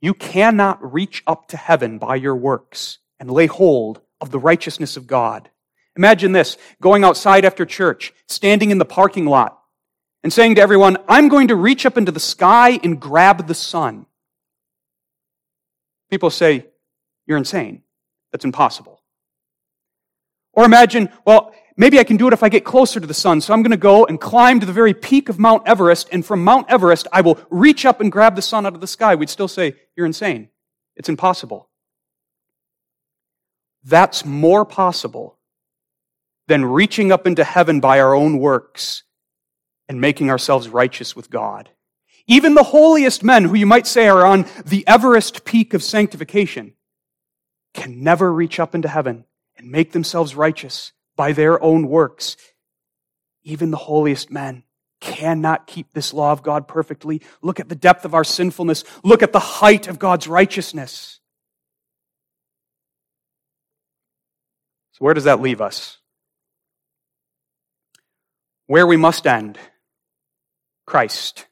You 0.00 0.14
cannot 0.14 0.92
reach 0.92 1.22
up 1.26 1.48
to 1.48 1.56
heaven 1.56 1.98
by 1.98 2.16
your 2.16 2.36
works 2.36 2.98
and 3.18 3.30
lay 3.30 3.46
hold 3.46 4.00
of 4.20 4.30
the 4.30 4.38
righteousness 4.38 4.96
of 4.96 5.06
God. 5.06 5.50
Imagine 5.96 6.32
this, 6.32 6.58
going 6.80 7.04
outside 7.04 7.44
after 7.44 7.64
church, 7.64 8.12
standing 8.28 8.70
in 8.70 8.78
the 8.78 8.84
parking 8.84 9.24
lot, 9.24 9.58
and 10.22 10.32
saying 10.32 10.56
to 10.56 10.60
everyone, 10.60 10.98
I'm 11.08 11.28
going 11.28 11.48
to 11.48 11.56
reach 11.56 11.86
up 11.86 11.96
into 11.96 12.12
the 12.12 12.20
sky 12.20 12.78
and 12.82 13.00
grab 13.00 13.46
the 13.46 13.54
sun. 13.54 14.06
People 16.10 16.30
say, 16.30 16.66
You're 17.26 17.38
insane. 17.38 17.82
That's 18.32 18.44
impossible. 18.44 19.02
Or 20.52 20.64
imagine, 20.64 21.10
well, 21.24 21.54
maybe 21.76 21.98
I 21.98 22.04
can 22.04 22.16
do 22.16 22.26
it 22.26 22.32
if 22.32 22.42
I 22.42 22.48
get 22.48 22.64
closer 22.64 23.00
to 23.00 23.06
the 23.06 23.14
sun. 23.14 23.40
So 23.40 23.52
I'm 23.52 23.62
going 23.62 23.70
to 23.70 23.76
go 23.76 24.06
and 24.06 24.20
climb 24.20 24.60
to 24.60 24.66
the 24.66 24.72
very 24.72 24.94
peak 24.94 25.28
of 25.28 25.38
Mount 25.38 25.66
Everest, 25.66 26.08
and 26.12 26.24
from 26.24 26.44
Mount 26.44 26.70
Everest, 26.70 27.06
I 27.12 27.20
will 27.20 27.38
reach 27.50 27.84
up 27.84 28.00
and 28.00 28.10
grab 28.10 28.36
the 28.36 28.42
sun 28.42 28.66
out 28.66 28.74
of 28.74 28.80
the 28.80 28.86
sky. 28.86 29.14
We'd 29.14 29.30
still 29.30 29.48
say, 29.48 29.74
You're 29.96 30.06
insane. 30.06 30.48
It's 30.96 31.08
impossible. 31.08 31.68
That's 33.84 34.24
more 34.24 34.64
possible 34.64 35.38
than 36.48 36.64
reaching 36.64 37.12
up 37.12 37.26
into 37.26 37.44
heaven 37.44 37.80
by 37.80 38.00
our 38.00 38.14
own 38.14 38.38
works 38.38 39.04
and 39.88 40.00
making 40.00 40.30
ourselves 40.30 40.68
righteous 40.68 41.14
with 41.14 41.30
God. 41.30 41.70
Even 42.26 42.54
the 42.54 42.64
holiest 42.64 43.22
men, 43.22 43.44
who 43.44 43.54
you 43.54 43.66
might 43.66 43.86
say 43.86 44.08
are 44.08 44.26
on 44.26 44.46
the 44.64 44.84
Everest 44.86 45.44
peak 45.44 45.74
of 45.74 45.82
sanctification, 45.82 46.74
can 47.74 48.02
never 48.02 48.32
reach 48.32 48.58
up 48.58 48.74
into 48.74 48.88
heaven 48.88 49.24
and 49.56 49.70
make 49.70 49.92
themselves 49.92 50.34
righteous 50.34 50.92
by 51.16 51.32
their 51.32 51.62
own 51.62 51.88
works. 51.88 52.36
Even 53.42 53.70
the 53.70 53.76
holiest 53.76 54.30
men 54.30 54.64
cannot 55.00 55.66
keep 55.66 55.92
this 55.92 56.12
law 56.12 56.32
of 56.32 56.42
God 56.42 56.68
perfectly. 56.68 57.22
Look 57.42 57.60
at 57.60 57.68
the 57.68 57.74
depth 57.74 58.04
of 58.04 58.14
our 58.14 58.24
sinfulness. 58.24 58.84
Look 59.02 59.22
at 59.22 59.32
the 59.32 59.38
height 59.38 59.88
of 59.88 59.98
God's 59.98 60.28
righteousness. 60.28 61.20
So, 64.92 65.04
where 65.04 65.14
does 65.14 65.24
that 65.24 65.40
leave 65.40 65.60
us? 65.60 65.98
Where 68.66 68.86
we 68.86 68.96
must 68.96 69.26
end 69.26 69.58
Christ. 70.86 71.46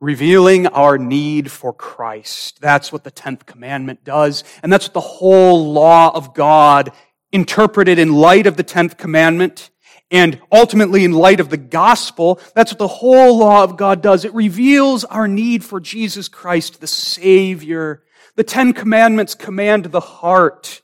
Revealing 0.00 0.66
our 0.66 0.98
need 0.98 1.50
for 1.50 1.72
Christ. 1.72 2.60
That's 2.60 2.92
what 2.92 3.04
the 3.04 3.10
10th 3.10 3.46
commandment 3.46 4.04
does. 4.04 4.44
And 4.62 4.72
that's 4.72 4.86
what 4.86 4.94
the 4.94 5.00
whole 5.00 5.72
law 5.72 6.14
of 6.14 6.34
God 6.34 6.92
interpreted 7.36 7.98
in 7.98 8.14
light 8.14 8.46
of 8.46 8.56
the 8.56 8.64
10th 8.64 8.96
commandment 8.96 9.68
and 10.10 10.40
ultimately 10.50 11.04
in 11.04 11.12
light 11.12 11.38
of 11.38 11.50
the 11.50 11.58
gospel. 11.58 12.40
That's 12.54 12.72
what 12.72 12.78
the 12.78 12.88
whole 12.88 13.36
law 13.36 13.62
of 13.62 13.76
God 13.76 14.02
does. 14.02 14.24
It 14.24 14.32
reveals 14.32 15.04
our 15.04 15.28
need 15.28 15.62
for 15.62 15.78
Jesus 15.78 16.28
Christ, 16.28 16.80
the 16.80 16.86
Savior. 16.86 18.02
The 18.36 18.42
Ten 18.42 18.72
Commandments 18.72 19.34
command 19.34 19.84
the 19.84 20.00
heart. 20.00 20.80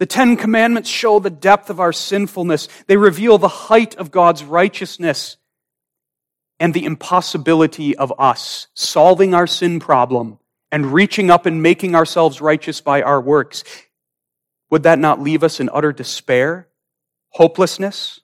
The 0.00 0.06
Ten 0.06 0.36
Commandments 0.36 0.90
show 0.90 1.20
the 1.20 1.30
depth 1.30 1.70
of 1.70 1.78
our 1.78 1.92
sinfulness. 1.92 2.68
They 2.88 2.96
reveal 2.96 3.38
the 3.38 3.46
height 3.46 3.94
of 3.94 4.10
God's 4.10 4.42
righteousness 4.42 5.36
and 6.58 6.74
the 6.74 6.86
impossibility 6.86 7.96
of 7.96 8.12
us 8.18 8.66
solving 8.74 9.32
our 9.32 9.46
sin 9.46 9.78
problem 9.78 10.40
and 10.72 10.92
reaching 10.92 11.30
up 11.30 11.46
and 11.46 11.62
making 11.62 11.94
ourselves 11.94 12.40
righteous 12.40 12.80
by 12.80 13.02
our 13.02 13.20
works. 13.20 13.62
Would 14.70 14.82
that 14.82 14.98
not 14.98 15.20
leave 15.20 15.42
us 15.42 15.60
in 15.60 15.70
utter 15.72 15.92
despair? 15.92 16.68
Hopelessness? 17.30 18.20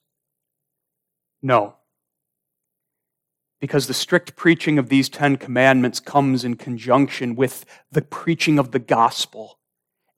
No. 1.43 1.76
Because 3.61 3.86
the 3.86 3.95
strict 3.95 4.34
preaching 4.34 4.78
of 4.78 4.88
these 4.88 5.09
Ten 5.09 5.36
Commandments 5.36 6.01
comes 6.01 6.45
in 6.45 6.57
conjunction 6.57 7.36
with 7.36 7.64
the 7.90 8.03
preaching 8.03 8.59
of 8.59 8.72
the 8.72 8.78
gospel 8.78 9.59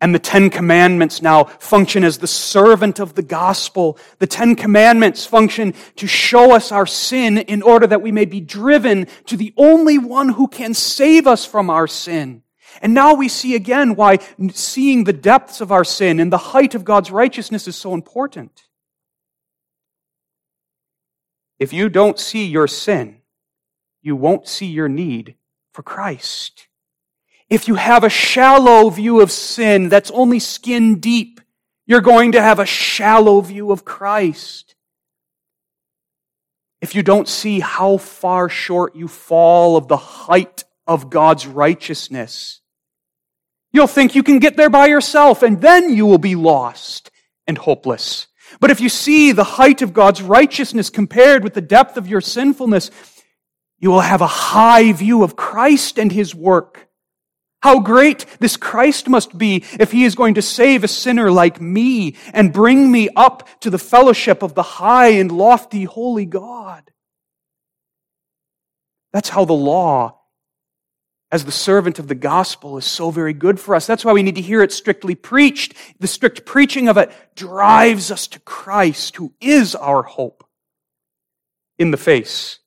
and 0.04 0.14
the 0.14 0.18
Ten 0.18 0.50
Commandments 0.50 1.22
now 1.22 1.44
function 1.44 2.04
as 2.04 2.18
the 2.18 2.26
servant 2.26 3.00
of 3.00 3.14
the 3.14 3.22
gospel. 3.22 3.98
The 4.18 4.26
Ten 4.26 4.54
Commandments 4.54 5.24
function 5.24 5.72
to 5.96 6.06
show 6.06 6.54
us 6.54 6.70
our 6.70 6.84
sin 6.84 7.38
in 7.38 7.62
order 7.62 7.86
that 7.86 8.02
we 8.02 8.12
may 8.12 8.26
be 8.26 8.42
driven 8.42 9.06
to 9.24 9.36
the 9.38 9.54
only 9.56 9.96
one 9.96 10.28
who 10.28 10.46
can 10.46 10.74
save 10.74 11.26
us 11.26 11.46
from 11.46 11.70
our 11.70 11.86
sin. 11.86 12.42
And 12.82 12.94
now 12.94 13.14
we 13.14 13.28
see 13.28 13.54
again 13.54 13.94
why 13.94 14.18
seeing 14.52 15.04
the 15.04 15.12
depths 15.12 15.60
of 15.60 15.72
our 15.72 15.84
sin 15.84 16.20
and 16.20 16.32
the 16.32 16.38
height 16.38 16.74
of 16.74 16.84
God's 16.84 17.10
righteousness 17.10 17.68
is 17.68 17.76
so 17.76 17.94
important. 17.94 18.64
If 21.58 21.72
you 21.72 21.88
don't 21.88 22.18
see 22.18 22.46
your 22.46 22.66
sin, 22.66 23.18
you 24.02 24.16
won't 24.16 24.48
see 24.48 24.66
your 24.66 24.88
need 24.88 25.36
for 25.72 25.82
Christ. 25.82 26.68
If 27.48 27.68
you 27.68 27.76
have 27.76 28.04
a 28.04 28.10
shallow 28.10 28.90
view 28.90 29.20
of 29.20 29.30
sin 29.30 29.88
that's 29.88 30.10
only 30.10 30.40
skin 30.40 30.98
deep, 30.98 31.40
you're 31.86 32.00
going 32.00 32.32
to 32.32 32.42
have 32.42 32.58
a 32.58 32.66
shallow 32.66 33.40
view 33.40 33.70
of 33.70 33.84
Christ. 33.84 34.74
If 36.80 36.94
you 36.94 37.02
don't 37.02 37.28
see 37.28 37.60
how 37.60 37.96
far 37.96 38.48
short 38.48 38.96
you 38.96 39.08
fall 39.08 39.76
of 39.76 39.88
the 39.88 39.96
height 39.96 40.64
of 40.86 41.10
God's 41.10 41.46
righteousness, 41.46 42.60
you'll 43.74 43.86
think 43.88 44.14
you 44.14 44.22
can 44.22 44.38
get 44.38 44.56
there 44.56 44.70
by 44.70 44.86
yourself 44.86 45.42
and 45.42 45.60
then 45.60 45.92
you 45.92 46.06
will 46.06 46.18
be 46.18 46.36
lost 46.36 47.10
and 47.46 47.58
hopeless. 47.58 48.28
But 48.60 48.70
if 48.70 48.80
you 48.80 48.88
see 48.88 49.32
the 49.32 49.44
height 49.44 49.82
of 49.82 49.92
God's 49.92 50.22
righteousness 50.22 50.88
compared 50.88 51.42
with 51.44 51.52
the 51.52 51.60
depth 51.60 51.96
of 51.96 52.06
your 52.06 52.20
sinfulness, 52.20 52.90
you 53.78 53.90
will 53.90 54.00
have 54.00 54.22
a 54.22 54.26
high 54.26 54.92
view 54.92 55.24
of 55.24 55.36
Christ 55.36 55.98
and 55.98 56.10
His 56.10 56.34
work. 56.34 56.88
How 57.62 57.80
great 57.80 58.26
this 58.40 58.56
Christ 58.56 59.08
must 59.08 59.36
be 59.36 59.64
if 59.80 59.90
he 59.90 60.04
is 60.04 60.14
going 60.14 60.34
to 60.34 60.42
save 60.42 60.84
a 60.84 60.88
sinner 60.88 61.30
like 61.30 61.62
me 61.62 62.14
and 62.34 62.52
bring 62.52 62.92
me 62.92 63.08
up 63.16 63.48
to 63.60 63.70
the 63.70 63.78
fellowship 63.78 64.42
of 64.42 64.54
the 64.54 64.62
high 64.62 65.08
and 65.08 65.32
lofty 65.32 65.84
holy 65.84 66.26
God. 66.26 66.90
That's 69.14 69.30
how 69.30 69.46
the 69.46 69.54
law, 69.54 70.20
as 71.34 71.44
the 71.44 71.50
servant 71.50 71.98
of 71.98 72.06
the 72.06 72.14
gospel, 72.14 72.78
is 72.78 72.84
so 72.84 73.10
very 73.10 73.32
good 73.32 73.58
for 73.58 73.74
us. 73.74 73.88
That's 73.88 74.04
why 74.04 74.12
we 74.12 74.22
need 74.22 74.36
to 74.36 74.40
hear 74.40 74.62
it 74.62 74.70
strictly 74.70 75.16
preached. 75.16 75.74
The 75.98 76.06
strict 76.06 76.46
preaching 76.46 76.88
of 76.88 76.96
it 76.96 77.10
drives 77.34 78.12
us 78.12 78.28
to 78.28 78.38
Christ, 78.38 79.16
who 79.16 79.34
is 79.40 79.74
our 79.74 80.04
hope 80.04 80.46
in 81.76 81.90
the 81.90 81.96
face 81.96 82.60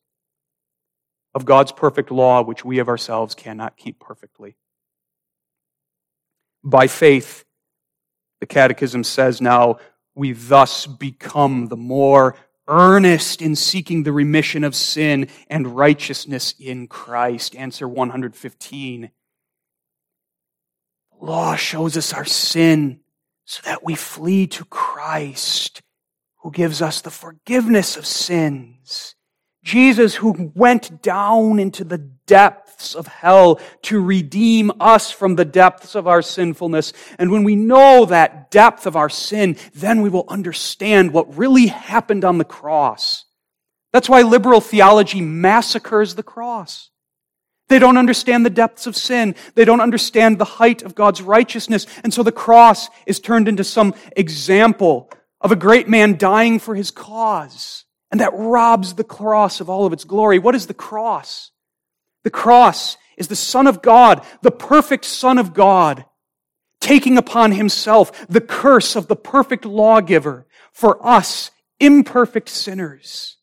of 1.33 1.45
God's 1.45 1.71
perfect 1.71 2.11
law, 2.11 2.43
which 2.43 2.65
we 2.65 2.79
of 2.79 2.89
ourselves 2.89 3.35
cannot 3.35 3.77
keep 3.77 4.01
perfectly. 4.01 4.57
By 6.61 6.87
faith, 6.87 7.45
the 8.41 8.47
Catechism 8.47 9.05
says 9.05 9.39
now, 9.39 9.77
we 10.13 10.33
thus 10.33 10.85
become 10.85 11.67
the 11.67 11.77
more 11.77 12.35
earnest 12.67 13.41
in 13.41 13.55
seeking 13.55 14.03
the 14.03 14.11
remission 14.11 14.63
of 14.63 14.75
sin 14.75 15.29
and 15.49 15.75
righteousness 15.75 16.53
in 16.59 16.87
Christ. 16.87 17.55
Answer 17.55 17.87
115. 17.87 19.11
The 21.19 21.25
law 21.25 21.55
shows 21.55 21.97
us 21.97 22.13
our 22.13 22.25
sin 22.25 22.99
so 23.45 23.61
that 23.65 23.83
we 23.83 23.95
flee 23.95 24.47
to 24.47 24.65
Christ 24.65 25.81
who 26.37 26.51
gives 26.51 26.81
us 26.81 27.01
the 27.01 27.11
forgiveness 27.11 27.97
of 27.97 28.05
sins. 28.05 29.15
Jesus 29.63 30.15
who 30.15 30.51
went 30.55 31.01
down 31.01 31.59
into 31.59 31.83
the 31.83 31.97
depths 31.97 32.66
of 32.95 33.07
hell 33.07 33.59
to 33.83 34.01
redeem 34.01 34.71
us 34.79 35.11
from 35.11 35.35
the 35.35 35.45
depths 35.45 35.95
of 35.95 36.07
our 36.07 36.21
sinfulness. 36.21 36.93
And 37.17 37.31
when 37.31 37.43
we 37.43 37.55
know 37.55 38.05
that 38.05 38.51
depth 38.51 38.85
of 38.85 38.95
our 38.95 39.09
sin, 39.09 39.57
then 39.73 40.01
we 40.01 40.09
will 40.09 40.25
understand 40.27 41.11
what 41.11 41.37
really 41.37 41.67
happened 41.67 42.23
on 42.23 42.37
the 42.37 42.45
cross. 42.45 43.25
That's 43.93 44.09
why 44.09 44.21
liberal 44.21 44.61
theology 44.61 45.21
massacres 45.21 46.15
the 46.15 46.23
cross. 46.23 46.89
They 47.69 47.79
don't 47.79 47.97
understand 47.97 48.45
the 48.45 48.49
depths 48.49 48.87
of 48.87 48.95
sin. 48.95 49.35
They 49.55 49.65
don't 49.65 49.81
understand 49.81 50.37
the 50.37 50.45
height 50.45 50.83
of 50.83 50.95
God's 50.95 51.21
righteousness. 51.21 51.85
And 52.03 52.13
so 52.13 52.23
the 52.23 52.31
cross 52.31 52.89
is 53.05 53.19
turned 53.19 53.47
into 53.47 53.63
some 53.63 53.93
example 54.15 55.09
of 55.41 55.51
a 55.51 55.55
great 55.55 55.89
man 55.89 56.17
dying 56.17 56.59
for 56.59 56.75
his 56.75 56.91
cause. 56.91 57.83
And 58.09 58.21
that 58.21 58.31
robs 58.33 58.93
the 58.93 59.03
cross 59.03 59.59
of 59.59 59.69
all 59.69 59.85
of 59.85 59.93
its 59.93 60.05
glory. 60.05 60.39
What 60.39 60.55
is 60.55 60.67
the 60.67 60.73
cross? 60.73 61.51
The 62.27 62.31
cross 62.31 62.97
is 63.15 63.29
the 63.29 63.37
Son 63.37 63.67
of 63.67 63.81
God, 63.81 64.21
the 64.41 64.51
perfect 64.51 65.05
Son 65.05 65.37
of 65.37 65.53
God, 65.53 66.03
taking 66.81 67.17
upon 67.17 67.53
himself 67.53 68.27
the 68.27 68.41
curse 68.41 68.97
of 68.97 69.07
the 69.07 69.15
perfect 69.15 69.63
lawgiver 69.63 70.45
for 70.73 70.99
us, 71.07 71.51
imperfect 71.79 72.49
sinners. 72.49 73.37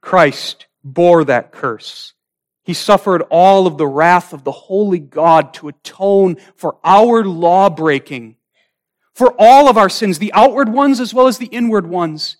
Christ 0.00 0.68
bore 0.82 1.24
that 1.24 1.52
curse. 1.52 2.14
He 2.62 2.72
suffered 2.72 3.20
all 3.28 3.66
of 3.66 3.76
the 3.76 3.86
wrath 3.86 4.32
of 4.32 4.44
the 4.44 4.50
holy 4.50 5.00
God 5.00 5.52
to 5.54 5.68
atone 5.68 6.36
for 6.56 6.78
our 6.82 7.24
law 7.24 7.68
breaking, 7.68 8.36
for 9.12 9.34
all 9.38 9.68
of 9.68 9.76
our 9.76 9.90
sins, 9.90 10.18
the 10.18 10.32
outward 10.32 10.70
ones 10.70 10.98
as 10.98 11.12
well 11.12 11.26
as 11.26 11.36
the 11.36 11.44
inward 11.44 11.86
ones. 11.86 12.38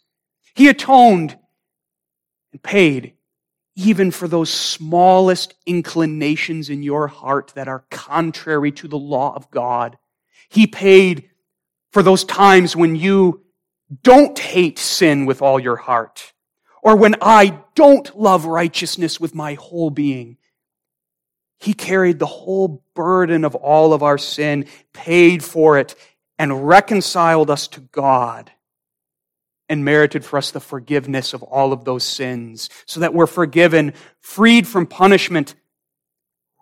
He 0.55 0.67
atoned 0.67 1.37
and 2.53 2.63
paid 2.63 3.13
even 3.77 4.11
for 4.11 4.29
those 4.29 4.51
smallest 4.51 5.55
inclinations 5.67 6.71
in 6.71 6.83
your 6.83 7.09
heart 7.09 7.53
that 7.55 7.69
are 7.69 7.85
contrary 7.91 8.71
to 8.73 8.89
the 8.89 8.99
law 8.99 9.35
of 9.35 9.51
God. 9.51 9.99
He 10.49 10.67
paid 10.67 11.31
for 11.91 12.03
those 12.03 12.25
times 12.25 12.77
when 12.77 12.95
you 12.95 13.43
don't 14.03 14.39
hate 14.39 14.79
sin 14.79 15.27
with 15.27 15.43
all 15.43 15.59
your 15.59 15.77
heart, 15.77 16.33
or 16.83 16.97
when 16.97 17.17
I 17.21 17.61
don't 17.75 18.19
love 18.19 18.45
righteousness 18.45 19.19
with 19.21 19.35
my 19.35 19.55
whole 19.55 19.91
being. 19.91 20.37
He 21.59 21.75
carried 21.75 22.19
the 22.19 22.27
whole 22.27 22.85
burden 22.95 23.45
of 23.45 23.55
all 23.55 23.93
of 23.93 24.03
our 24.03 24.19
sin, 24.19 24.67
paid 24.93 25.43
for 25.43 25.79
it, 25.79 25.95
and 26.39 26.67
reconciled 26.67 27.51
us 27.51 27.69
to 27.69 27.81
God 27.81 28.51
and 29.69 29.85
merited 29.85 30.25
for 30.25 30.37
us 30.37 30.51
the 30.51 30.61
forgiveness 30.61 31.33
of 31.33 31.43
all 31.43 31.73
of 31.73 31.85
those 31.85 32.05
sins 32.05 32.69
so 32.87 33.01
that 33.01 33.15
we're 33.15 33.27
forgiven, 33.27 33.95
freed 34.21 34.67
from 34.67 34.87
punishment, 34.87 35.55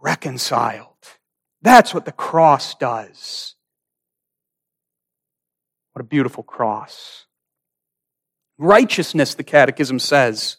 reconciled. 0.01 0.89
That's 1.63 1.95
what 1.95 2.05
the 2.05 2.13
cross 2.13 2.75
does. 2.75 3.55
What 5.93 6.01
a 6.01 6.09
beautiful 6.09 6.43
cross. 6.43 7.27
Righteousness, 8.59 9.35
the 9.35 9.45
Catechism 9.45 9.99
says. 9.99 10.59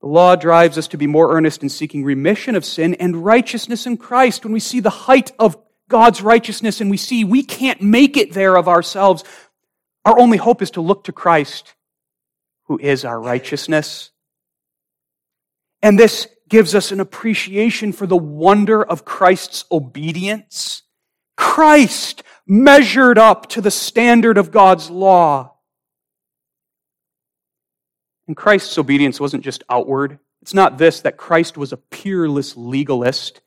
The 0.00 0.08
law 0.08 0.34
drives 0.34 0.76
us 0.78 0.88
to 0.88 0.96
be 0.96 1.06
more 1.06 1.32
earnest 1.36 1.62
in 1.62 1.68
seeking 1.68 2.02
remission 2.02 2.56
of 2.56 2.64
sin 2.64 2.94
and 2.94 3.24
righteousness 3.24 3.86
in 3.86 3.96
Christ. 3.96 4.44
When 4.44 4.52
we 4.52 4.58
see 4.58 4.80
the 4.80 4.90
height 4.90 5.30
of 5.38 5.61
God's 5.92 6.22
righteousness 6.22 6.80
and 6.80 6.90
we 6.90 6.96
see 6.96 7.22
we 7.22 7.42
can't 7.42 7.82
make 7.82 8.16
it 8.16 8.32
there 8.32 8.56
of 8.56 8.66
ourselves, 8.66 9.24
our 10.06 10.18
only 10.18 10.38
hope 10.38 10.62
is 10.62 10.70
to 10.70 10.80
look 10.80 11.04
to 11.04 11.12
Christ, 11.12 11.74
who 12.64 12.78
is 12.78 13.04
our 13.04 13.20
righteousness. 13.20 14.10
And 15.82 15.98
this 15.98 16.28
gives 16.48 16.74
us 16.74 16.92
an 16.92 17.00
appreciation 17.00 17.92
for 17.92 18.06
the 18.06 18.16
wonder 18.16 18.82
of 18.82 19.04
Christ's 19.04 19.66
obedience. 19.70 20.82
Christ 21.36 22.22
measured 22.46 23.18
up 23.18 23.50
to 23.50 23.60
the 23.60 23.70
standard 23.70 24.38
of 24.38 24.50
God's 24.50 24.88
law. 24.88 25.56
And 28.26 28.34
Christ's 28.34 28.78
obedience 28.78 29.20
wasn't 29.20 29.44
just 29.44 29.62
outward. 29.68 30.18
It's 30.40 30.54
not 30.54 30.78
this 30.78 31.02
that 31.02 31.18
Christ 31.18 31.58
was 31.58 31.74
a 31.74 31.76
peerless 31.76 32.56
legalist 32.56 33.42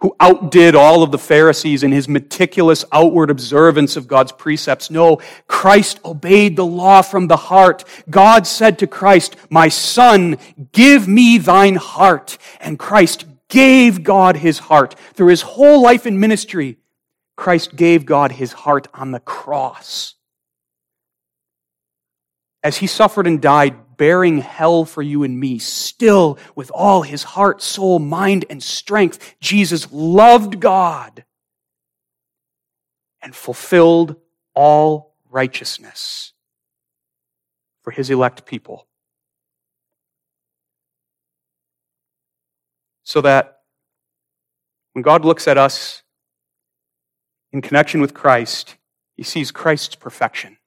who 0.00 0.14
outdid 0.20 0.76
all 0.76 1.02
of 1.02 1.10
the 1.10 1.18
Pharisees 1.18 1.82
in 1.82 1.90
his 1.90 2.08
meticulous 2.08 2.84
outward 2.92 3.30
observance 3.30 3.96
of 3.96 4.06
God's 4.06 4.30
precepts. 4.30 4.90
No, 4.90 5.20
Christ 5.48 5.98
obeyed 6.04 6.54
the 6.54 6.66
law 6.66 7.02
from 7.02 7.26
the 7.26 7.36
heart. 7.36 7.84
God 8.08 8.46
said 8.46 8.78
to 8.78 8.86
Christ, 8.86 9.34
My 9.50 9.68
son, 9.68 10.38
give 10.72 11.08
me 11.08 11.38
thine 11.38 11.74
heart. 11.76 12.38
And 12.60 12.78
Christ 12.78 13.24
gave 13.48 14.04
God 14.04 14.36
his 14.36 14.60
heart. 14.60 14.94
Through 15.14 15.28
his 15.28 15.42
whole 15.42 15.82
life 15.82 16.06
and 16.06 16.20
ministry, 16.20 16.76
Christ 17.36 17.74
gave 17.74 18.06
God 18.06 18.32
his 18.32 18.52
heart 18.52 18.86
on 18.94 19.10
the 19.10 19.20
cross. 19.20 20.14
As 22.62 22.76
he 22.76 22.86
suffered 22.86 23.26
and 23.26 23.40
died, 23.40 23.76
bearing 23.98 24.38
hell 24.38 24.86
for 24.86 25.02
you 25.02 25.24
and 25.24 25.38
me, 25.38 25.58
still 25.58 26.38
with 26.54 26.70
all 26.70 27.02
his 27.02 27.22
heart, 27.22 27.60
soul, 27.60 27.98
mind, 27.98 28.46
and 28.48 28.62
strength, 28.62 29.34
Jesus 29.40 29.92
loved 29.92 30.58
God 30.58 31.24
and 33.20 33.36
fulfilled 33.36 34.16
all 34.54 35.14
righteousness 35.28 36.32
for 37.82 37.90
his 37.90 38.08
elect 38.08 38.46
people. 38.46 38.86
So 43.02 43.20
that 43.22 43.58
when 44.92 45.02
God 45.02 45.24
looks 45.24 45.48
at 45.48 45.58
us 45.58 46.02
in 47.52 47.62
connection 47.62 48.00
with 48.00 48.14
Christ, 48.14 48.76
he 49.16 49.22
sees 49.22 49.50
Christ's 49.50 49.94
perfection. 49.94 50.58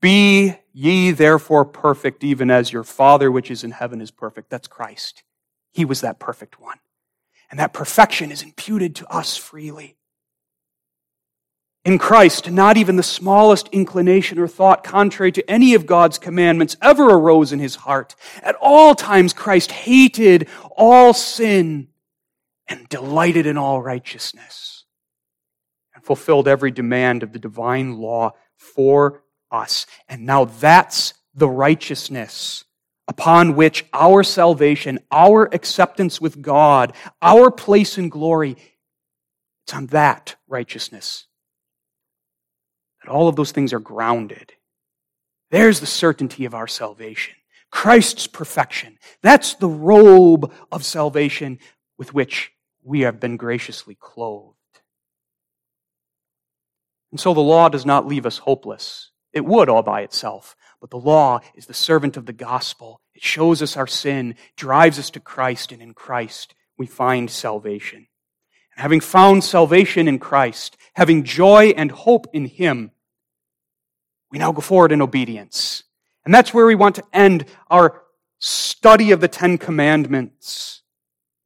Be 0.00 0.54
Ye 0.76 1.12
therefore 1.12 1.64
perfect, 1.64 2.24
even 2.24 2.50
as 2.50 2.72
your 2.72 2.82
Father 2.82 3.30
which 3.30 3.48
is 3.48 3.62
in 3.62 3.70
heaven 3.70 4.00
is 4.00 4.10
perfect. 4.10 4.50
That's 4.50 4.66
Christ. 4.66 5.22
He 5.72 5.84
was 5.84 6.00
that 6.00 6.18
perfect 6.18 6.60
one. 6.60 6.78
And 7.48 7.60
that 7.60 7.72
perfection 7.72 8.32
is 8.32 8.42
imputed 8.42 8.96
to 8.96 9.06
us 9.06 9.36
freely. 9.36 9.96
In 11.84 11.98
Christ, 11.98 12.50
not 12.50 12.76
even 12.76 12.96
the 12.96 13.02
smallest 13.04 13.68
inclination 13.68 14.38
or 14.38 14.48
thought 14.48 14.82
contrary 14.82 15.30
to 15.32 15.48
any 15.48 15.74
of 15.74 15.86
God's 15.86 16.18
commandments 16.18 16.76
ever 16.82 17.04
arose 17.04 17.52
in 17.52 17.60
his 17.60 17.76
heart. 17.76 18.16
At 18.42 18.56
all 18.60 18.96
times, 18.96 19.32
Christ 19.32 19.70
hated 19.70 20.48
all 20.76 21.14
sin 21.14 21.88
and 22.66 22.88
delighted 22.88 23.46
in 23.46 23.56
all 23.56 23.80
righteousness 23.80 24.84
and 25.94 26.02
fulfilled 26.02 26.48
every 26.48 26.72
demand 26.72 27.22
of 27.22 27.32
the 27.32 27.38
divine 27.38 27.98
law 27.98 28.32
for 28.56 29.22
us. 29.54 29.86
And 30.08 30.26
now 30.26 30.44
that's 30.44 31.14
the 31.34 31.48
righteousness 31.48 32.64
upon 33.06 33.54
which 33.54 33.84
our 33.92 34.22
salvation, 34.22 34.98
our 35.10 35.48
acceptance 35.54 36.20
with 36.20 36.42
God, 36.42 36.94
our 37.22 37.50
place 37.50 37.98
in 37.98 38.08
glory, 38.08 38.56
it's 39.64 39.74
on 39.74 39.86
that 39.86 40.36
righteousness 40.48 41.26
that 43.04 43.10
all 43.10 43.28
of 43.28 43.36
those 43.36 43.52
things 43.52 43.72
are 43.72 43.80
grounded. 43.80 44.52
There's 45.50 45.80
the 45.80 45.86
certainty 45.86 46.44
of 46.44 46.54
our 46.54 46.66
salvation. 46.66 47.34
Christ's 47.70 48.26
perfection. 48.26 48.98
That's 49.22 49.54
the 49.54 49.68
robe 49.68 50.52
of 50.72 50.84
salvation 50.84 51.58
with 51.98 52.14
which 52.14 52.52
we 52.82 53.00
have 53.00 53.20
been 53.20 53.36
graciously 53.36 53.96
clothed. 53.98 54.56
And 57.10 57.20
so 57.20 57.34
the 57.34 57.40
law 57.40 57.68
does 57.68 57.86
not 57.86 58.06
leave 58.06 58.26
us 58.26 58.38
hopeless. 58.38 59.10
It 59.34 59.44
would 59.44 59.68
all 59.68 59.82
by 59.82 60.02
itself. 60.02 60.56
But 60.80 60.90
the 60.90 60.96
law 60.96 61.40
is 61.54 61.66
the 61.66 61.74
servant 61.74 62.16
of 62.16 62.24
the 62.24 62.32
gospel. 62.32 63.00
It 63.14 63.22
shows 63.22 63.60
us 63.60 63.76
our 63.76 63.86
sin, 63.86 64.36
drives 64.56 64.98
us 64.98 65.10
to 65.10 65.20
Christ, 65.20 65.72
and 65.72 65.82
in 65.82 65.92
Christ 65.92 66.54
we 66.78 66.86
find 66.86 67.30
salvation. 67.30 68.06
And 68.76 68.82
having 68.82 69.00
found 69.00 69.44
salvation 69.44 70.08
in 70.08 70.18
Christ, 70.18 70.76
having 70.94 71.24
joy 71.24 71.74
and 71.76 71.90
hope 71.90 72.28
in 72.32 72.46
Him, 72.46 72.92
we 74.30 74.38
now 74.38 74.52
go 74.52 74.60
forward 74.60 74.92
in 74.92 75.02
obedience. 75.02 75.82
And 76.24 76.32
that's 76.32 76.54
where 76.54 76.66
we 76.66 76.74
want 76.74 76.96
to 76.96 77.04
end 77.12 77.44
our 77.70 78.02
study 78.38 79.10
of 79.10 79.20
the 79.20 79.28
Ten 79.28 79.58
Commandments 79.58 80.82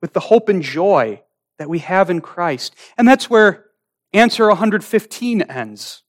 with 0.01 0.13
the 0.13 0.21
hope 0.21 0.49
and 0.49 0.63
joy 0.63 1.23
that 1.59 1.69
we 1.69 1.81
have 1.81 2.11
in 2.11 2.21
Christ. 2.21 2.75
And 2.97 3.07
that's 3.07 3.29
where 3.29 3.67
answer 4.13 4.47
115 4.49 5.43
ends. 5.43 6.03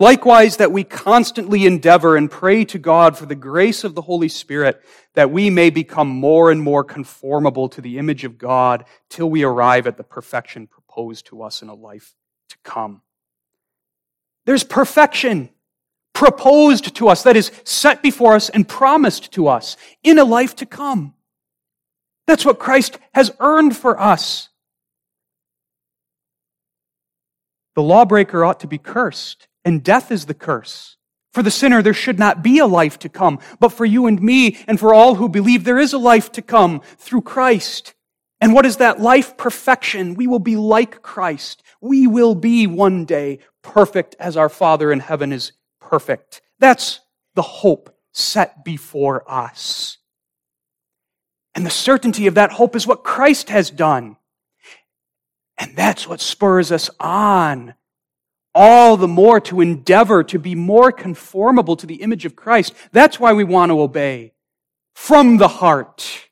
Likewise, 0.00 0.56
that 0.56 0.72
we 0.72 0.82
constantly 0.82 1.66
endeavor 1.66 2.16
and 2.16 2.30
pray 2.30 2.64
to 2.64 2.78
God 2.78 3.16
for 3.16 3.26
the 3.26 3.36
grace 3.36 3.84
of 3.84 3.94
the 3.94 4.02
Holy 4.02 4.28
Spirit 4.28 4.82
that 5.14 5.30
we 5.30 5.50
may 5.50 5.70
become 5.70 6.08
more 6.08 6.50
and 6.50 6.60
more 6.60 6.82
conformable 6.82 7.68
to 7.68 7.80
the 7.80 7.98
image 7.98 8.24
of 8.24 8.36
God 8.36 8.84
till 9.08 9.30
we 9.30 9.44
arrive 9.44 9.86
at 9.86 9.96
the 9.96 10.02
perfection 10.02 10.66
proposed 10.66 11.26
to 11.26 11.42
us 11.42 11.62
in 11.62 11.68
a 11.68 11.74
life 11.74 12.14
to 12.48 12.56
come. 12.64 13.02
There's 14.46 14.64
perfection 14.64 15.50
proposed 16.12 16.94
to 16.96 17.08
us, 17.08 17.22
that 17.24 17.36
is 17.36 17.50
set 17.64 18.02
before 18.02 18.34
us 18.34 18.48
and 18.48 18.68
promised 18.68 19.32
to 19.32 19.48
us 19.48 19.76
in 20.02 20.18
a 20.18 20.24
life 20.24 20.56
to 20.56 20.66
come. 20.66 21.14
That's 22.26 22.44
what 22.44 22.58
Christ 22.58 22.98
has 23.12 23.32
earned 23.40 23.76
for 23.76 24.00
us. 24.00 24.48
The 27.74 27.82
lawbreaker 27.82 28.44
ought 28.44 28.60
to 28.60 28.68
be 28.68 28.78
cursed 28.78 29.48
and 29.64 29.82
death 29.82 30.10
is 30.10 30.26
the 30.26 30.34
curse. 30.34 30.96
For 31.32 31.42
the 31.42 31.50
sinner, 31.50 31.82
there 31.82 31.94
should 31.94 32.18
not 32.18 32.42
be 32.44 32.58
a 32.58 32.66
life 32.66 32.98
to 33.00 33.08
come. 33.08 33.40
But 33.58 33.70
for 33.70 33.84
you 33.84 34.06
and 34.06 34.22
me, 34.22 34.56
and 34.68 34.78
for 34.78 34.94
all 34.94 35.16
who 35.16 35.28
believe, 35.28 35.64
there 35.64 35.78
is 35.78 35.92
a 35.92 35.98
life 35.98 36.30
to 36.32 36.42
come 36.42 36.80
through 36.96 37.22
Christ. 37.22 37.94
And 38.40 38.54
what 38.54 38.66
is 38.66 38.76
that 38.76 39.00
life? 39.00 39.36
Perfection. 39.36 40.14
We 40.14 40.28
will 40.28 40.38
be 40.38 40.54
like 40.54 41.02
Christ. 41.02 41.62
We 41.80 42.06
will 42.06 42.36
be 42.36 42.66
one 42.66 43.04
day 43.04 43.40
perfect 43.62 44.14
as 44.20 44.36
our 44.36 44.48
Father 44.48 44.92
in 44.92 45.00
heaven 45.00 45.32
is 45.32 45.52
perfect. 45.80 46.40
That's 46.60 47.00
the 47.34 47.42
hope 47.42 47.96
set 48.12 48.64
before 48.64 49.28
us. 49.28 49.98
And 51.54 51.66
the 51.66 51.70
certainty 51.70 52.26
of 52.26 52.34
that 52.34 52.52
hope 52.52 52.76
is 52.76 52.86
what 52.86 53.02
Christ 53.02 53.50
has 53.50 53.70
done. 53.70 54.16
And 55.58 55.74
that's 55.76 56.06
what 56.06 56.20
spurs 56.20 56.70
us 56.70 56.90
on 57.00 57.74
all 58.54 58.96
the 58.96 59.08
more 59.08 59.40
to 59.40 59.60
endeavor 59.60 60.22
to 60.24 60.38
be 60.38 60.54
more 60.54 60.92
conformable 60.92 61.76
to 61.76 61.86
the 61.86 61.96
image 61.96 62.24
of 62.24 62.36
Christ. 62.36 62.74
That's 62.92 63.18
why 63.18 63.32
we 63.32 63.44
want 63.44 63.70
to 63.70 63.80
obey 63.80 64.32
from 64.94 65.38
the 65.38 65.48
heart. 65.48 66.28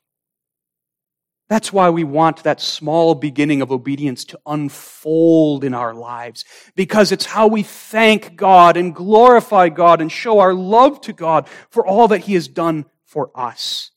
That's 1.49 1.73
why 1.73 1.89
we 1.89 2.03
want 2.03 2.43
that 2.43 2.61
small 2.61 3.13
beginning 3.13 3.61
of 3.61 3.71
obedience 3.71 4.25
to 4.25 4.39
unfold 4.45 5.63
in 5.63 5.73
our 5.73 5.93
lives, 5.93 6.45
because 6.75 7.11
it's 7.11 7.25
how 7.25 7.47
we 7.47 7.61
thank 7.61 8.35
God 8.35 8.77
and 8.77 8.95
glorify 8.95 9.69
God 9.69 10.01
and 10.01 10.11
show 10.11 10.39
our 10.39 10.53
love 10.53 11.01
to 11.01 11.13
God 11.13 11.47
for 11.69 11.85
all 11.85 12.07
that 12.07 12.21
He 12.21 12.33
has 12.33 12.47
done 12.47 12.85
for 13.05 13.29
us. 13.35 13.91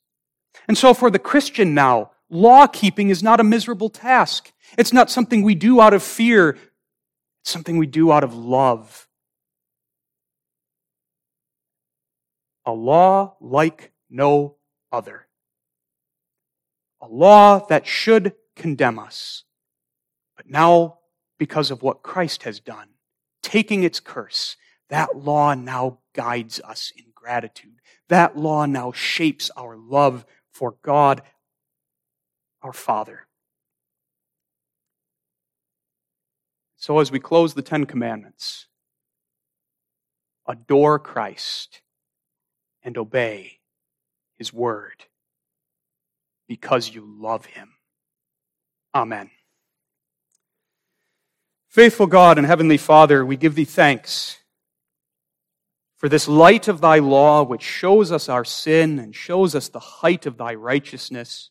And 0.68 0.76
so 0.76 0.92
for 0.92 1.10
the 1.10 1.18
Christian 1.18 1.72
now, 1.72 2.10
law 2.28 2.66
keeping 2.66 3.08
is 3.08 3.22
not 3.22 3.40
a 3.40 3.44
miserable 3.44 3.88
task. 3.88 4.52
It's 4.76 4.92
not 4.92 5.10
something 5.10 5.42
we 5.42 5.54
do 5.54 5.80
out 5.80 5.94
of 5.94 6.02
fear. 6.02 6.58
Something 7.46 7.78
we 7.78 7.86
do 7.86 8.10
out 8.10 8.24
of 8.24 8.34
love. 8.34 9.06
A 12.64 12.72
law 12.72 13.36
like 13.40 13.92
no 14.10 14.56
other. 14.90 15.28
A 17.00 17.06
law 17.06 17.64
that 17.68 17.86
should 17.86 18.32
condemn 18.56 18.98
us. 18.98 19.44
But 20.36 20.50
now, 20.50 20.98
because 21.38 21.70
of 21.70 21.84
what 21.84 22.02
Christ 22.02 22.42
has 22.42 22.58
done, 22.58 22.88
taking 23.44 23.84
its 23.84 24.00
curse, 24.00 24.56
that 24.88 25.16
law 25.16 25.54
now 25.54 26.00
guides 26.14 26.60
us 26.64 26.92
in 26.96 27.04
gratitude. 27.14 27.76
That 28.08 28.36
law 28.36 28.66
now 28.66 28.90
shapes 28.90 29.52
our 29.56 29.76
love 29.76 30.26
for 30.52 30.74
God, 30.82 31.22
our 32.60 32.72
Father. 32.72 33.25
So, 36.86 37.00
as 37.00 37.10
we 37.10 37.18
close 37.18 37.52
the 37.52 37.62
Ten 37.62 37.84
Commandments, 37.84 38.68
adore 40.46 41.00
Christ 41.00 41.82
and 42.84 42.96
obey 42.96 43.58
His 44.38 44.52
Word 44.52 45.04
because 46.46 46.88
you 46.88 47.04
love 47.04 47.44
Him. 47.44 47.72
Amen. 48.94 49.32
Faithful 51.70 52.06
God 52.06 52.38
and 52.38 52.46
Heavenly 52.46 52.76
Father, 52.76 53.26
we 53.26 53.36
give 53.36 53.56
Thee 53.56 53.64
thanks 53.64 54.38
for 55.96 56.08
this 56.08 56.28
light 56.28 56.68
of 56.68 56.80
thy 56.80 57.00
law, 57.00 57.42
which 57.42 57.64
shows 57.64 58.12
us 58.12 58.28
our 58.28 58.44
sin 58.44 59.00
and 59.00 59.12
shows 59.12 59.56
us 59.56 59.68
the 59.68 59.80
height 59.80 60.24
of 60.24 60.36
thy 60.36 60.54
righteousness, 60.54 61.50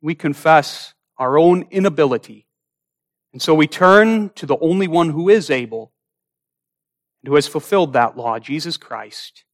we 0.00 0.14
confess 0.14 0.94
our 1.18 1.36
own 1.36 1.66
inability. 1.72 2.46
And 3.32 3.40
so 3.40 3.54
we 3.54 3.66
turn 3.66 4.30
to 4.30 4.46
the 4.46 4.58
only 4.58 4.88
one 4.88 5.10
who 5.10 5.28
is 5.28 5.50
able 5.50 5.92
and 7.22 7.28
who 7.28 7.34
has 7.34 7.48
fulfilled 7.48 7.92
that 7.92 8.16
law, 8.16 8.38
Jesus 8.38 8.76
Christ. 8.76 9.44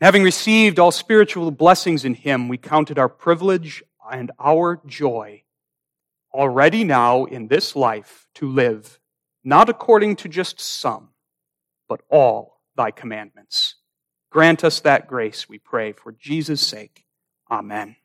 Having 0.00 0.24
received 0.24 0.78
all 0.78 0.90
spiritual 0.90 1.50
blessings 1.50 2.04
in 2.04 2.14
him, 2.14 2.48
we 2.48 2.58
count 2.58 2.90
it 2.90 2.98
our 2.98 3.08
privilege 3.08 3.82
and 4.10 4.30
our 4.38 4.80
joy 4.86 5.44
already 6.32 6.84
now 6.84 7.24
in 7.24 7.48
this 7.48 7.74
life 7.76 8.26
to 8.34 8.48
live, 8.48 8.98
not 9.44 9.68
according 9.68 10.16
to 10.16 10.28
just 10.28 10.60
some 10.60 11.10
but 11.88 12.00
all 12.10 12.60
thy 12.76 12.90
commandments. 12.90 13.76
Grant 14.30 14.64
us 14.64 14.80
that 14.80 15.06
grace, 15.06 15.48
we 15.48 15.58
pray, 15.58 15.92
for 15.92 16.12
Jesus' 16.12 16.66
sake. 16.66 17.04
Amen. 17.50 17.96